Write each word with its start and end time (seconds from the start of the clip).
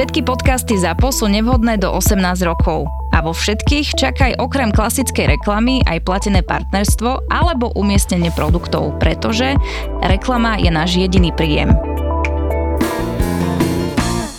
Všetky 0.00 0.24
podcasty 0.24 0.80
za 0.80 0.96
sú 0.96 1.28
nevhodné 1.28 1.76
do 1.76 1.92
18 1.92 2.16
rokov. 2.48 2.88
A 3.12 3.20
vo 3.20 3.36
všetkých 3.36 4.00
čakaj 4.00 4.40
okrem 4.40 4.72
klasickej 4.72 5.36
reklamy 5.36 5.84
aj 5.84 6.00
platené 6.08 6.40
partnerstvo 6.40 7.28
alebo 7.28 7.68
umiestnenie 7.76 8.32
produktov, 8.32 8.96
pretože 8.96 9.60
reklama 10.00 10.56
je 10.56 10.72
náš 10.72 10.96
jediný 10.96 11.36
príjem. 11.36 11.76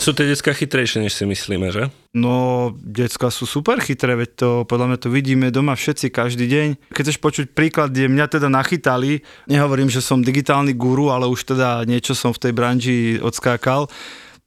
Sú 0.02 0.18
tie 0.18 0.34
decka 0.34 0.50
chytrejšie, 0.50 1.05
než 1.05 1.14
si 1.14 1.30
myslíme, 1.30 1.70
že? 1.70 1.94
No, 2.18 2.74
decka 2.82 3.30
sú 3.30 3.46
super 3.46 3.78
chytré, 3.86 4.18
veď 4.18 4.30
to 4.34 4.50
podľa 4.66 4.90
mňa 4.90 4.98
to 4.98 5.14
vidíme 5.14 5.54
doma 5.54 5.78
všetci 5.78 6.10
každý 6.10 6.50
deň. 6.50 6.90
Keď 6.90 7.04
chceš 7.05 7.22
počuť 7.22 7.54
príklad, 7.54 7.94
kde 7.94 8.10
mňa 8.10 8.34
teda 8.34 8.50
nachytali, 8.50 9.22
nehovorím, 9.46 9.94
že 9.94 10.02
som 10.02 10.26
digitálny 10.26 10.74
guru, 10.74 11.14
ale 11.14 11.30
už 11.30 11.54
teda 11.54 11.86
niečo 11.86 12.18
som 12.18 12.34
v 12.34 12.50
tej 12.50 12.54
branži 12.58 12.98
odskákal, 13.22 13.86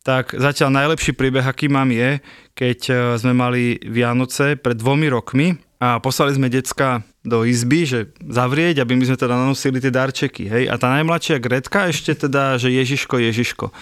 tak 0.05 0.37
zatiaľ 0.37 0.85
najlepší 0.85 1.17
príbeh, 1.17 1.43
aký 1.43 1.73
mám 1.73 1.89
je, 1.89 2.21
keď 2.53 2.79
e, 2.87 2.95
sme 3.17 3.33
mali 3.33 3.81
Vianoce 3.81 4.61
pred 4.61 4.77
dvomi 4.77 5.09
rokmi 5.09 5.57
a 5.81 5.97
poslali 5.97 6.37
sme 6.37 6.53
decka 6.53 7.01
do 7.25 7.49
izby, 7.49 7.89
že 7.89 8.13
zavrieť, 8.21 8.85
aby 8.85 9.01
my 9.01 9.09
sme 9.09 9.17
teda 9.17 9.33
nanosili 9.33 9.81
tie 9.81 9.89
darčeky, 9.89 10.45
hej. 10.45 10.65
A 10.69 10.77
tá 10.77 10.93
najmladšia 10.93 11.41
Gretka 11.41 11.89
ešte 11.89 12.13
teda, 12.13 12.61
že 12.61 12.69
Ježiško, 12.69 13.17
Ježiško. 13.17 13.73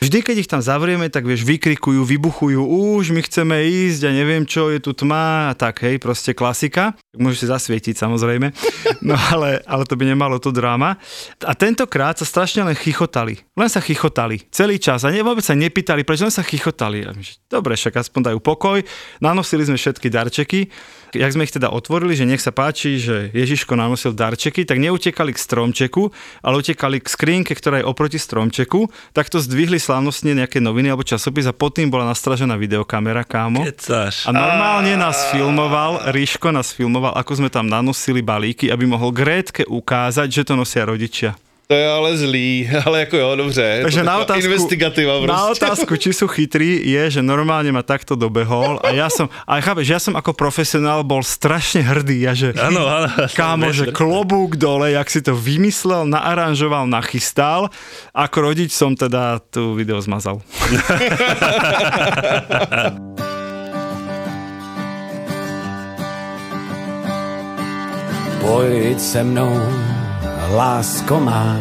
Vždy, 0.00 0.24
keď 0.24 0.36
ich 0.40 0.48
tam 0.48 0.64
zavrieme, 0.64 1.12
tak 1.12 1.28
vieš, 1.28 1.44
vykrikujú, 1.44 2.00
vybuchujú, 2.08 2.60
už 2.60 3.12
my 3.12 3.20
chceme 3.20 3.68
ísť 3.68 4.08
a 4.08 4.16
neviem 4.16 4.48
čo, 4.48 4.72
je 4.72 4.80
tu 4.80 4.96
tma 4.96 5.52
a 5.52 5.56
tak, 5.56 5.84
hej, 5.84 6.00
proste 6.00 6.32
klasika. 6.32 6.96
Môžeš 7.12 7.44
si 7.44 7.46
zasvietiť 7.52 8.00
samozrejme, 8.00 8.48
no 9.08 9.12
ale, 9.12 9.60
ale 9.68 9.84
to 9.84 10.00
by 10.00 10.08
nemalo 10.08 10.40
to 10.40 10.52
dráma. 10.52 10.96
A 11.44 11.52
tentokrát 11.52 12.16
sa 12.16 12.24
strašne 12.24 12.64
len 12.64 12.76
chichotali, 12.76 13.44
len 13.52 13.68
sa 13.68 13.84
chichotali 13.84 14.40
celý 14.48 14.80
čas 14.80 15.04
a 15.04 15.12
ne, 15.12 15.20
vôbec 15.20 15.44
sa 15.44 15.52
nepýtali, 15.52 16.00
prečo 16.04 16.24
len 16.24 16.32
sa 16.32 16.44
chichotali. 16.44 17.04
Dobre, 17.52 17.76
však 17.76 18.00
aspoň 18.00 18.32
dajú 18.32 18.38
pokoj, 18.40 18.80
nanosili 19.20 19.68
sme 19.68 19.76
všetky 19.76 20.08
darčeky, 20.08 20.72
jak 21.12 21.32
sme 21.34 21.44
ich 21.44 21.52
teda 21.52 21.68
otvorili, 21.68 22.16
že 22.16 22.24
nech 22.24 22.40
sa 22.40 22.54
páči, 22.54 22.89
že 22.96 23.16
Ježiško 23.36 23.76
nanosil 23.76 24.16
darčeky, 24.16 24.64
tak 24.64 24.80
neutekali 24.80 25.36
k 25.36 25.38
stromčeku, 25.38 26.08
ale 26.40 26.54
utekali 26.58 26.98
k 26.98 27.06
skrínke, 27.06 27.52
ktorá 27.52 27.84
je 27.84 27.86
oproti 27.86 28.16
stromčeku, 28.16 28.88
tak 29.12 29.28
to 29.28 29.38
zdvihli 29.38 29.76
slávnostne 29.76 30.32
nejaké 30.32 30.58
noviny 30.58 30.90
alebo 30.90 31.04
časopis 31.04 31.44
a 31.46 31.54
pod 31.54 31.76
tým 31.76 31.92
bola 31.92 32.08
nastražená 32.08 32.56
videokamera, 32.56 33.22
kámo. 33.22 33.62
Kecáš. 33.68 34.24
A 34.24 34.32
normálne 34.32 34.96
nás 34.96 35.28
filmoval, 35.28 36.08
Ríško 36.08 36.48
nás 36.50 36.72
filmoval, 36.72 37.12
ako 37.14 37.44
sme 37.44 37.52
tam 37.52 37.68
nanosili 37.68 38.24
balíky, 38.24 38.72
aby 38.72 38.88
mohol 38.88 39.12
Grétke 39.12 39.68
ukázať, 39.68 40.32
že 40.32 40.42
to 40.48 40.56
nosia 40.56 40.88
rodičia. 40.88 41.36
To 41.70 41.78
je 41.78 41.86
ale 41.86 42.10
zlý, 42.18 42.66
ale 42.86 43.00
jako 43.06 43.16
jo, 43.16 43.36
dobře. 43.36 43.78
Takže 43.82 44.02
na 44.02 44.18
otázku, 44.18 44.42
investigativa 44.44 45.12
prostě. 45.22 45.32
na 45.32 45.46
otázku, 45.46 45.94
či 45.96 46.10
sú 46.10 46.26
chytrí, 46.26 46.82
je, 46.82 47.02
že 47.14 47.20
normálne 47.22 47.70
ma 47.70 47.86
takto 47.86 48.18
dobehol 48.18 48.82
a 48.82 48.90
ja 48.90 49.06
som, 49.06 49.30
a 49.46 49.62
chápeš, 49.62 49.86
ja 49.86 50.02
som 50.02 50.18
ako 50.18 50.34
profesionál 50.34 51.06
bol 51.06 51.22
strašne 51.22 51.86
hrdý 51.86 52.26
a 52.26 52.34
že 52.34 52.58
Áno, 52.58 52.90
áno. 52.90 53.06
kámo, 53.38 53.70
že 53.70 53.94
klobúk 53.94 54.58
dole, 54.58 54.98
jak 54.98 55.06
si 55.06 55.22
to 55.22 55.38
vymyslel, 55.38 56.10
naaranžoval, 56.10 56.90
nachystal, 56.90 57.70
ako 58.10 58.50
rodič 58.50 58.74
som 58.74 58.98
teda 58.98 59.38
tu 59.38 59.78
video 59.78 60.02
zmazal. 60.02 60.42
Pojď 68.40 69.00
se 69.00 69.24
mnou, 69.24 69.60
lásko 70.50 71.20
má. 71.20 71.56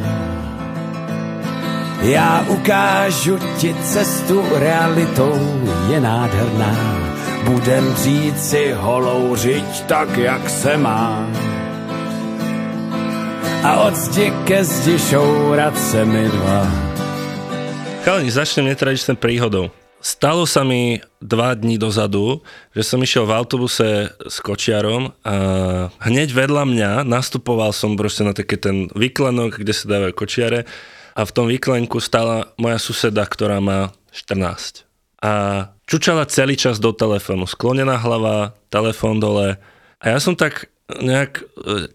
Já 2.01 2.45
ukážu 2.47 3.39
ti 3.57 3.75
cestu, 3.83 4.44
realitou 4.55 5.61
je 5.89 6.00
nádherná. 6.00 6.75
Budem 7.44 7.95
říci 7.95 8.73
holou 8.77 9.35
řiď 9.35 9.83
tak, 9.83 10.17
jak 10.17 10.50
se 10.50 10.77
má. 10.77 11.27
A 13.63 13.75
od 13.75 13.95
zdi 13.95 14.33
ke 14.45 14.63
zdi 14.63 15.00
šourat 15.00 15.79
se 15.79 16.06
mi 16.06 16.29
dva. 16.29 16.67
Chalani, 18.03 18.31
začnem 18.31 18.66
netradičnou 18.66 19.16
príhodou. 19.16 19.69
Stalo 20.00 20.48
sa 20.48 20.64
mi 20.64 21.04
dva 21.20 21.52
dní 21.60 21.76
dozadu, 21.76 22.40
že 22.72 22.88
som 22.88 23.04
išiel 23.04 23.28
v 23.28 23.36
autobuse 23.36 24.16
s 24.16 24.38
kočiarom 24.40 25.12
a 25.28 25.36
hneď 26.00 26.32
vedľa 26.32 26.64
mňa 26.64 26.92
nastupoval 27.04 27.76
som 27.76 28.00
proste 28.00 28.24
na 28.24 28.32
taký 28.32 28.56
ten 28.56 28.88
vyklenok, 28.96 29.60
kde 29.60 29.76
sa 29.76 29.92
dávajú 29.92 30.16
kočiare 30.16 30.64
a 31.20 31.22
v 31.28 31.34
tom 31.36 31.52
vyklenku 31.52 32.00
stala 32.00 32.56
moja 32.56 32.80
suseda, 32.80 33.28
ktorá 33.28 33.60
má 33.60 33.92
14. 34.16 34.88
A 35.20 35.32
čučala 35.84 36.24
celý 36.31 36.56
čas 36.56 36.80
do 36.80 36.96
telefónu, 36.96 37.44
sklonená 37.44 38.00
hlava, 38.00 38.56
telefón 38.72 39.20
dole 39.20 39.60
a 40.00 40.06
ja 40.08 40.24
som 40.24 40.40
tak 40.40 40.72
nejak 40.90 41.44
e, 41.44 41.44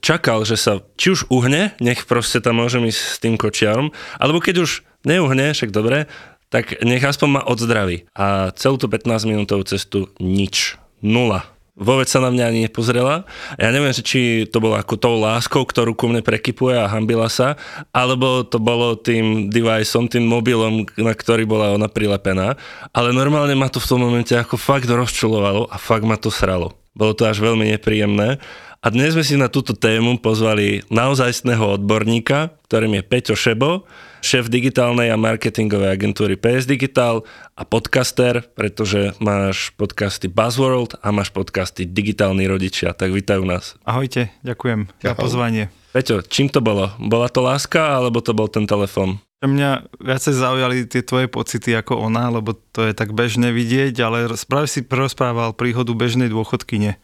čakal, 0.05 0.45
že 0.45 0.61
sa 0.61 0.85
či 1.01 1.17
už 1.17 1.33
uhne, 1.33 1.73
nech 1.81 2.05
proste 2.05 2.39
tam 2.39 2.61
môžem 2.61 2.85
ísť 2.85 3.01
s 3.01 3.17
tým 3.19 3.35
kočiarom, 3.41 3.91
alebo 4.21 4.39
keď 4.45 4.63
už 4.63 4.85
neuhne, 5.09 5.51
však 5.51 5.75
dobre, 5.75 6.07
tak 6.55 6.79
nech 6.87 7.03
aspoň 7.03 7.29
ma 7.35 7.43
odzdraví. 7.43 8.07
A 8.15 8.55
celú 8.55 8.79
tú 8.79 8.87
15 8.87 9.27
minútovú 9.27 9.67
cestu 9.67 10.15
nič. 10.23 10.79
Nula. 11.03 11.51
Vôbec 11.75 12.07
sa 12.07 12.23
na 12.23 12.31
mňa 12.31 12.45
ani 12.47 12.61
nepozrela. 12.71 13.27
Ja 13.59 13.75
neviem, 13.75 13.91
či 13.91 14.47
to 14.47 14.63
bolo 14.63 14.79
ako 14.79 14.95
tou 14.95 15.19
láskou, 15.19 15.67
ktorú 15.67 15.99
ku 15.99 16.07
mne 16.07 16.23
prekypuje 16.23 16.79
a 16.79 16.87
hambila 16.87 17.27
sa, 17.27 17.59
alebo 17.91 18.47
to 18.47 18.63
bolo 18.63 18.95
tým 18.95 19.51
deviceom, 19.51 20.07
tým 20.07 20.23
mobilom, 20.23 20.87
na 20.95 21.11
ktorý 21.11 21.43
bola 21.43 21.75
ona 21.75 21.91
prilepená. 21.91 22.55
Ale 22.95 23.11
normálne 23.11 23.59
ma 23.59 23.67
to 23.67 23.83
v 23.83 23.91
tom 23.91 24.07
momente 24.07 24.39
ako 24.39 24.55
fakt 24.55 24.87
rozčulovalo 24.87 25.67
a 25.67 25.75
fakt 25.75 26.07
ma 26.07 26.15
to 26.15 26.31
sralo. 26.31 26.84
Bolo 26.95 27.13
to 27.19 27.27
až 27.27 27.43
veľmi 27.43 27.75
nepríjemné. 27.75 28.39
A 28.85 28.93
dnes 28.93 29.19
sme 29.19 29.25
si 29.25 29.35
na 29.35 29.51
túto 29.51 29.75
tému 29.75 30.21
pozvali 30.23 30.85
naozajstného 30.93 31.81
odborníka, 31.81 32.55
ktorým 32.69 33.01
je 33.01 33.03
Peťo 33.03 33.35
Šebo, 33.35 33.89
šéf 34.23 34.47
digitálnej 34.47 35.09
a 35.11 35.17
marketingovej 35.17 35.91
agentúry 35.91 36.37
PS 36.39 36.71
Digital 36.71 37.27
a 37.57 37.65
podcaster, 37.65 38.45
pretože 38.55 39.17
máš 39.25 39.73
podcasty 39.75 40.29
Buzzworld 40.29 41.01
a 41.01 41.11
máš 41.11 41.33
podcasty 41.33 41.89
Digitálni 41.89 42.45
rodičia, 42.45 42.93
tak 42.93 43.11
vítajú 43.11 43.43
nás. 43.43 43.75
Ahojte, 43.89 44.31
ďakujem 44.47 44.93
za 45.01 45.17
pozvanie. 45.17 45.73
Peťo, 45.97 46.23
čím 46.23 46.53
to 46.53 46.63
bolo? 46.63 46.93
Bola 47.01 47.33
to 47.33 47.41
láska, 47.41 47.99
alebo 47.99 48.21
to 48.21 48.37
bol 48.37 48.53
ten 48.53 48.69
telefón? 48.69 49.19
Mňa 49.45 50.01
viacej 50.01 50.35
zaujali 50.35 50.77
tie 50.89 51.05
tvoje 51.05 51.29
pocity 51.29 51.77
ako 51.77 52.01
ona, 52.09 52.33
lebo 52.33 52.57
to 52.73 52.89
je 52.89 52.97
tak 52.97 53.13
bežné 53.13 53.53
vidieť, 53.53 53.95
ale 54.01 54.33
práve 54.49 54.67
si 54.67 54.81
prerozprával 54.81 55.53
príhodu 55.53 55.93
bežnej 55.93 56.33
dôchodkyne. 56.33 56.97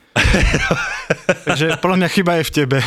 Takže 1.48 1.76
podľa 1.84 1.96
mňa 1.96 2.08
chyba 2.08 2.32
je 2.40 2.44
v 2.44 2.52
tebe. 2.52 2.78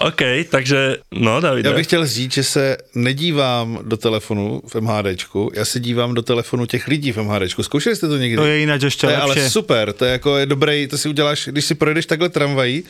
OK, 0.00 0.48
takže 0.50 0.96
no 1.12 1.40
David. 1.40 1.66
Já 1.66 1.72
bych 1.72 1.86
chtěl 1.86 2.06
říct, 2.06 2.32
že 2.32 2.44
se 2.44 2.76
nedívám 2.94 3.78
do 3.82 3.96
telefonu 3.96 4.62
v 4.66 4.80
MHDčku, 4.80 5.50
já 5.54 5.64
se 5.64 5.80
dívám 5.80 6.14
do 6.14 6.22
telefonu 6.22 6.66
těch 6.66 6.88
lidí 6.88 7.12
v 7.12 7.16
MHDčku. 7.16 7.62
Zkoušeli 7.62 7.96
jste 7.96 8.08
to 8.08 8.16
někdy? 8.16 8.36
To 8.36 8.44
je 8.46 8.58
jinak 8.58 8.82
ještě 8.82 9.06
To 9.06 9.10
je 9.12 9.18
lepšie. 9.18 9.42
ale 9.42 9.50
super, 9.50 9.92
to 9.92 10.04
je 10.04 10.12
jako 10.12 10.36
je 10.36 10.46
dobrý, 10.46 10.86
to 10.86 10.98
si 10.98 11.08
uděláš, 11.08 11.48
když 11.52 11.64
si 11.64 11.74
projedeš 11.74 12.06
takhle 12.06 12.28
tramvají, 12.28 12.84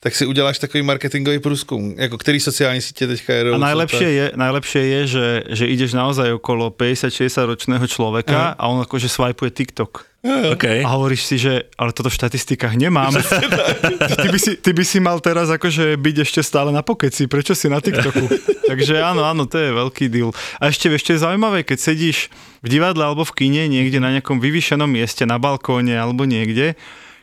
tak 0.00 0.14
si 0.14 0.26
uděláš 0.26 0.58
takový 0.58 0.82
marketingový 0.82 1.38
průzkum, 1.38 1.94
jako 1.98 2.18
který 2.18 2.40
sociální 2.40 2.80
sítě 2.80 3.06
teďka 3.06 3.32
jedou. 3.32 3.54
A 3.54 3.58
najlepšie 3.58 4.10
je, 4.12 4.26
najlepšie 4.36 4.84
je 4.84 5.06
že, 5.06 5.42
že 5.50 5.64
ideš 5.66 5.92
naozaj 5.92 6.32
okolo 6.32 6.70
50-60 6.70 7.44
ročného 7.44 7.86
človeka 7.86 8.54
a 8.58 8.62
on 8.68 8.82
akože 8.82 9.08
swipuje 9.08 9.50
TikTok. 9.50 10.06
OK. 10.26 10.82
A 10.82 10.88
hovoríš 10.90 11.22
si, 11.22 11.36
že 11.38 11.70
ale 11.78 11.94
toto 11.94 12.10
v 12.10 12.18
štatistikách 12.18 12.74
nemám. 12.74 13.14
ty, 14.22 14.28
by 14.28 14.38
si, 14.38 14.58
ty 14.58 14.70
by 14.74 14.84
si 14.84 14.98
mal 14.98 15.22
teraz 15.22 15.46
akože 15.54 15.94
byť 15.94 16.16
ešte 16.26 16.40
stále 16.42 16.74
na 16.74 16.82
pokeci, 16.82 17.30
prečo 17.30 17.54
si 17.54 17.70
na 17.70 17.78
TikToku? 17.78 18.26
Takže 18.70 18.98
áno, 18.98 19.22
áno, 19.22 19.46
to 19.46 19.54
je 19.54 19.70
veľký 19.70 20.10
deal. 20.10 20.34
A 20.58 20.74
ešte, 20.74 20.90
ešte 20.90 21.14
je 21.14 21.22
zaujímavé, 21.22 21.62
keď 21.62 21.78
sedíš 21.78 22.26
v 22.66 22.74
divadle 22.74 23.06
alebo 23.06 23.22
v 23.22 23.32
kine 23.38 23.70
niekde 23.70 24.02
na 24.02 24.10
nejakom 24.18 24.42
vyvýšenom 24.42 24.90
mieste, 24.90 25.22
na 25.22 25.38
balkóne 25.38 25.94
alebo 25.94 26.26
niekde, 26.26 26.74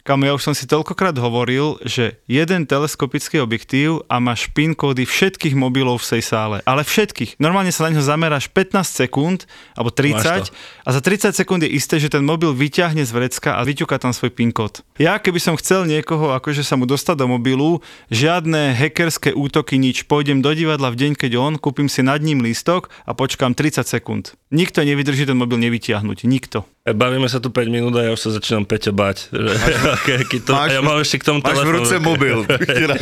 Kamo, 0.04 0.28
ja 0.28 0.36
už 0.36 0.44
som 0.44 0.52
si 0.52 0.68
toľkokrát 0.68 1.16
hovoril, 1.16 1.80
že 1.88 2.20
jeden 2.28 2.68
teleskopický 2.68 3.40
objektív 3.40 4.04
a 4.12 4.20
máš 4.20 4.52
PIN 4.52 4.76
kódy 4.76 5.08
všetkých 5.08 5.56
mobilov 5.56 6.04
v 6.04 6.20
tej 6.20 6.24
sále. 6.28 6.58
Ale 6.68 6.84
všetkých. 6.84 7.40
Normálne 7.40 7.72
sa 7.72 7.88
na 7.88 7.96
neho 7.96 8.04
zameráš 8.04 8.52
15 8.52 8.84
sekúnd, 8.84 9.48
alebo 9.80 9.96
30 9.96 10.52
a 10.84 10.90
za 10.92 11.00
30 11.00 11.32
sekúnd 11.32 11.64
je 11.64 11.72
isté, 11.72 12.04
že 12.04 12.12
ten 12.12 12.20
mobil 12.20 12.52
vyťahne 12.52 13.00
z 13.00 13.16
vrecka 13.16 13.56
a 13.56 13.64
vyťuká 13.64 13.96
tam 13.96 14.12
svoj 14.12 14.36
PIN 14.36 14.52
kód. 14.52 14.84
Ja 15.00 15.24
keby 15.24 15.40
som 15.40 15.56
chcel 15.56 15.88
niekoho, 15.88 16.36
akože 16.36 16.68
sa 16.68 16.76
mu 16.76 16.84
dostať 16.84 17.24
do 17.24 17.32
mobilu, 17.32 17.80
žiadne 18.12 18.76
hackerské 18.76 19.32
útoky, 19.32 19.80
nič. 19.80 20.04
Pôjdem 20.04 20.44
do 20.44 20.52
divadla 20.52 20.92
v 20.92 21.00
deň, 21.00 21.12
keď 21.16 21.32
on, 21.40 21.56
kúpim 21.56 21.88
si 21.88 22.04
nad 22.04 22.20
ním 22.20 22.44
lístok 22.44 22.92
a 23.08 23.16
počkám 23.16 23.56
30 23.56 23.88
sekúnd. 23.88 24.36
Nikto 24.54 24.86
nevydrží 24.86 25.26
ten 25.26 25.34
mobil 25.34 25.58
nevytiahnuť. 25.58 26.30
Nikto. 26.30 26.70
Bavíme 26.86 27.26
sa 27.26 27.42
tu 27.42 27.50
5 27.50 27.74
minút 27.74 27.96
a 27.98 28.06
ja 28.06 28.12
už 28.14 28.22
sa 28.22 28.30
začínam 28.38 28.70
Peťo 28.70 28.94
bať. 28.94 29.34
Že, 29.34 30.20
aký 30.20 30.38
to, 30.46 30.54
Máš- 30.54 30.78
ja 30.78 30.82
mám 30.86 31.00
ešte 31.02 31.18
k 31.18 31.24
tomu 31.26 31.40
Máš 31.42 31.48
v 31.48 31.50
telefón. 31.58 31.74
ruce 31.74 31.96
mobil. 31.98 32.38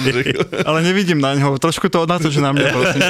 Ale 0.69 0.79
nevidím 0.85 1.19
na 1.19 1.35
ňo. 1.35 1.59
Trošku 1.59 1.91
to 1.91 2.07
odnatoč 2.07 2.39
na 2.39 2.55
mňa, 2.55 2.65
prosím. 2.71 3.01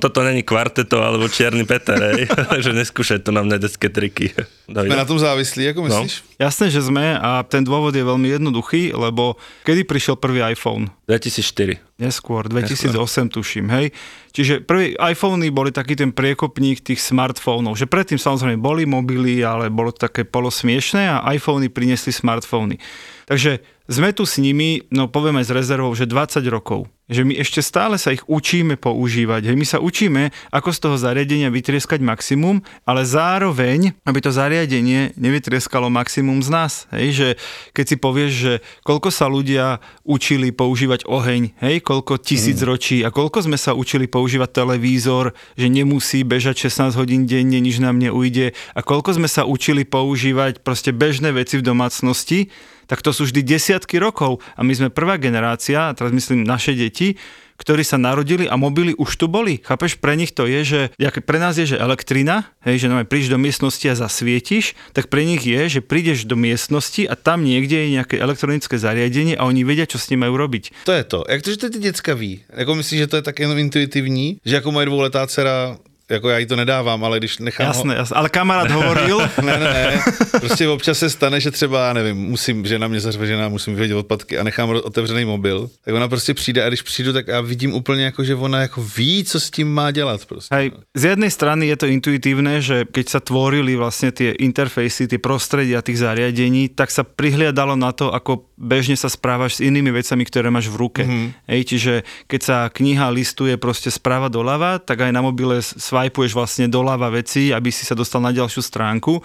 Toto 0.02 0.24
není 0.24 0.40
kvarteto 0.40 1.04
alebo 1.04 1.28
Čierny 1.28 1.68
Peter. 1.68 1.98
Takže 2.24 2.72
neskúšaj 2.72 3.20
to 3.20 3.36
na 3.36 3.44
mňa 3.44 3.56
detské 3.60 3.92
triky. 3.92 4.32
Jsme 4.72 4.88
na 4.88 4.96
David. 4.96 5.08
tom 5.08 5.18
závislí, 5.18 5.64
jako 5.64 5.82
myslíš? 5.82 6.12
Jasné, 6.40 6.66
že 6.72 6.82
sme 6.82 7.14
a 7.20 7.44
ten 7.44 7.62
dôvod 7.62 7.94
je 7.94 8.02
veľmi 8.02 8.32
jednoduchý, 8.32 8.96
lebo 8.96 9.36
kedy 9.68 9.84
prišiel 9.84 10.16
prvý 10.16 10.42
iPhone? 10.42 10.90
2004. 11.06 11.78
Neskôr, 12.00 12.48
2008 12.48 13.30
tuším, 13.30 13.70
hej. 13.70 13.94
Čiže 14.32 14.64
prvý 14.64 14.96
iPhony 14.96 15.52
boli 15.52 15.70
taký 15.70 15.94
ten 15.94 16.10
priekopník 16.10 16.82
tých 16.82 16.98
smartfónov, 16.98 17.76
že 17.78 17.86
predtým 17.86 18.18
samozrejme 18.18 18.58
boli 18.58 18.88
mobily, 18.88 19.44
ale 19.44 19.68
bolo 19.68 19.92
to 19.94 20.08
také 20.08 20.24
polosmiešné 20.24 21.04
a 21.06 21.22
iPhony 21.36 21.68
priniesli 21.68 22.10
smartfóny. 22.10 22.80
Takže 23.28 23.62
sme 23.86 24.10
tu 24.16 24.24
s 24.24 24.40
nimi, 24.40 24.82
no 24.88 25.06
povieme 25.06 25.44
s 25.44 25.52
rezervou, 25.52 25.92
že 25.94 26.08
20 26.08 26.42
rokov. 26.48 26.88
Že 27.12 27.22
my 27.28 27.34
ešte 27.36 27.60
stále 27.60 28.00
sa 28.00 28.16
ich 28.16 28.24
učíme 28.24 28.80
používať. 28.80 29.52
Hej, 29.52 29.56
my 29.60 29.66
sa 29.68 29.78
učíme, 29.78 30.32
ako 30.48 30.72
z 30.72 30.78
toho 30.80 30.96
zariadenia 30.96 31.52
vytrieskať 31.52 32.00
maximum, 32.00 32.64
ale 32.88 33.04
zároveň, 33.04 33.92
aby 34.08 34.18
to 34.24 34.32
zariadenie 34.32 35.12
nevytrieskalo 35.20 35.92
maximum 35.92 36.40
z 36.40 36.48
nás. 36.48 36.72
Hej, 36.88 37.08
že 37.12 37.28
keď 37.76 37.84
si 37.84 37.96
povieš, 38.00 38.32
že 38.32 38.52
koľko 38.82 39.12
sa 39.12 39.28
ľudia 39.28 39.84
učili 40.08 40.50
používať 40.50 41.04
oheň, 41.04 41.52
hej, 41.60 41.76
koľko 41.84 42.16
tisíc 42.16 42.56
ročí 42.64 43.04
a 43.04 43.12
koľko 43.12 43.44
sme 43.44 43.60
sa 43.60 43.76
učili 43.76 44.08
používať 44.08 44.64
televízor, 44.64 45.36
že 45.60 45.68
nemusí 45.68 46.24
bežať 46.24 46.72
16 46.72 46.96
hodín 46.96 47.28
denne, 47.28 47.60
nič 47.60 47.76
nám 47.76 48.00
neujde 48.00 48.56
a 48.72 48.80
koľko 48.80 49.20
sme 49.20 49.28
sa 49.28 49.44
učili 49.44 49.84
používať 49.84 50.64
proste 50.64 50.96
bežné 50.96 51.36
veci 51.36 51.60
v 51.60 51.66
domácnosti, 51.66 52.48
tak 52.92 53.00
to 53.00 53.08
sú 53.16 53.24
vždy 53.24 53.40
desiatky 53.40 53.96
rokov 53.96 54.44
a 54.52 54.60
my 54.60 54.76
sme 54.76 54.92
prvá 54.92 55.16
generácia, 55.16 55.96
teraz 55.96 56.12
myslím 56.12 56.44
naše 56.44 56.76
deti, 56.76 57.16
ktorí 57.56 57.86
sa 57.86 57.96
narodili 57.96 58.50
a 58.50 58.58
mobily 58.58 58.92
už 58.98 59.16
tu 59.16 59.30
boli. 59.32 59.62
Chápeš, 59.64 59.96
pre 59.96 60.18
nich 60.18 60.34
to 60.34 60.50
je, 60.50 60.60
že 60.66 60.80
pre 61.24 61.38
nás 61.40 61.56
je, 61.56 61.72
že 61.72 61.80
elektrina, 61.80 62.50
hej, 62.66 62.84
že 62.84 62.86
no, 62.90 62.98
prídeš 63.06 63.32
do 63.32 63.38
miestnosti 63.38 63.86
a 63.86 63.94
zasvietiš, 63.94 64.76
tak 64.92 65.08
pre 65.08 65.22
nich 65.22 65.46
je, 65.46 65.78
že 65.78 65.80
prídeš 65.80 66.26
do 66.26 66.36
miestnosti 66.36 67.06
a 67.06 67.14
tam 67.16 67.46
niekde 67.46 67.86
je 67.86 67.88
nejaké 67.96 68.16
elektronické 68.18 68.76
zariadenie 68.76 69.38
a 69.38 69.46
oni 69.46 69.62
vedia, 69.62 69.86
čo 69.86 69.96
s 69.96 70.10
ním 70.10 70.26
majú 70.26 70.36
robiť. 70.36 70.84
To 70.84 70.92
je 70.92 71.04
to. 71.06 71.24
Jak 71.24 71.40
to, 71.40 71.48
že 71.54 71.56
to 71.56 71.70
ty 71.70 71.78
děcka 71.78 72.12
ví? 72.18 72.44
Jako 72.50 72.74
myslíš, 72.74 72.98
že 72.98 73.06
to 73.06 73.16
je 73.16 73.22
tak 73.22 73.38
jenom 73.38 73.58
intuitivní? 73.58 74.42
Že 74.44 74.54
jako 74.54 74.72
moje 74.72 74.86
dvouletá 74.86 75.26
dcera, 75.26 75.78
jako 76.12 76.28
já 76.28 76.38
jí 76.38 76.46
to 76.46 76.56
nedávám, 76.56 77.04
ale 77.04 77.18
když 77.18 77.38
nechám 77.38 77.66
ho... 77.66 77.72
Jasné, 77.72 77.94
jasné. 77.94 78.16
Ale 78.16 78.28
kamarát 78.28 78.70
hovoril, 78.70 79.18
Ne, 79.42 79.58
ne, 79.58 79.70
ne. 79.72 80.02
Prostě 80.40 80.68
občas 80.68 80.98
se 80.98 81.10
stane, 81.10 81.40
že 81.40 81.50
třeba, 81.50 81.86
já 81.86 81.92
nevím, 81.92 82.16
musím, 82.16 82.66
že 82.66 82.78
na 82.78 82.88
mě 82.88 83.00
zařve 83.00 83.26
žena, 83.26 83.48
musím 83.48 83.74
vyhodit 83.74 83.96
odpadky 83.96 84.38
a 84.38 84.42
nechám 84.42 84.68
otevřený 84.70 85.24
mobil, 85.24 85.70
tak 85.84 85.94
ona 85.94 86.08
prostě 86.08 86.34
přijde 86.34 86.64
a 86.64 86.68
když 86.68 86.82
přijdu, 86.82 87.12
tak 87.12 87.28
já 87.28 87.40
vidím 87.40 87.74
úplně 87.74 88.04
jako, 88.04 88.24
že 88.24 88.34
ona 88.34 88.60
jako 88.60 88.82
ví, 88.96 89.24
co 89.24 89.40
s 89.40 89.50
tím 89.50 89.72
má 89.74 89.90
dělat 89.90 90.24
prostě. 90.26 90.54
Hej, 90.54 90.70
z 90.96 91.04
jednej 91.04 91.30
strany 91.30 91.66
je 91.66 91.76
to 91.76 91.86
intuitívne, 91.86 92.60
že 92.60 92.84
keď 92.84 93.06
sa 93.08 93.20
tvorili 93.20 93.76
vlastne 93.76 94.12
tie 94.12 94.36
interfejsy, 94.36 95.08
tie 95.08 95.18
prostredia 95.18 95.80
tých 95.82 95.98
zariadení, 95.98 96.68
tak 96.68 96.90
sa 96.90 97.02
prihliadalo 97.04 97.76
na 97.76 97.92
to, 97.92 98.12
ako 98.12 98.44
bežne 98.60 98.94
sa 98.96 99.08
správaš 99.08 99.58
s 99.58 99.64
inými 99.64 99.90
vecami, 99.90 100.22
ktoré 100.28 100.50
máš 100.52 100.68
v 100.68 100.76
ruke. 100.76 101.02
Mm-hmm. 101.02 101.28
Hej, 101.48 101.60
čiže 101.64 101.92
keď 102.28 102.40
sa 102.42 102.56
kniha 102.68 103.08
listuje 103.10 103.56
proste 103.56 103.90
správa 103.90 104.28
doľava, 104.28 104.78
tak 104.78 105.00
aj 105.08 105.12
na 105.12 105.22
mobile 105.24 105.58
s- 105.58 105.74
swipuješ 106.02 106.34
vlastne 106.34 106.66
doľava 106.66 107.14
veci, 107.14 107.54
aby 107.54 107.70
si 107.70 107.86
sa 107.86 107.94
dostal 107.94 108.18
na 108.18 108.34
ďalšiu 108.34 108.58
stránku 108.58 109.22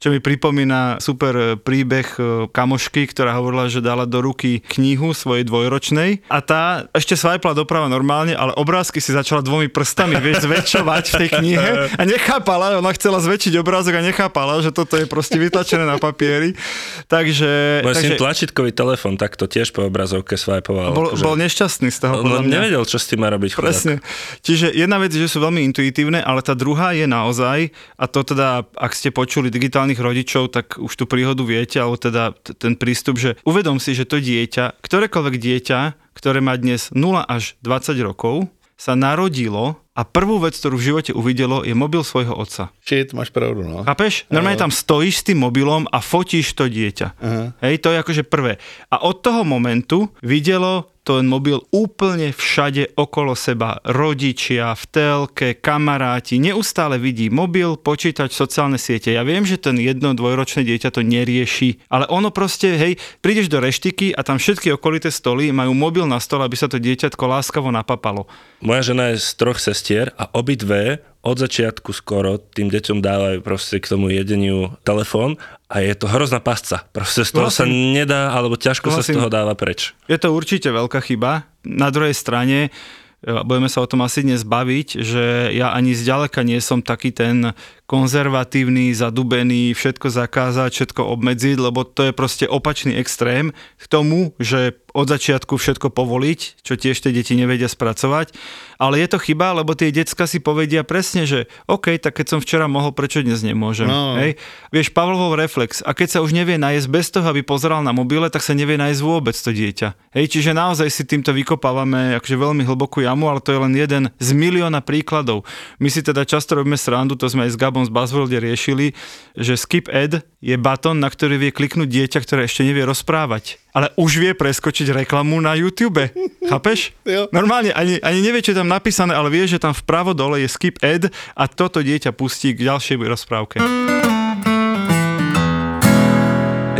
čo 0.00 0.08
mi 0.08 0.16
pripomína 0.16 0.96
super 0.96 1.32
e, 1.32 1.44
príbeh 1.54 2.08
e, 2.10 2.20
kamošky, 2.48 3.04
ktorá 3.04 3.36
hovorila, 3.36 3.68
že 3.68 3.78
dala 3.78 4.02
do 4.02 4.18
ruky 4.18 4.64
knihu 4.66 5.12
svojej 5.12 5.44
dvojročnej 5.44 6.24
a 6.26 6.40
tá 6.40 6.62
ešte 6.90 7.12
swipela 7.14 7.52
doprava 7.52 7.84
normálne, 7.86 8.32
ale 8.32 8.56
obrázky 8.56 8.96
si 8.96 9.12
začala 9.12 9.44
dvomi 9.44 9.68
prstami 9.68 10.16
vieš, 10.16 10.42
zväčšovať 10.48 11.04
v 11.04 11.14
tej 11.14 11.28
knihe 11.30 11.68
a 11.92 12.02
nechápala, 12.02 12.80
ona 12.80 12.90
chcela 12.90 13.20
zväčšiť 13.20 13.60
obrázok 13.60 13.94
a 13.94 14.02
nechápala, 14.02 14.58
že 14.58 14.72
toto 14.72 14.96
je 14.96 15.04
proste 15.04 15.36
vytlačené 15.36 15.84
na 15.84 16.00
papieri. 16.00 16.56
Takže, 17.04 17.84
Môj 17.84 17.94
takže 17.94 18.14
tlačítkový 18.16 18.72
telefón 18.72 19.20
takto 19.20 19.44
tiež 19.44 19.68
po 19.70 19.84
obrazovke 19.84 20.34
swipeoval. 20.34 20.96
bol, 20.96 21.12
akože- 21.12 21.22
bol 21.22 21.34
nešťastný 21.36 21.92
z 21.92 21.98
toho, 22.00 22.14
On 22.16 22.24
podľa 22.24 22.40
mňa. 22.40 22.52
nevedel, 22.56 22.82
čo 22.88 22.96
s 22.96 23.04
tým 23.04 23.20
má 23.20 23.28
robiť. 23.28 23.52
chudák. 23.52 23.68
Presne. 23.68 23.94
Čiže 24.40 24.72
jedna 24.72 24.96
vec 24.96 25.12
je, 25.12 25.20
že 25.20 25.28
sú 25.28 25.44
veľmi 25.44 25.60
intuitívne, 25.68 26.24
ale 26.24 26.40
tá 26.40 26.56
druhá 26.56 26.96
je 26.96 27.04
naozaj, 27.04 27.68
a 28.00 28.04
to 28.08 28.24
teda, 28.24 28.64
ak 28.72 28.92
ste 28.96 29.12
počuli 29.12 29.52
digitálnych 29.90 29.98
rodičov, 29.98 30.54
tak 30.54 30.78
už 30.78 30.92
tú 30.94 31.04
príhodu 31.10 31.42
viete, 31.42 31.82
alebo 31.82 31.98
teda 31.98 32.30
t- 32.30 32.54
ten 32.54 32.78
prístup, 32.78 33.18
že 33.18 33.34
uvedom 33.42 33.82
si, 33.82 33.98
že 33.98 34.06
to 34.06 34.22
dieťa, 34.22 34.78
ktorékoľvek 34.78 35.34
dieťa, 35.34 35.78
ktoré 36.14 36.38
má 36.38 36.54
dnes 36.54 36.94
0 36.94 37.26
až 37.26 37.58
20 37.66 37.98
rokov, 38.06 38.46
sa 38.80 38.96
narodilo 38.96 39.76
a 39.92 40.08
prvú 40.08 40.40
vec, 40.40 40.56
ktorú 40.56 40.80
v 40.80 40.86
živote 40.88 41.12
uvidelo, 41.12 41.60
je 41.66 41.76
mobil 41.76 42.00
svojho 42.00 42.32
otca. 42.32 42.72
Shit, 42.80 43.12
máš 43.12 43.28
pravdu, 43.28 43.60
no. 43.60 43.84
Chápeš? 43.84 44.24
Normálne 44.32 44.56
tam 44.56 44.72
stojíš 44.72 45.20
s 45.20 45.26
tým 45.28 45.44
mobilom 45.44 45.84
a 45.92 46.00
fotíš 46.00 46.56
to 46.56 46.64
dieťa. 46.64 47.08
Aha. 47.20 47.44
Hej, 47.60 47.84
to 47.84 47.92
je 47.92 48.00
akože 48.00 48.24
prvé. 48.24 48.56
A 48.88 49.04
od 49.04 49.20
toho 49.20 49.44
momentu 49.44 50.08
videlo 50.24 50.88
ten 51.04 51.26
mobil 51.26 51.58
úplne 51.72 52.30
všade 52.30 52.94
okolo 52.96 53.32
seba. 53.32 53.80
Rodičia, 53.82 54.76
v 54.76 54.84
telke, 54.88 55.48
kamaráti, 55.56 56.36
neustále 56.36 57.00
vidí 57.00 57.32
mobil, 57.32 57.74
počítač, 57.80 58.36
sociálne 58.36 58.76
siete. 58.76 59.16
Ja 59.16 59.24
viem, 59.24 59.48
že 59.48 59.56
ten 59.56 59.80
jedno, 59.80 60.12
dvojročné 60.12 60.62
dieťa 60.62 60.92
to 60.92 61.00
nerieši, 61.00 61.88
ale 61.88 62.04
ono 62.12 62.28
proste, 62.30 62.76
hej, 62.76 63.00
prídeš 63.24 63.48
do 63.48 63.58
reštiky 63.58 64.12
a 64.12 64.20
tam 64.20 64.36
všetky 64.36 64.76
okolité 64.76 65.08
stoly 65.08 65.50
majú 65.50 65.72
mobil 65.72 66.04
na 66.04 66.20
stole, 66.20 66.44
aby 66.44 66.56
sa 66.56 66.68
to 66.68 66.76
dieťatko 66.76 67.24
láskavo 67.24 67.72
napapalo. 67.72 68.28
Moja 68.60 68.92
žena 68.92 69.12
je 69.12 69.24
z 69.24 69.28
troch 69.40 69.56
sestier 69.56 70.12
a 70.20 70.28
obidve 70.36 71.00
od 71.20 71.36
začiatku 71.36 71.92
skoro 71.92 72.40
tým 72.40 72.72
deťom 72.72 73.04
dávajú 73.04 73.38
proste 73.44 73.76
k 73.76 73.92
tomu 73.92 74.08
jedeniu 74.08 74.72
telefón 74.82 75.36
a 75.68 75.84
je 75.84 75.92
to 75.92 76.08
hrozná 76.08 76.40
pasca. 76.40 76.88
Proste 76.90 77.28
z 77.28 77.36
toho 77.36 77.52
sa 77.52 77.68
Súhlasím. 77.68 77.92
nedá, 77.92 78.32
alebo 78.32 78.56
ťažko 78.56 78.88
sa 78.88 79.04
z 79.04 79.12
Súhlasím. 79.12 79.16
toho 79.20 79.28
dáva 79.28 79.52
preč. 79.52 79.92
Je 80.08 80.16
to 80.16 80.32
určite 80.32 80.66
veľká 80.72 81.04
chyba. 81.04 81.44
Na 81.62 81.92
druhej 81.92 82.16
strane, 82.16 82.72
e, 83.20 83.30
budeme 83.44 83.68
sa 83.68 83.84
o 83.84 83.90
tom 83.90 84.00
asi 84.00 84.24
dnes 84.24 84.48
baviť, 84.48 84.88
že 84.96 85.52
ja 85.52 85.76
ani 85.76 85.92
zďaleka 85.92 86.40
nie 86.40 86.56
som 86.58 86.80
taký 86.80 87.12
ten 87.12 87.52
konzervatívny, 87.90 88.94
zadubený, 88.94 89.74
všetko 89.74 90.14
zakázať, 90.14 90.70
všetko 90.70 91.02
obmedziť, 91.10 91.58
lebo 91.58 91.82
to 91.82 92.06
je 92.06 92.12
proste 92.14 92.46
opačný 92.46 92.94
extrém 92.94 93.50
k 93.82 93.84
tomu, 93.90 94.30
že 94.38 94.78
od 94.94 95.06
začiatku 95.06 95.54
všetko 95.54 95.90
povoliť, 95.94 96.62
čo 96.62 96.74
tiež 96.74 96.98
tie 96.98 97.14
deti 97.14 97.38
nevedia 97.38 97.70
spracovať. 97.70 98.34
Ale 98.80 98.96
je 98.96 99.08
to 99.12 99.18
chyba, 99.20 99.52
lebo 99.52 99.76
tie 99.76 99.92
decka 99.92 100.24
si 100.24 100.40
povedia 100.40 100.82
presne, 100.82 101.28
že 101.28 101.46
OK, 101.68 102.00
tak 102.00 102.16
keď 102.16 102.26
som 102.32 102.40
včera 102.40 102.64
mohol, 102.64 102.96
prečo 102.96 103.20
dnes 103.20 103.44
nemôžem? 103.44 103.86
No. 103.86 104.16
Hej? 104.16 104.40
Vieš, 104.72 104.90
Pavlovov 104.96 105.36
reflex. 105.36 105.84
A 105.84 105.92
keď 105.92 106.16
sa 106.16 106.22
už 106.24 106.32
nevie 106.32 106.56
nájsť 106.56 106.86
bez 106.88 107.06
toho, 107.12 107.26
aby 107.28 107.44
pozeral 107.44 107.84
na 107.84 107.92
mobile, 107.92 108.26
tak 108.32 108.40
sa 108.40 108.56
nevie 108.56 108.80
nájsť 108.80 109.00
vôbec 109.04 109.36
to 109.36 109.52
dieťa. 109.52 110.16
Hej, 110.16 110.26
čiže 110.32 110.56
naozaj 110.56 110.88
si 110.88 111.04
týmto 111.04 111.30
vykopávame 111.30 112.16
akože 112.18 112.36
veľmi 112.40 112.64
hlbokú 112.64 113.04
jamu, 113.04 113.28
ale 113.28 113.44
to 113.44 113.52
je 113.52 113.60
len 113.60 113.74
jeden 113.76 114.02
z 114.16 114.28
milióna 114.32 114.80
príkladov. 114.80 115.44
My 115.76 115.92
si 115.92 116.00
teda 116.00 116.24
často 116.24 116.56
robíme 116.56 116.80
srandu, 116.80 117.20
to 117.20 117.28
sme 117.28 117.46
aj 117.46 117.52
s 117.52 117.60
Gabom 117.60 117.79
z 117.84 117.90
Buzzworlde 117.92 118.38
riešili, 118.40 118.92
že 119.36 119.56
skip 119.56 119.86
ad 119.88 120.22
je 120.40 120.56
batón, 120.56 121.00
na 121.00 121.08
ktorý 121.08 121.36
vie 121.36 121.50
kliknúť 121.52 121.88
dieťa, 121.88 122.18
ktoré 122.24 122.48
ešte 122.48 122.64
nevie 122.64 122.84
rozprávať. 122.84 123.60
Ale 123.76 123.92
už 123.94 124.20
vie 124.20 124.32
preskočiť 124.32 124.92
reklamu 125.04 125.38
na 125.38 125.54
YouTube. 125.56 126.10
Chápeš? 126.50 126.96
Jo. 127.06 127.30
Normálne 127.30 127.70
ani, 127.76 128.00
ani 128.00 128.20
nevie, 128.20 128.42
čo 128.42 128.52
je 128.52 128.60
tam 128.60 128.68
napísané, 128.68 129.14
ale 129.14 129.30
vie, 129.30 129.44
že 129.46 129.62
tam 129.62 129.76
vpravo 129.76 130.16
dole 130.16 130.42
je 130.42 130.48
skip 130.50 130.80
ad 130.84 131.12
a 131.36 131.44
toto 131.48 131.80
dieťa 131.80 132.12
pustí 132.12 132.52
k 132.56 132.66
ďalšej 132.66 132.96
rozprávke. 133.00 133.58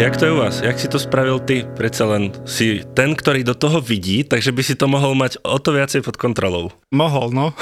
Jak 0.00 0.16
to 0.16 0.24
je 0.24 0.32
u 0.32 0.40
vás? 0.40 0.64
Jak 0.64 0.80
si 0.80 0.88
to 0.88 0.96
spravil 0.96 1.36
ty? 1.44 1.60
Predsa 1.76 2.08
len 2.08 2.32
si 2.48 2.80
ten, 2.96 3.12
ktorý 3.12 3.44
do 3.44 3.52
toho 3.52 3.84
vidí, 3.84 4.24
takže 4.24 4.48
by 4.48 4.62
si 4.64 4.72
to 4.72 4.88
mohol 4.88 5.12
mať 5.12 5.36
o 5.44 5.60
to 5.60 5.76
viacej 5.76 6.00
pod 6.00 6.16
kontrolou. 6.16 6.72
Mohol, 6.88 7.36
no. 7.36 7.46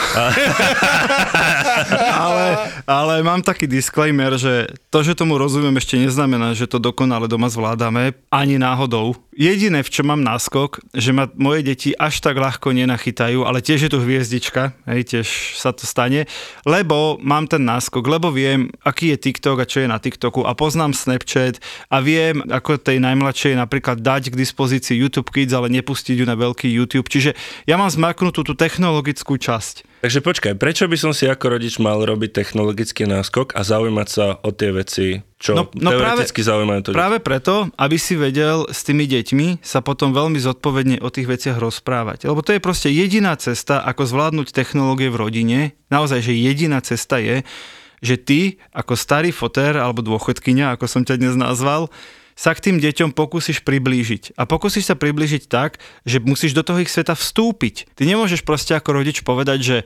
ale, 2.23 2.71
ale 2.87 3.26
mám 3.26 3.42
taký 3.42 3.66
disclaimer, 3.66 4.38
že 4.38 4.71
to, 4.87 5.02
že 5.02 5.18
tomu 5.18 5.35
rozumiem, 5.35 5.83
ešte 5.83 5.99
neznamená, 5.99 6.54
že 6.54 6.71
to 6.71 6.78
dokonale 6.78 7.26
doma 7.26 7.50
zvládame, 7.50 8.14
ani 8.30 8.54
náhodou. 8.54 9.18
Jediné, 9.38 9.87
v 9.87 9.92
čom 9.95 10.11
mám 10.11 10.18
náskok, 10.26 10.83
že 10.90 11.14
ma 11.14 11.30
moje 11.38 11.62
deti 11.62 11.95
až 11.95 12.18
tak 12.18 12.42
ľahko 12.42 12.75
nenachytajú, 12.75 13.47
ale 13.47 13.62
tiež 13.62 13.87
je 13.87 13.90
tu 13.95 14.02
hviezdička, 14.02 14.75
hej, 14.90 15.07
tiež 15.07 15.54
sa 15.54 15.71
to 15.71 15.87
stane, 15.87 16.26
lebo 16.66 17.23
mám 17.23 17.47
ten 17.47 17.62
náskok, 17.62 18.02
lebo 18.02 18.35
viem, 18.35 18.66
aký 18.83 19.14
je 19.14 19.30
TikTok 19.30 19.62
a 19.62 19.71
čo 19.71 19.87
je 19.87 19.87
na 19.87 20.02
TikToku 20.02 20.42
a 20.42 20.59
poznám 20.59 20.90
Snapchat 20.90 21.62
a 21.87 22.02
viem, 22.02 22.42
ako 22.50 22.83
tej 22.83 22.99
najmladšej 22.99 23.54
napríklad 23.54 24.02
dať 24.02 24.35
k 24.35 24.38
dispozícii 24.42 24.99
YouTube 24.99 25.30
Kids, 25.30 25.54
ale 25.54 25.71
nepustiť 25.71 26.18
ju 26.18 26.26
na 26.26 26.35
veľký 26.35 26.66
YouTube. 26.66 27.07
Čiže 27.07 27.38
ja 27.71 27.78
mám 27.78 27.95
zmaknutú 27.95 28.42
tú 28.42 28.59
technologickú 28.59 29.38
časť. 29.38 29.88
Takže 29.99 30.23
počkaj, 30.23 30.55
prečo 30.55 30.87
by 30.87 30.95
som 30.95 31.11
si 31.11 31.26
ako 31.26 31.59
rodič 31.59 31.83
mal 31.83 31.99
robiť 31.99 32.31
technologický 32.31 33.11
náskok 33.11 33.59
a 33.59 33.67
zaujímať 33.67 34.09
sa 34.09 34.38
o 34.47 34.55
tie 34.55 34.71
veci, 34.71 35.07
čo 35.43 35.59
no, 35.59 35.67
no 35.75 35.90
teoreticky 35.90 36.47
práve, 36.47 36.50
zaujímajú 36.55 36.81
to 36.87 36.88
Práve 36.95 37.19
preto, 37.19 37.67
aby 37.75 37.99
si 37.99 38.14
vedel 38.14 38.71
s 38.71 38.87
tými 38.87 39.11
deťmi 39.11 39.59
sa 39.59 39.83
potom 39.83 40.14
veľmi 40.14 40.38
zodpovedne 40.38 41.02
o 41.02 41.11
tých 41.11 41.26
veciach 41.26 41.59
rozprávať. 41.59 42.31
Lebo 42.31 42.47
to 42.47 42.55
je 42.55 42.62
proste 42.62 42.95
jediná 42.95 43.35
cesta, 43.35 43.83
ako 43.83 44.07
zvládnuť 44.07 44.55
technológie 44.55 45.11
v 45.11 45.19
rodine. 45.19 45.59
Naozaj, 45.90 46.31
že 46.31 46.38
jediná 46.38 46.78
cesta 46.78 47.19
je, 47.19 47.43
že 47.99 48.14
ty 48.14 48.40
ako 48.71 48.95
starý 48.95 49.35
foter 49.35 49.75
alebo 49.75 50.07
dôchodkynia, 50.07 50.78
ako 50.78 50.87
som 50.87 51.02
ťa 51.02 51.19
dnes 51.19 51.35
nazval, 51.35 51.90
sa 52.38 52.54
k 52.54 52.71
tým 52.71 52.76
deťom 52.78 53.18
pokúsiš 53.18 53.66
priblížiť. 53.66 54.38
A 54.38 54.47
pokúsiš 54.47 54.87
sa 54.87 54.95
priblížiť 54.95 55.50
tak, 55.50 55.83
že 56.07 56.23
musíš 56.23 56.54
do 56.54 56.62
toho 56.62 56.78
ich 56.78 56.87
sveta 56.87 57.18
vstúpiť. 57.18 57.90
Ty 57.99 58.07
nemôžeš 58.07 58.47
proste 58.47 58.78
ako 58.78 59.02
rodič 59.02 59.26
povedať, 59.26 59.59
že 59.59 59.76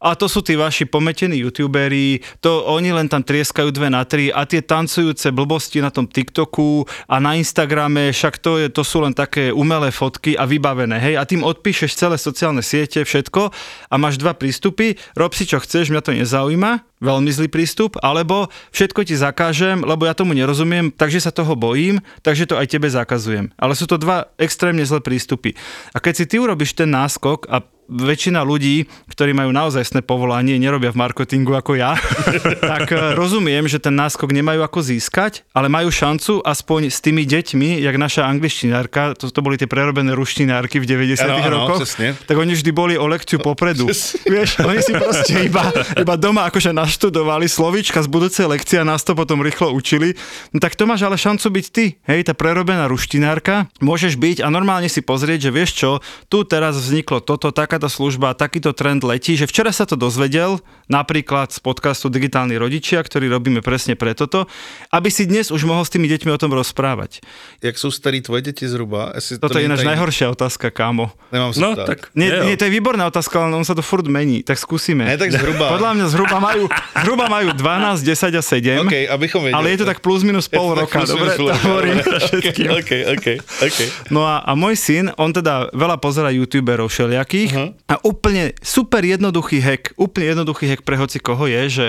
a 0.00 0.14
to 0.14 0.26
sú 0.28 0.44
tí 0.44 0.54
vaši 0.54 0.84
pometení 0.88 1.40
youtuberi, 1.40 2.20
to 2.40 2.64
oni 2.68 2.92
len 2.92 3.08
tam 3.08 3.24
trieskajú 3.24 3.72
dve 3.72 3.88
na 3.88 4.02
tri 4.04 4.28
a 4.28 4.44
tie 4.44 4.60
tancujúce 4.60 5.32
blbosti 5.32 5.80
na 5.80 5.92
tom 5.92 6.06
TikToku 6.08 6.84
a 7.08 7.16
na 7.22 7.36
Instagrame, 7.38 8.12
však 8.12 8.40
to, 8.40 8.60
je, 8.60 8.66
to 8.72 8.82
sú 8.84 9.02
len 9.02 9.16
také 9.16 9.50
umelé 9.52 9.92
fotky 9.92 10.36
a 10.36 10.44
vybavené, 10.44 10.98
hej, 11.00 11.14
a 11.16 11.24
tým 11.24 11.44
odpíšeš 11.44 11.96
celé 11.96 12.16
sociálne 12.20 12.60
siete, 12.60 13.02
všetko 13.02 13.52
a 13.90 13.94
máš 13.96 14.20
dva 14.20 14.36
prístupy, 14.36 15.00
rob 15.16 15.32
si 15.32 15.48
čo 15.48 15.60
chceš, 15.62 15.88
mňa 15.92 16.02
to 16.04 16.12
nezaujíma, 16.16 16.96
veľmi 17.00 17.28
zlý 17.28 17.48
prístup, 17.52 18.00
alebo 18.00 18.48
všetko 18.72 19.04
ti 19.04 19.14
zakážem, 19.16 19.84
lebo 19.84 20.08
ja 20.08 20.16
tomu 20.16 20.32
nerozumiem, 20.32 20.88
takže 20.88 21.28
sa 21.28 21.32
toho 21.32 21.52
bojím, 21.52 22.00
takže 22.24 22.48
to 22.48 22.56
aj 22.56 22.72
tebe 22.72 22.88
zakazujem. 22.88 23.52
Ale 23.60 23.76
sú 23.76 23.84
to 23.84 24.00
dva 24.00 24.32
extrémne 24.40 24.80
zlé 24.84 25.04
prístupy. 25.04 25.52
A 25.92 26.00
keď 26.00 26.14
si 26.16 26.24
ty 26.24 26.36
urobíš 26.40 26.72
ten 26.72 26.88
náskok 26.88 27.48
a 27.52 27.60
väčšina 27.86 28.42
ľudí, 28.42 28.86
ktorí 29.10 29.32
majú 29.32 29.54
naozaj 29.54 29.88
povolanie, 30.04 30.58
nerobia 30.58 30.92
v 30.92 31.00
marketingu 31.00 31.54
ako 31.54 31.78
ja, 31.78 31.96
tak 32.72 32.90
eh, 32.92 33.14
rozumiem, 33.14 33.64
že 33.70 33.80
ten 33.80 33.94
náskok 33.94 34.30
nemajú 34.34 34.60
ako 34.62 34.82
získať, 34.82 35.46
ale 35.54 35.70
majú 35.70 35.88
šancu 35.88 36.42
aspoň 36.42 36.90
s 36.92 36.98
tými 37.00 37.24
deťmi, 37.24 37.80
jak 37.80 37.96
naša 37.96 38.26
angličtinárka, 38.28 39.16
to, 39.16 39.30
to 39.30 39.40
boli 39.40 39.56
tie 39.56 39.70
prerobené 39.70 40.12
ruštinárky 40.12 40.82
v 40.82 40.86
90 40.86 41.22
ano, 41.22 41.48
rokoch, 41.48 41.82
ano, 41.86 42.12
tak 42.26 42.36
oni 42.36 42.52
vždy 42.52 42.70
boli 42.74 42.94
o 42.98 43.06
lekciu 43.06 43.40
popredu. 43.40 43.88
Vieš, 44.34 44.62
oni 44.62 44.80
si 44.82 44.92
proste 44.92 45.46
iba, 45.46 45.70
iba 45.96 46.14
doma 46.18 46.46
akože 46.50 46.74
naštudovali 46.74 47.46
slovíčka 47.46 48.02
z 48.02 48.08
budúcej 48.10 48.46
lekcie 48.50 48.82
a 48.82 48.84
nás 48.84 49.06
to 49.06 49.16
potom 49.16 49.40
rýchlo 49.40 49.72
učili. 49.72 50.18
No 50.52 50.58
tak 50.58 50.74
to 50.74 50.84
máš 50.84 51.06
ale 51.06 51.16
šancu 51.16 51.46
byť 51.48 51.66
ty, 51.70 51.84
hej, 52.04 52.26
tá 52.26 52.34
prerobená 52.34 52.90
ruštinárka, 52.90 53.70
môžeš 53.78 54.18
byť 54.18 54.36
a 54.42 54.50
normálne 54.50 54.90
si 54.90 55.00
pozrieť, 55.00 55.48
že 55.48 55.54
vieš 55.54 55.70
čo, 55.78 55.90
tu 56.26 56.42
teraz 56.42 56.76
vzniklo 56.76 57.22
toto, 57.22 57.54
taká 57.54 57.75
takáto 57.76 57.92
služba, 57.92 58.32
takýto 58.32 58.72
trend 58.72 59.04
letí, 59.04 59.36
že 59.36 59.44
včera 59.44 59.68
sa 59.68 59.84
to 59.84 60.00
dozvedel, 60.00 60.64
napríklad 60.88 61.52
z 61.52 61.60
podcastu 61.60 62.08
Digitálni 62.08 62.56
rodičia, 62.56 63.04
ktorý 63.04 63.28
robíme 63.28 63.60
presne 63.60 63.92
pre 63.92 64.16
toto, 64.16 64.48
aby 64.88 65.12
si 65.12 65.28
dnes 65.28 65.52
už 65.52 65.68
mohol 65.68 65.84
s 65.84 65.92
tými 65.92 66.08
deťmi 66.08 66.32
o 66.32 66.40
tom 66.40 66.56
rozprávať. 66.56 67.20
Jak 67.60 67.76
sú 67.76 67.92
starí 67.92 68.24
tvoje 68.24 68.48
deti 68.48 68.64
zhruba? 68.64 69.12
Asi 69.12 69.36
Toto 69.36 69.52
to 69.52 69.60
je 69.60 69.68
ináč 69.68 69.84
taj... 69.84 69.92
najhoršia 69.92 70.32
otázka, 70.32 70.72
kámo. 70.72 71.12
Nemám 71.28 71.52
sa 71.52 71.60
no, 71.60 71.68
tak. 71.76 72.08
Nie, 72.16 72.48
nie, 72.48 72.56
to 72.56 72.64
je 72.64 72.72
výborná 72.72 73.12
otázka, 73.12 73.44
ale 73.44 73.52
on 73.52 73.68
sa 73.68 73.76
to 73.76 73.84
furt 73.84 74.08
mení, 74.08 74.40
tak 74.40 74.56
skúsime. 74.56 75.04
Ne, 75.04 75.20
tak 75.20 75.36
zhruba. 75.36 75.68
Podľa 75.76 76.00
mňa 76.00 76.06
zhruba 76.08 76.40
majú, 76.40 76.64
zhruba 77.04 77.28
majú 77.28 77.52
12, 77.52 78.08
10 78.08 78.40
a 78.40 78.42
7. 78.42 78.88
Okay, 78.88 79.04
abychom 79.04 79.44
vedeli. 79.44 79.60
Ale 79.60 79.68
je 79.76 79.84
to 79.84 79.86
tak 79.92 80.00
plus 80.00 80.24
minus 80.24 80.48
pol 80.48 80.72
roka, 80.72 81.04
plus 81.04 81.12
dobre, 81.12 81.36
to 81.36 81.52
hovorím 81.60 82.00
všetkým. 82.00 82.72
Okay, 82.80 83.00
okay, 83.04 83.36
okay. 83.60 83.86
No 84.08 84.24
a, 84.24 84.40
a 84.40 84.56
môj 84.56 84.80
syn, 84.80 85.12
on 85.20 85.28
teda 85.28 85.68
veľa 85.76 86.00
pozera 86.00 86.32
youtuberov 86.32 86.88
všelijakých 86.88 87.50
uh-huh. 87.52 87.65
A 87.88 87.94
úplne 88.04 88.54
super 88.62 89.02
jednoduchý 89.02 89.58
hack, 89.58 89.82
úplne 89.96 90.36
jednoduchý 90.36 90.70
hack 90.70 90.82
pre 90.86 91.00
hoci 91.00 91.18
koho 91.18 91.48
je, 91.48 91.62
že 91.66 91.86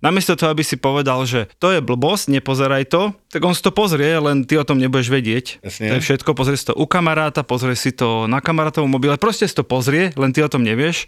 namiesto 0.00 0.34
toho, 0.34 0.52
aby 0.52 0.64
si 0.64 0.80
povedal, 0.80 1.22
že 1.28 1.46
to 1.60 1.70
je 1.70 1.84
blbosť, 1.84 2.32
nepozeraj 2.32 2.88
to, 2.88 3.12
tak 3.28 3.44
on 3.44 3.52
si 3.52 3.60
to 3.60 3.70
pozrie, 3.70 4.16
len 4.16 4.48
ty 4.48 4.56
o 4.56 4.64
tom 4.64 4.80
nebudeš 4.80 5.12
vedieť. 5.12 5.60
Jasne. 5.60 5.92
To 5.92 5.94
je 6.00 6.04
všetko, 6.04 6.30
pozrie 6.32 6.56
si 6.56 6.66
to 6.72 6.74
u 6.74 6.88
kamaráta, 6.88 7.44
pozrie 7.44 7.76
si 7.76 7.92
to 7.92 8.24
na 8.24 8.40
kamarátovom 8.40 8.88
mobile, 8.88 9.20
proste 9.20 9.44
si 9.44 9.54
to 9.54 9.62
pozrie, 9.62 10.10
len 10.16 10.32
ty 10.32 10.40
o 10.40 10.50
tom 10.50 10.64
nevieš. 10.64 11.06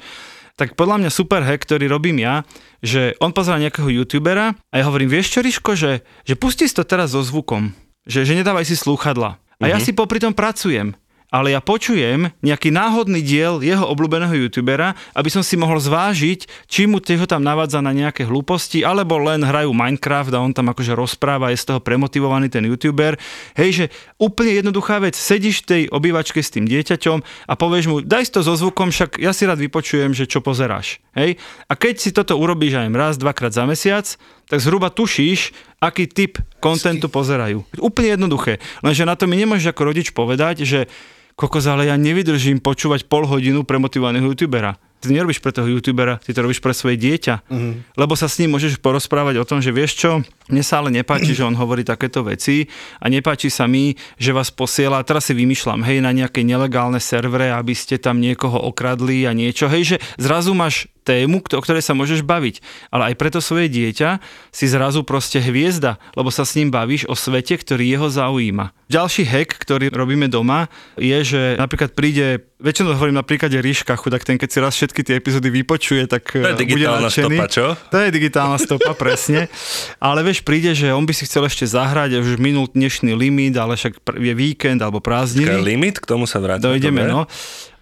Tak 0.61 0.76
podľa 0.76 1.00
mňa 1.00 1.11
super 1.11 1.40
hack, 1.40 1.64
ktorý 1.64 1.88
robím 1.88 2.21
ja, 2.21 2.45
že 2.85 3.16
on 3.25 3.33
pozera 3.33 3.57
nejakého 3.57 3.88
youtubera 3.88 4.52
a 4.69 4.75
ja 4.76 4.85
hovorím, 4.85 5.09
vieš 5.09 5.33
čo, 5.33 5.40
Riško, 5.40 5.73
že, 5.73 6.04
že 6.28 6.37
pustí 6.37 6.69
si 6.69 6.76
to 6.76 6.85
teraz 6.85 7.16
so 7.16 7.25
zvukom, 7.25 7.73
že, 8.04 8.28
že 8.28 8.37
nedávaj 8.37 8.69
si 8.69 8.76
slúchadla. 8.76 9.40
A 9.62 9.71
ja 9.71 9.78
mhm. 9.81 9.85
si 9.88 9.97
popri 9.97 10.21
tom 10.21 10.37
pracujem 10.37 10.92
ale 11.33 11.57
ja 11.57 11.65
počujem 11.65 12.29
nejaký 12.45 12.69
náhodný 12.69 13.25
diel 13.25 13.65
jeho 13.65 13.89
obľúbeného 13.89 14.37
youtubera, 14.37 14.93
aby 15.17 15.33
som 15.33 15.41
si 15.41 15.57
mohol 15.57 15.81
zvážiť, 15.81 16.69
či 16.69 16.85
mu 16.85 17.01
ho 17.01 17.27
tam 17.27 17.41
navádza 17.41 17.81
na 17.81 17.97
nejaké 17.97 18.29
hlúposti, 18.29 18.85
alebo 18.85 19.17
len 19.17 19.41
hrajú 19.41 19.73
Minecraft 19.73 20.37
a 20.37 20.45
on 20.45 20.53
tam 20.53 20.69
akože 20.69 20.93
rozpráva, 20.93 21.49
je 21.49 21.65
z 21.65 21.73
toho 21.73 21.81
premotivovaný 21.81 22.53
ten 22.53 22.69
youtuber. 22.69 23.17
Hej, 23.57 23.71
že 23.73 23.85
úplne 24.21 24.61
jednoduchá 24.61 25.01
vec, 25.01 25.17
sedíš 25.17 25.65
v 25.65 25.69
tej 25.73 25.83
obývačke 25.89 26.45
s 26.45 26.53
tým 26.53 26.69
dieťaťom 26.69 27.49
a 27.49 27.53
povieš 27.57 27.85
mu, 27.89 27.97
daj 28.05 28.29
si 28.29 28.33
to 28.37 28.45
so 28.45 28.53
zvukom, 28.53 28.93
však 28.93 29.17
ja 29.17 29.33
si 29.33 29.49
rád 29.49 29.57
vypočujem, 29.65 30.12
že 30.12 30.29
čo 30.29 30.45
pozeráš. 30.45 31.01
Hej? 31.17 31.41
A 31.67 31.73
keď 31.73 31.95
si 31.97 32.12
toto 32.12 32.37
urobíš 32.37 32.77
aj 32.77 32.93
raz, 32.93 33.15
dvakrát 33.17 33.57
za 33.57 33.65
mesiac, 33.65 34.05
tak 34.53 34.61
zhruba 34.61 34.93
tušíš, 34.93 35.57
aký 35.81 36.05
typ 36.05 36.37
kontentu 36.61 37.09
pozerajú. 37.09 37.65
Úplne 37.81 38.21
jednoduché. 38.21 38.61
Lenže 38.85 39.09
na 39.09 39.17
to 39.17 39.25
mi 39.25 39.41
nemôžeš 39.41 39.73
ako 39.73 39.83
rodič 39.89 40.12
povedať, 40.12 40.69
že 40.69 40.93
kokos, 41.35 41.67
ale 41.67 41.89
ja 41.89 41.97
nevydržím 41.97 42.61
počúvať 42.61 43.09
pol 43.09 43.27
hodinu 43.27 43.65
premotivovaného 43.67 44.31
youtubera. 44.33 44.77
Ty 45.02 45.11
nerobíš 45.11 45.42
pre 45.42 45.50
toho 45.50 45.66
youtubera, 45.66 46.23
ty 46.23 46.30
to 46.30 46.47
robíš 46.47 46.62
pre 46.62 46.71
svoje 46.71 46.94
dieťa. 46.94 47.35
Uh-huh. 47.50 47.75
Lebo 47.99 48.14
sa 48.14 48.30
s 48.30 48.38
ním 48.38 48.54
môžeš 48.54 48.78
porozprávať 48.78 49.42
o 49.42 49.49
tom, 49.49 49.59
že 49.59 49.75
vieš 49.75 49.99
čo, 49.99 50.23
mne 50.47 50.62
sa 50.62 50.78
ale 50.78 50.94
nepáči, 50.94 51.35
že 51.35 51.42
on 51.42 51.59
hovorí 51.59 51.82
takéto 51.82 52.23
veci 52.23 52.71
a 53.02 53.11
nepáči 53.11 53.50
sa 53.50 53.66
mi, 53.66 53.99
že 54.14 54.30
vás 54.30 54.54
posiela, 54.54 55.02
teraz 55.02 55.26
si 55.26 55.35
vymýšľam, 55.35 55.82
hej, 55.82 55.99
na 55.99 56.14
nejaké 56.14 56.47
nelegálne 56.47 57.02
servere, 57.02 57.50
aby 57.50 57.75
ste 57.75 57.99
tam 57.99 58.23
niekoho 58.23 58.62
okradli 58.62 59.26
a 59.26 59.35
niečo, 59.35 59.66
hej, 59.66 59.97
že 59.97 59.97
zrazu 60.23 60.54
máš 60.54 60.87
tému, 61.02 61.42
o 61.42 61.61
ktorej 61.62 61.82
sa 61.82 61.99
môžeš 61.99 62.23
baviť. 62.23 62.62
Ale 62.94 63.12
aj 63.12 63.14
preto 63.18 63.38
svoje 63.42 63.66
dieťa 63.66 64.23
si 64.54 64.71
zrazu 64.71 65.02
proste 65.02 65.42
hviezda, 65.42 65.99
lebo 66.14 66.30
sa 66.30 66.47
s 66.47 66.54
ním 66.54 66.71
bavíš 66.71 67.11
o 67.11 67.18
svete, 67.18 67.59
ktorý 67.59 67.90
jeho 67.90 68.09
zaujíma. 68.09 68.71
Ďalší 68.87 69.26
hack, 69.26 69.50
ktorý 69.59 69.90
robíme 69.90 70.30
doma, 70.30 70.71
je, 70.94 71.18
že 71.26 71.42
napríklad 71.59 71.97
príde, 71.99 72.47
väčšinou 72.62 72.95
hovorím 72.95 73.19
na 73.19 73.26
príklade 73.26 73.59
Ríška, 73.59 73.99
chudák 73.99 74.23
ten, 74.23 74.38
keď 74.38 74.49
si 74.49 74.59
raz 74.62 74.73
všetky 74.78 75.02
tie 75.02 75.14
epizódy 75.19 75.50
vypočuje, 75.50 76.07
tak 76.07 76.23
to 76.31 76.47
je 76.47 76.54
digitálna 76.54 77.11
stopa, 77.11 77.45
čo? 77.50 77.66
To 77.90 77.97
je 77.99 78.09
digitálna 78.14 78.59
stopa, 78.62 78.95
presne. 79.02 79.50
Ale 79.99 80.23
vieš, 80.23 80.47
príde, 80.47 80.71
že 80.73 80.95
on 80.95 81.02
by 81.02 81.12
si 81.12 81.26
chcel 81.26 81.50
ešte 81.50 81.66
zahrať, 81.66 82.23
už 82.23 82.38
minul 82.38 82.71
dnešný 82.71 83.12
limit, 83.19 83.59
ale 83.59 83.75
však 83.75 83.99
je 84.14 84.33
víkend 84.38 84.78
alebo 84.78 85.02
prázdniny. 85.02 85.59
Limit, 85.59 85.99
k 85.99 86.07
tomu 86.07 86.31
sa 86.31 86.38
vrátim. 86.38 86.71
Dojdeme, 86.71 87.04
no. 87.11 87.26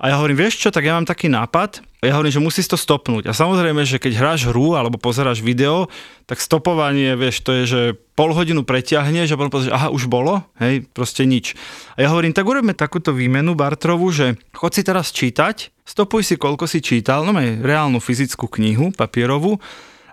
A 0.00 0.04
ja 0.08 0.14
hovorím, 0.16 0.48
vieš 0.48 0.64
čo, 0.64 0.68
tak 0.72 0.88
ja 0.88 0.96
mám 0.96 1.04
taký 1.04 1.28
nápad, 1.28 1.84
ja 2.08 2.16
hovorím, 2.16 2.32
že 2.32 2.40
musíš 2.40 2.66
to 2.72 2.80
stopnúť. 2.80 3.28
A 3.28 3.36
samozrejme, 3.36 3.84
že 3.84 4.00
keď 4.00 4.12
hráš 4.16 4.48
hru 4.48 4.72
alebo 4.72 4.96
pozeráš 4.96 5.44
video, 5.44 5.92
tak 6.24 6.40
stopovanie, 6.40 7.12
vieš, 7.12 7.44
to 7.44 7.52
je, 7.60 7.64
že 7.68 7.80
pol 8.16 8.32
hodinu 8.32 8.64
preťahneš 8.64 9.32
a 9.32 9.36
potom 9.36 9.52
pozrieš, 9.52 9.76
aha, 9.76 9.92
už 9.92 10.08
bolo, 10.08 10.40
hej, 10.56 10.88
proste 10.96 11.28
nič. 11.28 11.52
A 12.00 12.04
ja 12.04 12.08
hovorím, 12.08 12.32
tak 12.32 12.48
urobíme 12.48 12.72
takúto 12.72 13.12
výmenu 13.12 13.52
Bartrovú, 13.52 14.08
že 14.08 14.40
chod 14.56 14.72
si 14.72 14.80
teraz 14.80 15.12
čítať, 15.12 15.72
stopuj 15.84 16.24
si, 16.24 16.40
koľko 16.40 16.64
si 16.64 16.80
čítal, 16.80 17.28
no 17.28 17.36
reálnu 17.36 18.00
fyzickú 18.00 18.48
knihu, 18.48 18.96
papierovú, 18.96 19.60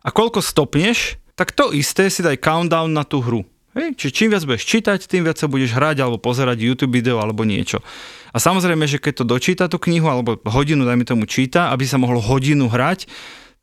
a 0.03 0.09
koľko 0.11 0.43
stopneš, 0.43 1.19
tak 1.35 1.51
to 1.51 1.75
isté 1.75 2.07
si 2.07 2.23
daj 2.23 2.39
countdown 2.39 2.91
na 2.91 3.03
tú 3.03 3.19
hru. 3.19 3.43
Hej, 3.77 3.93
čiže 3.93 4.13
čím 4.17 4.33
viac 4.33 4.41
budeš 4.41 4.65
čítať, 4.65 5.05
tým 5.05 5.21
viac 5.21 5.37
sa 5.37 5.45
budeš 5.45 5.77
hrať 5.77 6.01
alebo 6.01 6.17
pozerať 6.17 6.57
YouTube 6.57 6.97
video 6.97 7.21
alebo 7.21 7.45
niečo. 7.45 7.85
A 8.33 8.41
samozrejme, 8.41 8.89
že 8.89 8.97
keď 8.97 9.21
to 9.21 9.29
dočíta 9.29 9.69
tú 9.69 9.77
knihu 9.77 10.09
alebo 10.09 10.41
hodinu, 10.49 10.81
dajme 10.81 11.05
tomu 11.05 11.29
číta, 11.29 11.69
aby 11.69 11.85
sa 11.85 12.01
mohol 12.01 12.17
hodinu 12.17 12.73
hrať, 12.73 13.05